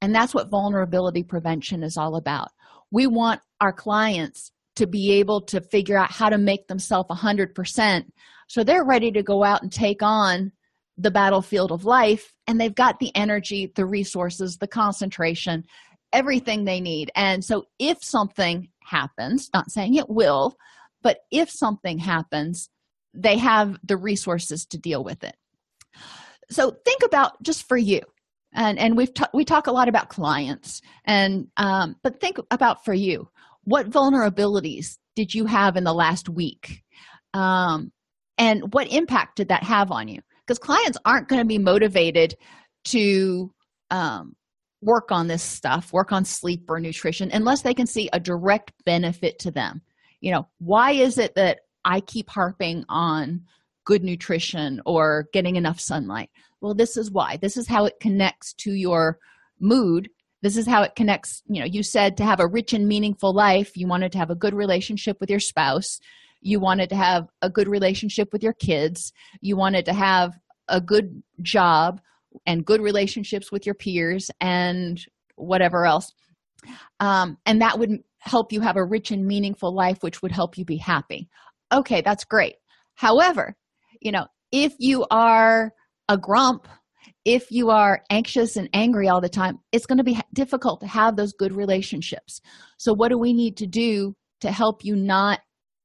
And 0.00 0.14
that's 0.14 0.32
what 0.32 0.50
vulnerability 0.50 1.22
prevention 1.22 1.82
is 1.82 1.96
all 1.96 2.16
about 2.16 2.48
we 2.94 3.08
want 3.08 3.40
our 3.60 3.72
clients 3.72 4.52
to 4.76 4.86
be 4.86 5.14
able 5.14 5.40
to 5.40 5.60
figure 5.60 5.98
out 5.98 6.12
how 6.12 6.28
to 6.28 6.38
make 6.38 6.68
themselves 6.68 7.10
100% 7.10 8.04
so 8.48 8.62
they're 8.62 8.84
ready 8.84 9.10
to 9.10 9.22
go 9.22 9.42
out 9.42 9.62
and 9.62 9.72
take 9.72 10.00
on 10.00 10.52
the 10.96 11.10
battlefield 11.10 11.72
of 11.72 11.84
life 11.84 12.32
and 12.46 12.60
they've 12.60 12.74
got 12.74 13.00
the 13.00 13.10
energy 13.16 13.72
the 13.74 13.84
resources 13.84 14.58
the 14.58 14.68
concentration 14.68 15.64
everything 16.12 16.64
they 16.64 16.80
need. 16.80 17.10
And 17.16 17.44
so 17.44 17.64
if 17.80 17.98
something 18.00 18.68
happens 18.84 19.50
not 19.52 19.72
saying 19.72 19.94
it 19.94 20.08
will 20.08 20.54
but 21.02 21.18
if 21.32 21.50
something 21.50 21.98
happens 21.98 22.70
they 23.12 23.38
have 23.38 23.76
the 23.82 23.96
resources 23.96 24.66
to 24.66 24.78
deal 24.78 25.02
with 25.02 25.24
it. 25.24 25.34
So 26.50 26.76
think 26.84 27.02
about 27.04 27.42
just 27.42 27.66
for 27.66 27.76
you 27.76 28.00
and 28.54 28.78
and 28.78 28.96
we've 28.96 29.12
ta- 29.12 29.30
we 29.34 29.44
talk 29.44 29.66
a 29.66 29.72
lot 29.72 29.88
about 29.88 30.08
clients. 30.08 30.80
And 31.04 31.48
um, 31.56 31.96
but 32.02 32.20
think 32.20 32.38
about 32.50 32.84
for 32.84 32.94
you 32.94 33.28
what 33.64 33.90
vulnerabilities 33.90 34.98
did 35.16 35.34
you 35.34 35.46
have 35.46 35.76
in 35.76 35.84
the 35.84 35.94
last 35.94 36.28
week? 36.28 36.82
Um, 37.32 37.92
and 38.38 38.72
what 38.72 38.92
impact 38.92 39.36
did 39.36 39.48
that 39.48 39.62
have 39.64 39.90
on 39.90 40.08
you? 40.08 40.20
Because 40.46 40.58
clients 40.58 40.98
aren't 41.04 41.28
going 41.28 41.40
to 41.40 41.46
be 41.46 41.58
motivated 41.58 42.34
to 42.86 43.52
um, 43.90 44.34
work 44.82 45.10
on 45.10 45.28
this 45.28 45.42
stuff 45.42 45.92
work 45.92 46.12
on 46.12 46.24
sleep 46.24 46.64
or 46.68 46.78
nutrition 46.78 47.30
unless 47.32 47.62
they 47.62 47.74
can 47.74 47.86
see 47.86 48.08
a 48.12 48.20
direct 48.20 48.72
benefit 48.84 49.38
to 49.40 49.50
them. 49.50 49.80
You 50.20 50.32
know 50.32 50.48
why 50.58 50.92
is 50.92 51.18
it 51.18 51.34
that 51.34 51.60
i 51.84 52.00
keep 52.00 52.30
harping 52.30 52.84
on 52.88 53.42
good 53.84 54.02
nutrition 54.02 54.80
or 54.86 55.26
getting 55.32 55.56
enough 55.56 55.78
sunlight 55.78 56.30
well 56.64 56.74
this 56.74 56.96
is 56.96 57.10
why. 57.10 57.36
This 57.36 57.58
is 57.58 57.68
how 57.68 57.84
it 57.84 58.00
connects 58.00 58.54
to 58.54 58.72
your 58.72 59.18
mood. 59.60 60.08
This 60.40 60.56
is 60.56 60.66
how 60.66 60.82
it 60.82 60.96
connects 60.96 61.42
you 61.46 61.60
know 61.60 61.66
you 61.66 61.82
said 61.82 62.16
to 62.16 62.24
have 62.24 62.40
a 62.40 62.46
rich 62.46 62.72
and 62.72 62.88
meaningful 62.88 63.34
life 63.34 63.76
you 63.76 63.86
wanted 63.86 64.12
to 64.12 64.18
have 64.18 64.30
a 64.30 64.34
good 64.34 64.54
relationship 64.54 65.18
with 65.20 65.30
your 65.30 65.40
spouse 65.40 66.00
you 66.42 66.60
wanted 66.60 66.90
to 66.90 66.96
have 66.96 67.28
a 67.40 67.48
good 67.48 67.66
relationship 67.66 68.30
with 68.30 68.42
your 68.42 68.52
kids 68.52 69.12
you 69.40 69.56
wanted 69.56 69.86
to 69.86 69.94
have 69.94 70.38
a 70.68 70.82
good 70.82 71.22
job 71.40 72.00
and 72.46 72.66
good 72.66 72.82
relationships 72.82 73.50
with 73.50 73.64
your 73.64 73.74
peers 73.74 74.30
and 74.40 75.06
whatever 75.36 75.86
else. 75.86 76.12
Um, 77.00 77.38
and 77.46 77.62
that 77.62 77.78
would 77.78 78.02
help 78.18 78.52
you 78.52 78.60
have 78.60 78.76
a 78.76 78.84
rich 78.84 79.10
and 79.10 79.26
meaningful 79.26 79.74
life 79.74 80.02
which 80.02 80.20
would 80.20 80.32
help 80.32 80.58
you 80.58 80.64
be 80.66 80.76
happy. 80.76 81.28
Okay 81.72 82.02
that's 82.02 82.24
great. 82.24 82.56
However 82.94 83.56
you 84.00 84.12
know 84.12 84.26
if 84.52 84.74
you 84.78 85.06
are 85.10 85.72
a 86.08 86.18
grump 86.18 86.68
if 87.24 87.50
you 87.50 87.70
are 87.70 88.02
anxious 88.10 88.56
and 88.56 88.68
angry 88.74 89.08
all 89.08 89.20
the 89.20 89.28
time 89.28 89.58
it's 89.72 89.86
going 89.86 89.98
to 89.98 90.04
be 90.04 90.18
difficult 90.32 90.80
to 90.80 90.86
have 90.86 91.16
those 91.16 91.32
good 91.32 91.52
relationships. 91.52 92.40
So 92.76 92.92
what 92.92 93.08
do 93.08 93.18
we 93.18 93.32
need 93.32 93.56
to 93.58 93.66
do 93.66 94.14
to 94.40 94.50
help 94.50 94.84
you 94.84 94.96
not 94.96 95.40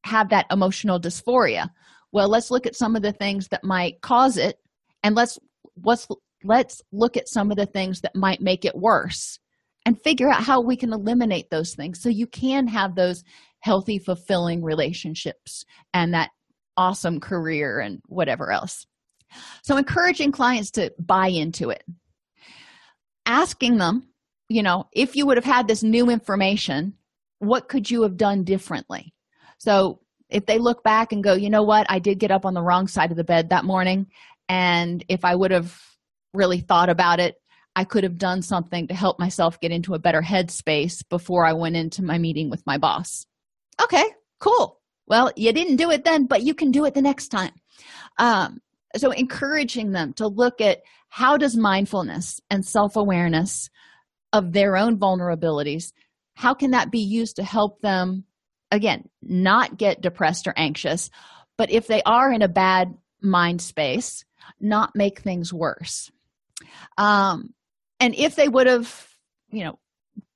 have 0.06 0.30
that 0.30 0.48
emotional 0.52 1.00
dysphoria? 1.00 1.70
Well 2.12 2.30
let's 2.30 2.52
look 2.52 2.66
at 2.66 2.76
some 2.76 2.96
of 2.96 3.02
the 3.02 3.14
things 3.14 3.48
that 3.50 3.64
might 3.64 4.02
cause 4.02 4.38
it 4.38 4.58
and 5.04 5.16
let's 5.16 5.40
let's 5.84 6.08
let's 6.44 6.82
look 6.92 7.18
at 7.18 7.30
some 7.30 7.52
of 7.52 7.58
the 7.58 7.66
things 7.66 8.02
that 8.02 8.16
might 8.16 8.42
make 8.42 8.66
it 8.66 8.76
worse 8.76 9.40
and 9.86 10.02
figure 10.02 10.30
out 10.30 10.44
how 10.44 10.62
we 10.62 10.76
can 10.76 10.94
eliminate 10.94 11.50
those 11.50 11.74
things 11.74 12.02
so 12.02 12.10
you 12.10 12.28
can 12.28 12.68
have 12.68 12.96
those 12.96 13.24
healthy 13.62 14.00
fulfilling 14.00 14.64
relationships 14.64 15.66
and 15.94 16.14
that 16.14 16.30
awesome 16.78 17.20
career 17.20 17.80
and 17.80 18.00
whatever 18.08 18.52
else 18.52 18.86
so 19.62 19.78
encouraging 19.78 20.32
clients 20.32 20.72
to 20.72 20.94
buy 21.00 21.28
into 21.28 21.70
it. 21.70 21.84
Asking 23.26 23.78
them 23.78 24.08
you 24.48 24.64
know 24.64 24.88
if 24.92 25.16
you 25.16 25.26
would 25.26 25.38
have 25.38 25.46
had 25.46 25.68
this 25.68 25.84
new 25.84 26.10
information 26.10 26.94
what 27.40 27.70
could 27.70 27.90
you 27.90 28.04
have 28.04 28.18
done 28.18 28.44
differently? 28.44 29.14
So 29.60 30.02
if 30.30 30.46
they 30.46 30.60
look 30.60 30.84
back 30.84 31.12
and 31.12 31.24
go 31.24 31.34
you 31.34 31.50
know 31.50 31.64
what? 31.64 31.86
I 31.90 32.00
did 32.00 32.20
get 32.20 32.32
up 32.32 32.46
on 32.46 32.54
the 32.54 32.64
wrong 32.64 32.88
side 32.88 33.12
of 33.12 33.18
the 33.18 33.24
bed 33.24 33.50
that 33.50 33.66
morning 33.66 34.08
and 34.50 35.06
if 35.08 35.24
i 35.24 35.34
would 35.34 35.52
have 35.52 35.80
really 36.34 36.60
thought 36.60 36.90
about 36.90 37.20
it 37.20 37.36
i 37.76 37.84
could 37.84 38.04
have 38.04 38.18
done 38.18 38.42
something 38.42 38.88
to 38.88 38.94
help 38.94 39.20
myself 39.20 39.60
get 39.62 39.72
into 39.72 39.94
a 39.94 40.00
better 40.00 40.22
headspace 40.22 41.08
before 41.08 41.46
i 41.46 41.54
went 41.54 41.76
into 41.76 42.04
my 42.04 42.18
meeting 42.18 42.50
with 42.50 42.66
my 42.66 42.78
boss. 42.78 43.26
Okay 43.82 44.06
cool. 44.40 44.80
Well 45.08 45.32
you 45.36 45.54
didn't 45.54 45.78
do 45.78 45.92
it 45.92 46.04
then 46.04 46.26
but 46.26 46.44
you 46.44 46.54
can 46.54 46.72
do 46.72 46.86
it 46.86 46.94
the 46.94 47.02
next 47.02 47.30
time. 47.30 47.54
Um, 48.18 48.60
so 48.96 49.12
encouraging 49.12 49.92
them 49.92 50.14
to 50.14 50.28
look 50.28 50.62
at 50.62 50.82
how 51.10 51.38
does 51.38 51.56
mindfulness 51.56 52.40
and 52.50 52.66
self-awareness 52.66 53.70
of 54.34 54.54
their 54.54 54.78
own 54.78 54.98
vulnerabilities 54.98 55.92
how 56.36 56.54
can 56.54 56.72
that 56.72 56.92
be 56.92 57.00
used 57.00 57.36
to 57.36 57.44
help 57.44 57.82
them 57.82 58.24
again 58.72 59.08
not 59.22 59.78
get 59.78 60.02
depressed 60.02 60.48
or 60.48 60.54
anxious 60.56 61.10
but 61.58 61.72
if 61.72 61.88
they 61.88 62.02
are 62.04 62.32
in 62.32 62.42
a 62.42 62.48
bad 62.48 62.96
mind 63.22 63.62
space 63.62 64.24
not 64.60 64.96
make 64.96 65.20
things 65.20 65.54
worse. 65.54 66.12
Um, 66.98 67.54
and 68.00 68.16
if 68.16 68.36
they 68.36 68.48
would 68.48 68.68
have 68.68 69.08
you 69.52 69.64
know 69.64 69.80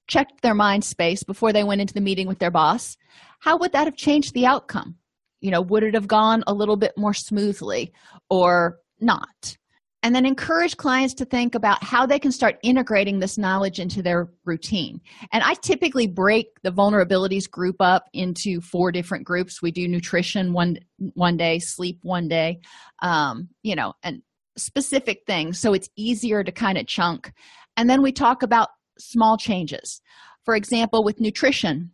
checked 0.08 0.41
their 0.41 0.56
mind 0.56 0.84
space 0.84 1.24
before 1.24 1.54
they 1.54 1.64
went 1.64 1.82
into 1.82 1.93
the 1.93 2.01
meeting 2.01 2.28
with 2.28 2.39
their 2.39 2.51
boss 2.51 2.97
how 3.39 3.58
would 3.58 3.72
that 3.72 3.86
have 3.86 3.95
changed 3.95 4.34
the 4.34 4.45
outcome 4.45 4.95
you 5.44 5.52
know 5.52 5.62
would 5.62 5.84
it 5.84 5.94
have 5.94 6.08
gone 6.08 6.44
a 6.48 6.54
little 6.54 6.78
bit 6.78 6.94
more 6.98 7.14
smoothly 7.14 7.94
or 8.30 8.80
not? 9.00 9.58
And 10.02 10.14
then 10.14 10.26
encourage 10.26 10.76
clients 10.76 11.14
to 11.16 11.26
think 11.26 11.56
about 11.56 11.82
how 11.82 12.06
they 12.06 12.20
can 12.20 12.32
start 12.32 12.58
integrating 12.62 13.20
this 13.20 13.38
knowledge 13.38 13.80
into 13.80 14.02
their 14.02 14.30
routine. 14.44 15.00
And 15.32 15.44
i 15.44 15.54
typically 15.56 16.08
break 16.08 16.48
the 16.64 16.72
vulnerabilities 16.72 17.50
group 17.50 17.76
up 17.80 18.06
into 18.14 18.62
four 18.62 18.91
different 18.91 19.26
groups. 19.26 19.62
We 19.62 19.72
do 19.72 19.88
nutrition 19.88 20.54
one 20.54 20.80
one 21.14 21.38
day 21.38 21.60
sleep 21.60 22.00
one 22.04 22.28
day 22.28 22.60
um, 23.02 23.50
you 23.64 23.76
know 23.76 23.94
and 24.02 24.22
specific 24.58 25.24
things 25.26 25.60
so 25.60 25.74
it's 25.74 25.89
easier 25.98 26.44
to 26.44 26.52
kind 26.52 26.78
of 26.78 26.88
chunk. 26.88 27.32
And 27.76 27.89
then 27.89 28.02
we 28.02 28.12
talk 28.12 28.44
about 28.44 28.70
small 28.98 29.38
changes. 29.38 30.02
For 30.46 30.56
example 30.56 31.04
with 31.04 31.20
nutrition 31.20 31.91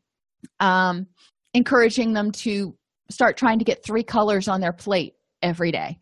um, 0.60 1.08
encouraging 1.54 2.14
them 2.14 2.32
to 2.32 2.76
start 3.10 3.38
trying 3.38 3.60
to 3.60 3.66
get 3.66 3.84
three 3.84 4.04
colors 4.04 4.48
on 4.48 4.62
their 4.62 4.74
plate 4.74 5.14
every 5.42 5.72
day. 5.72 6.00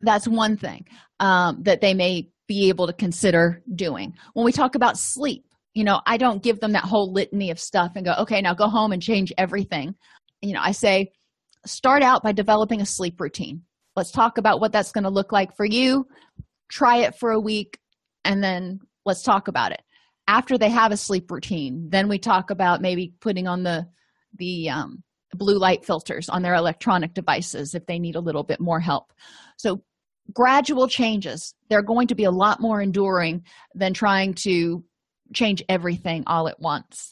That's 0.00 0.26
one 0.26 0.56
thing 0.56 0.86
um, 1.20 1.62
that 1.62 1.80
they 1.80 1.94
may 1.94 2.30
be 2.48 2.68
able 2.68 2.86
to 2.86 2.92
consider 2.92 3.62
doing. 3.74 4.14
When 4.34 4.44
we 4.44 4.52
talk 4.52 4.74
about 4.74 4.98
sleep 4.98 5.44
you 5.74 5.84
know 5.84 6.00
i 6.06 6.16
don't 6.16 6.42
give 6.42 6.60
them 6.60 6.72
that 6.72 6.84
whole 6.84 7.12
litany 7.12 7.50
of 7.50 7.58
stuff 7.58 7.92
and 7.94 8.04
go 8.04 8.12
okay 8.18 8.40
now 8.40 8.54
go 8.54 8.68
home 8.68 8.92
and 8.92 9.02
change 9.02 9.32
everything. 9.38 9.94
You 10.42 10.54
know 10.54 10.60
i 10.62 10.72
say 10.72 11.12
start 11.66 12.02
out 12.02 12.22
by 12.22 12.32
developing 12.32 12.80
a 12.80 12.86
sleep 12.86 13.20
routine. 13.20 13.62
Let's 13.96 14.10
talk 14.10 14.38
about 14.38 14.60
what 14.60 14.72
that's 14.72 14.92
going 14.92 15.04
to 15.04 15.10
look 15.10 15.30
like 15.30 15.54
for 15.56 15.66
you. 15.66 16.06
Try 16.70 16.98
it 16.98 17.16
for 17.16 17.32
a 17.32 17.40
week 17.40 17.78
and 18.24 18.42
then 18.42 18.80
let's 19.04 19.22
talk 19.22 19.48
about 19.48 19.72
it. 19.72 19.82
After 20.26 20.56
they 20.56 20.70
have 20.70 20.92
a 20.92 20.96
sleep 20.96 21.30
routine 21.30 21.88
then 21.90 22.08
we 22.08 22.18
talk 22.18 22.50
about 22.50 22.80
maybe 22.80 23.14
putting 23.20 23.46
on 23.46 23.62
the 23.62 23.86
the 24.38 24.70
um, 24.70 25.02
blue 25.34 25.58
light 25.58 25.84
filters 25.84 26.28
on 26.28 26.42
their 26.42 26.54
electronic 26.54 27.14
devices 27.14 27.74
if 27.74 27.86
they 27.86 27.98
need 27.98 28.16
a 28.16 28.20
little 28.20 28.42
bit 28.42 28.60
more 28.60 28.80
help. 28.80 29.12
So 29.56 29.82
gradual 30.32 30.88
changes 30.88 31.54
they're 31.68 31.82
going 31.82 32.08
to 32.08 32.14
be 32.14 32.24
a 32.24 32.30
lot 32.30 32.60
more 32.60 32.80
enduring 32.80 33.44
than 33.74 33.94
trying 33.94 34.34
to 34.34 34.84
change 35.34 35.62
everything 35.68 36.24
all 36.26 36.48
at 36.48 36.60
once. 36.60 37.10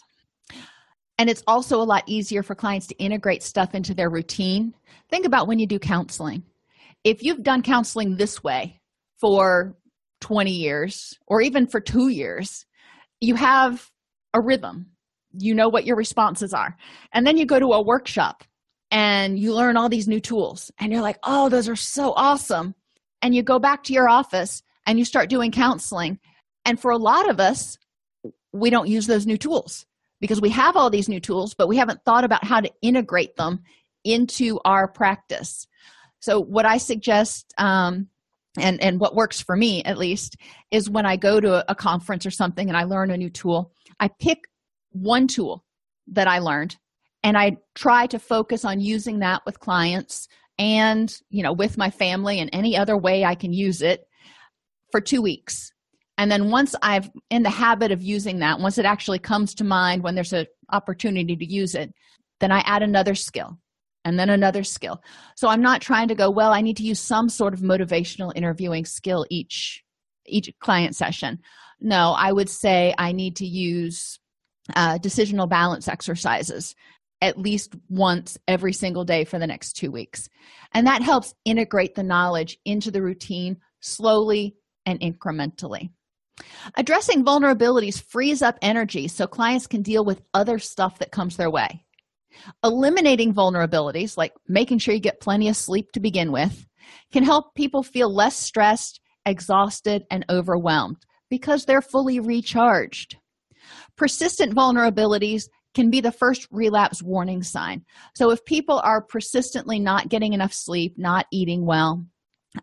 And 1.18 1.28
it's 1.28 1.42
also 1.46 1.80
a 1.80 1.84
lot 1.84 2.04
easier 2.06 2.42
for 2.42 2.54
clients 2.54 2.86
to 2.88 2.96
integrate 2.96 3.42
stuff 3.42 3.74
into 3.74 3.94
their 3.94 4.10
routine. 4.10 4.72
Think 5.10 5.26
about 5.26 5.48
when 5.48 5.58
you 5.58 5.66
do 5.66 5.78
counseling. 5.78 6.44
If 7.02 7.22
you've 7.22 7.42
done 7.42 7.62
counseling 7.62 8.16
this 8.16 8.42
way 8.42 8.80
for 9.20 9.76
20 10.20 10.50
years 10.50 11.16
or 11.26 11.40
even 11.40 11.66
for 11.66 11.80
two 11.80 12.08
years 12.08 12.66
you 13.20 13.34
have 13.34 13.88
a 14.34 14.40
rhythm 14.40 14.86
you 15.32 15.54
know 15.54 15.68
what 15.68 15.84
your 15.84 15.96
responses 15.96 16.54
are. 16.54 16.76
And 17.12 17.26
then 17.26 17.36
you 17.36 17.46
go 17.46 17.58
to 17.58 17.72
a 17.72 17.82
workshop 17.82 18.44
and 18.90 19.38
you 19.38 19.54
learn 19.54 19.76
all 19.76 19.88
these 19.88 20.08
new 20.08 20.20
tools 20.20 20.70
and 20.78 20.92
you're 20.92 21.02
like 21.02 21.18
oh 21.22 21.48
those 21.48 21.68
are 21.68 21.76
so 21.76 22.12
awesome. 22.16 22.74
And 23.20 23.34
you 23.34 23.42
go 23.42 23.58
back 23.58 23.84
to 23.84 23.92
your 23.92 24.08
office 24.08 24.62
and 24.86 24.98
you 24.98 25.04
start 25.04 25.28
doing 25.28 25.50
counseling. 25.50 26.18
And 26.64 26.80
for 26.80 26.90
a 26.90 26.96
lot 26.96 27.28
of 27.28 27.40
us 27.40 27.78
we 28.52 28.70
don't 28.70 28.88
use 28.88 29.06
those 29.06 29.26
new 29.26 29.36
tools 29.36 29.84
because 30.20 30.40
we 30.40 30.50
have 30.50 30.76
all 30.76 30.90
these 30.90 31.08
new 31.08 31.20
tools 31.20 31.54
but 31.54 31.68
we 31.68 31.76
haven't 31.76 32.04
thought 32.04 32.24
about 32.24 32.44
how 32.44 32.60
to 32.60 32.70
integrate 32.82 33.36
them 33.36 33.62
into 34.04 34.58
our 34.64 34.88
practice. 34.88 35.66
So, 36.20 36.40
what 36.40 36.66
I 36.66 36.78
suggest, 36.78 37.54
um, 37.58 38.08
and 38.58 38.82
and 38.82 38.98
what 38.98 39.14
works 39.14 39.40
for 39.40 39.56
me 39.56 39.84
at 39.84 39.98
least, 39.98 40.36
is 40.70 40.90
when 40.90 41.06
I 41.06 41.16
go 41.16 41.40
to 41.40 41.70
a, 41.70 41.74
conference 41.74 42.26
or 42.26 42.30
something 42.30 42.68
and 42.68 42.76
I 42.76 42.84
learn 42.84 43.10
a 43.10 43.16
new 43.16 43.30
tool, 43.30 43.72
I 44.00 44.08
pick 44.08 44.44
one 44.92 45.26
tool 45.26 45.64
that 46.08 46.28
I 46.28 46.38
learned 46.38 46.76
and 47.22 47.36
I 47.36 47.58
try 47.74 48.06
to 48.06 48.18
focus 48.18 48.64
on 48.64 48.80
using 48.80 49.20
that 49.20 49.42
with 49.44 49.60
clients 49.60 50.28
and 50.58 51.14
you 51.30 51.42
know 51.42 51.52
with 51.52 51.78
my 51.78 51.90
family 51.90 52.40
and 52.40 52.50
any 52.52 52.76
other 52.76 52.96
way 52.96 53.24
I 53.24 53.34
can 53.34 53.52
use 53.52 53.82
it 53.82 54.06
for 54.90 55.00
2 55.00 55.20
weeks. 55.22 55.72
And 56.16 56.32
then 56.32 56.50
once 56.50 56.74
I've 56.82 57.10
in 57.30 57.42
the 57.42 57.50
habit 57.50 57.92
of 57.92 58.02
using 58.02 58.40
that, 58.40 58.58
once 58.58 58.78
it 58.78 58.84
actually 58.84 59.20
comes 59.20 59.54
to 59.56 59.64
mind 59.64 60.02
when 60.02 60.14
there's 60.14 60.32
an 60.32 60.46
opportunity 60.72 61.36
to 61.36 61.44
use 61.44 61.74
it, 61.74 61.92
then 62.40 62.50
I 62.50 62.60
add 62.60 62.82
another 62.82 63.14
skill 63.14 63.58
and 64.04 64.18
then 64.18 64.30
another 64.30 64.64
skill. 64.64 65.02
So 65.36 65.48
I'm 65.48 65.62
not 65.62 65.80
trying 65.80 66.08
to 66.08 66.14
go, 66.14 66.30
well, 66.30 66.52
I 66.52 66.60
need 66.60 66.76
to 66.78 66.82
use 66.82 66.98
some 66.98 67.28
sort 67.28 67.54
of 67.54 67.60
motivational 67.60 68.32
interviewing 68.34 68.84
skill 68.84 69.26
each 69.30 69.84
each 70.26 70.52
client 70.60 70.96
session. 70.96 71.38
No, 71.80 72.14
I 72.16 72.32
would 72.32 72.50
say 72.50 72.94
I 72.98 73.12
need 73.12 73.36
to 73.36 73.46
use 73.46 74.18
uh, 74.76 74.98
decisional 74.98 75.48
balance 75.48 75.88
exercises 75.88 76.74
at 77.20 77.38
least 77.38 77.74
once 77.88 78.38
every 78.46 78.72
single 78.72 79.04
day 79.04 79.24
for 79.24 79.38
the 79.38 79.46
next 79.46 79.72
two 79.72 79.90
weeks. 79.90 80.28
And 80.72 80.86
that 80.86 81.02
helps 81.02 81.34
integrate 81.44 81.94
the 81.94 82.02
knowledge 82.02 82.58
into 82.64 82.90
the 82.90 83.02
routine 83.02 83.56
slowly 83.80 84.54
and 84.86 85.00
incrementally. 85.00 85.90
Addressing 86.76 87.24
vulnerabilities 87.24 88.00
frees 88.00 88.42
up 88.42 88.58
energy 88.62 89.08
so 89.08 89.26
clients 89.26 89.66
can 89.66 89.82
deal 89.82 90.04
with 90.04 90.22
other 90.32 90.58
stuff 90.58 90.98
that 90.98 91.10
comes 91.10 91.36
their 91.36 91.50
way. 91.50 91.84
Eliminating 92.62 93.34
vulnerabilities, 93.34 94.16
like 94.16 94.32
making 94.46 94.78
sure 94.78 94.94
you 94.94 95.00
get 95.00 95.20
plenty 95.20 95.48
of 95.48 95.56
sleep 95.56 95.90
to 95.92 96.00
begin 96.00 96.30
with, 96.30 96.66
can 97.12 97.24
help 97.24 97.54
people 97.56 97.82
feel 97.82 98.14
less 98.14 98.36
stressed, 98.36 99.00
exhausted, 99.26 100.04
and 100.10 100.24
overwhelmed 100.30 101.04
because 101.28 101.64
they're 101.64 101.82
fully 101.82 102.20
recharged. 102.20 103.16
Persistent 103.98 104.54
vulnerabilities 104.54 105.48
can 105.74 105.90
be 105.90 106.00
the 106.00 106.12
first 106.12 106.48
relapse 106.50 107.02
warning 107.02 107.42
sign. 107.42 107.84
So, 108.14 108.30
if 108.30 108.44
people 108.44 108.80
are 108.82 109.02
persistently 109.02 109.78
not 109.78 110.08
getting 110.08 110.32
enough 110.32 110.52
sleep, 110.52 110.94
not 110.96 111.26
eating 111.30 111.66
well, 111.66 112.06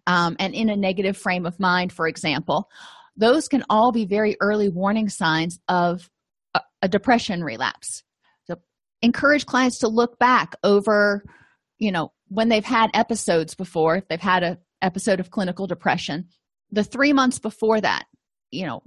um, 0.07 0.36
and 0.39 0.55
in 0.55 0.69
a 0.69 0.75
negative 0.75 1.17
frame 1.17 1.45
of 1.45 1.59
mind, 1.59 1.93
for 1.93 2.07
example, 2.07 2.69
those 3.15 3.47
can 3.47 3.63
all 3.69 3.91
be 3.91 4.05
very 4.05 4.36
early 4.41 4.69
warning 4.69 5.09
signs 5.09 5.59
of 5.67 6.09
a, 6.53 6.61
a 6.81 6.88
depression 6.88 7.43
relapse. 7.43 8.03
So, 8.45 8.55
encourage 9.01 9.45
clients 9.45 9.79
to 9.79 9.88
look 9.88 10.17
back 10.17 10.55
over, 10.63 11.23
you 11.77 11.91
know, 11.91 12.11
when 12.27 12.49
they've 12.49 12.65
had 12.65 12.89
episodes 12.93 13.55
before, 13.55 13.97
if 13.97 14.07
they've 14.07 14.19
had 14.19 14.43
a 14.43 14.57
episode 14.81 15.19
of 15.19 15.31
clinical 15.31 15.67
depression, 15.67 16.27
the 16.71 16.83
three 16.83 17.13
months 17.13 17.39
before 17.39 17.79
that, 17.81 18.05
you 18.51 18.65
know, 18.65 18.81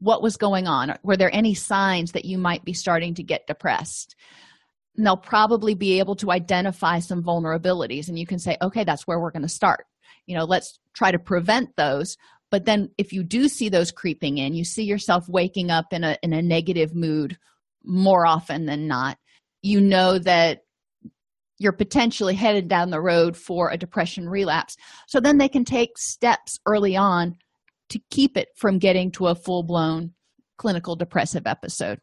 what 0.00 0.22
was 0.22 0.36
going 0.36 0.66
on? 0.66 0.96
Were 1.02 1.16
there 1.16 1.34
any 1.34 1.54
signs 1.54 2.12
that 2.12 2.24
you 2.24 2.38
might 2.38 2.64
be 2.64 2.72
starting 2.72 3.14
to 3.14 3.22
get 3.22 3.46
depressed? 3.46 4.14
And 4.96 5.06
they'll 5.06 5.16
probably 5.16 5.74
be 5.74 5.98
able 5.98 6.16
to 6.16 6.30
identify 6.30 6.98
some 6.98 7.22
vulnerabilities 7.22 8.08
and 8.08 8.18
you 8.18 8.26
can 8.26 8.38
say 8.38 8.56
okay 8.60 8.84
that's 8.84 9.06
where 9.06 9.20
we're 9.20 9.30
going 9.30 9.42
to 9.42 9.48
start. 9.48 9.86
You 10.26 10.36
know 10.36 10.44
let's 10.44 10.78
try 10.94 11.10
to 11.10 11.18
prevent 11.18 11.76
those. 11.76 12.16
But 12.50 12.64
then 12.64 12.90
if 12.96 13.12
you 13.12 13.22
do 13.22 13.48
see 13.48 13.68
those 13.68 13.92
creeping 13.92 14.38
in 14.38 14.54
you 14.54 14.64
see 14.64 14.84
yourself 14.84 15.28
waking 15.28 15.70
up 15.70 15.92
in 15.92 16.04
a 16.04 16.16
in 16.22 16.32
a 16.32 16.42
negative 16.42 16.94
mood 16.94 17.38
more 17.84 18.26
often 18.26 18.66
than 18.66 18.86
not 18.86 19.18
you 19.62 19.80
know 19.80 20.18
that 20.18 20.62
you're 21.58 21.72
potentially 21.72 22.34
headed 22.34 22.68
down 22.68 22.90
the 22.90 23.00
road 23.00 23.36
for 23.36 23.70
a 23.70 23.76
depression 23.76 24.28
relapse. 24.28 24.76
So 25.06 25.20
then 25.20 25.38
they 25.38 25.48
can 25.48 25.64
take 25.64 25.98
steps 25.98 26.58
early 26.66 26.96
on 26.96 27.36
to 27.90 28.00
keep 28.10 28.36
it 28.36 28.48
from 28.56 28.78
getting 28.78 29.10
to 29.12 29.28
a 29.28 29.34
full 29.34 29.62
blown 29.62 30.12
clinical 30.56 30.96
depressive 30.96 31.46
episode. 31.46 32.00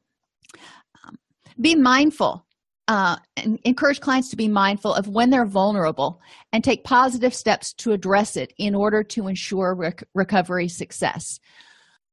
Um, 1.03 1.15
be 1.59 1.75
mindful 1.75 2.45
uh, 2.87 3.17
and 3.35 3.59
encourage 3.63 3.99
clients 3.99 4.29
to 4.29 4.35
be 4.35 4.47
mindful 4.47 4.93
of 4.93 5.07
when 5.07 5.29
they're 5.29 5.45
vulnerable 5.45 6.21
and 6.51 6.63
take 6.63 6.83
positive 6.83 7.33
steps 7.33 7.73
to 7.73 7.91
address 7.91 8.37
it 8.37 8.53
in 8.57 8.75
order 8.75 9.03
to 9.03 9.27
ensure 9.27 9.73
rec- 9.73 10.03
recovery 10.13 10.67
success. 10.67 11.39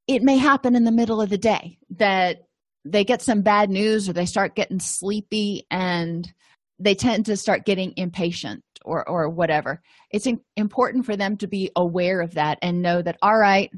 It 0.07 0.23
may 0.23 0.39
happen 0.39 0.75
in 0.75 0.85
the 0.85 0.93
middle 0.93 1.21
of 1.21 1.31
the 1.31 1.39
day 1.39 1.79
that 1.91 2.45
they 2.85 3.05
get 3.05 3.23
some 3.23 3.43
bad 3.43 3.71
news 3.71 4.09
or 4.09 4.13
they 4.13 4.27
start 4.27 4.57
getting 4.57 4.81
sleepy 4.81 5.67
and 5.71 6.33
they 6.79 6.95
tend 6.95 7.27
to 7.27 7.37
start 7.37 7.65
getting 7.65 7.93
impatient 7.97 8.65
or 8.85 9.09
or 9.09 9.29
whatever. 9.29 9.83
It's 10.11 10.27
in, 10.27 10.41
important 10.57 11.07
for 11.07 11.17
them 11.17 11.37
to 11.39 11.47
be 11.47 11.71
aware 11.77 12.21
of 12.21 12.35
that 12.35 12.59
and 12.63 12.83
know 12.83 13.03
that 13.03 13.19
all 13.23 13.39
right 13.39 13.71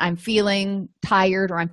i'm 0.00 0.16
feeling 0.16 0.88
tired 1.02 1.50
or 1.50 1.58
i'm 1.58 1.70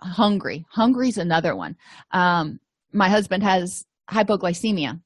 hungry 0.00 0.64
hungry. 0.70 1.08
Is 1.08 1.18
another 1.18 1.54
one. 1.54 1.76
Um, 2.12 2.58
my 2.92 3.08
husband 3.08 3.42
has 3.42 3.84
hypoglycemia. 4.10 5.00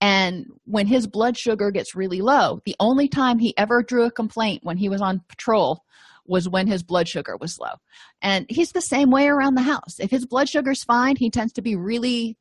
And 0.00 0.46
when 0.64 0.86
his 0.86 1.06
blood 1.06 1.38
sugar 1.38 1.70
gets 1.70 1.94
really 1.94 2.20
low 2.20 2.60
the 2.66 2.76
only 2.80 3.08
time 3.08 3.38
he 3.38 3.56
ever 3.56 3.82
drew 3.82 4.04
a 4.04 4.10
complaint 4.10 4.62
when 4.62 4.76
he 4.76 4.88
was 4.88 5.00
on 5.00 5.22
patrol 5.28 5.84
was 6.26 6.48
when 6.48 6.66
his 6.66 6.82
blood 6.82 7.08
sugar 7.08 7.36
was 7.36 7.58
low. 7.58 7.74
And 8.20 8.46
he's 8.48 8.72
the 8.72 8.80
same 8.80 9.10
way 9.10 9.28
around 9.28 9.54
the 9.54 9.62
house. 9.62 10.00
If 10.00 10.10
his 10.10 10.26
blood 10.26 10.48
sugar's 10.48 10.84
fine 10.84 11.16
he 11.16 11.30
tends 11.30 11.52
to 11.54 11.62
be 11.62 11.76
really 11.76 12.36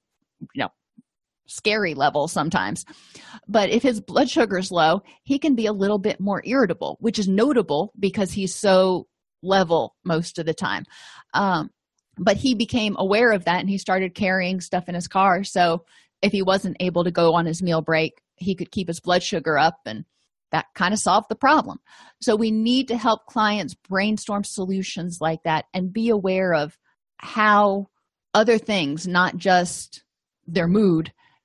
you 0.54 0.62
know 0.62 0.70
scary 1.48 1.94
level 1.94 2.28
sometimes. 2.28 2.86
But 3.48 3.70
if 3.70 3.84
his 3.84 4.02
blood 4.02 4.30
sugar 4.30 4.58
is 4.58 4.72
low, 4.72 5.02
he 5.24 5.40
can 5.40 5.56
be 5.56 5.66
a 5.66 5.74
little 5.74 6.00
bit 6.00 6.20
more 6.20 6.42
irritable, 6.46 6.98
which 7.00 7.20
is 7.20 7.28
notable 7.28 7.92
because 8.00 8.32
he's 8.32 8.56
so 8.56 9.08
level 9.44 9.96
most 10.04 10.40
of 10.40 10.46
the 10.46 10.54
time. 10.54 10.86
Um, 11.34 11.70
but 12.18 12.38
he 12.38 12.56
became 12.56 12.96
aware 12.98 13.32
of 13.32 13.46
that 13.46 13.60
and 13.60 13.70
he 13.70 13.78
started 13.78 14.16
carrying 14.16 14.62
stuff 14.62 14.88
in 14.88 14.96
his 14.96 15.08
car. 15.08 15.44
So 15.44 15.86
if 16.22 16.32
he 16.32 16.42
wasn't 16.42 16.78
able 16.80 17.04
to 17.04 17.12
go 17.12 17.34
on 17.34 17.46
his 17.46 17.62
meal 17.62 17.82
break, 17.82 18.22
he 18.38 18.56
could 18.56 18.72
keep 18.72 18.88
his 18.88 19.00
blood 19.00 19.22
sugar 19.22 19.58
up 19.58 19.80
and 19.86 20.06
that 20.52 20.68
kind 20.74 20.94
of 20.94 21.00
solved 21.00 21.28
the 21.30 21.36
problem. 21.36 21.80
So 22.22 22.36
we 22.36 22.52
need 22.52 22.88
to 22.88 22.98
help 22.98 23.26
clients 23.26 23.74
brainstorm 23.74 24.44
solutions 24.44 25.20
like 25.20 25.44
that 25.44 25.66
and 25.74 25.92
be 25.92 26.10
aware 26.10 26.54
of 26.54 26.78
how 27.18 27.90
other 28.34 28.58
things, 28.58 29.08
not 29.08 29.38
just 29.38 30.04
their 30.48 30.68
mood, 30.68 31.12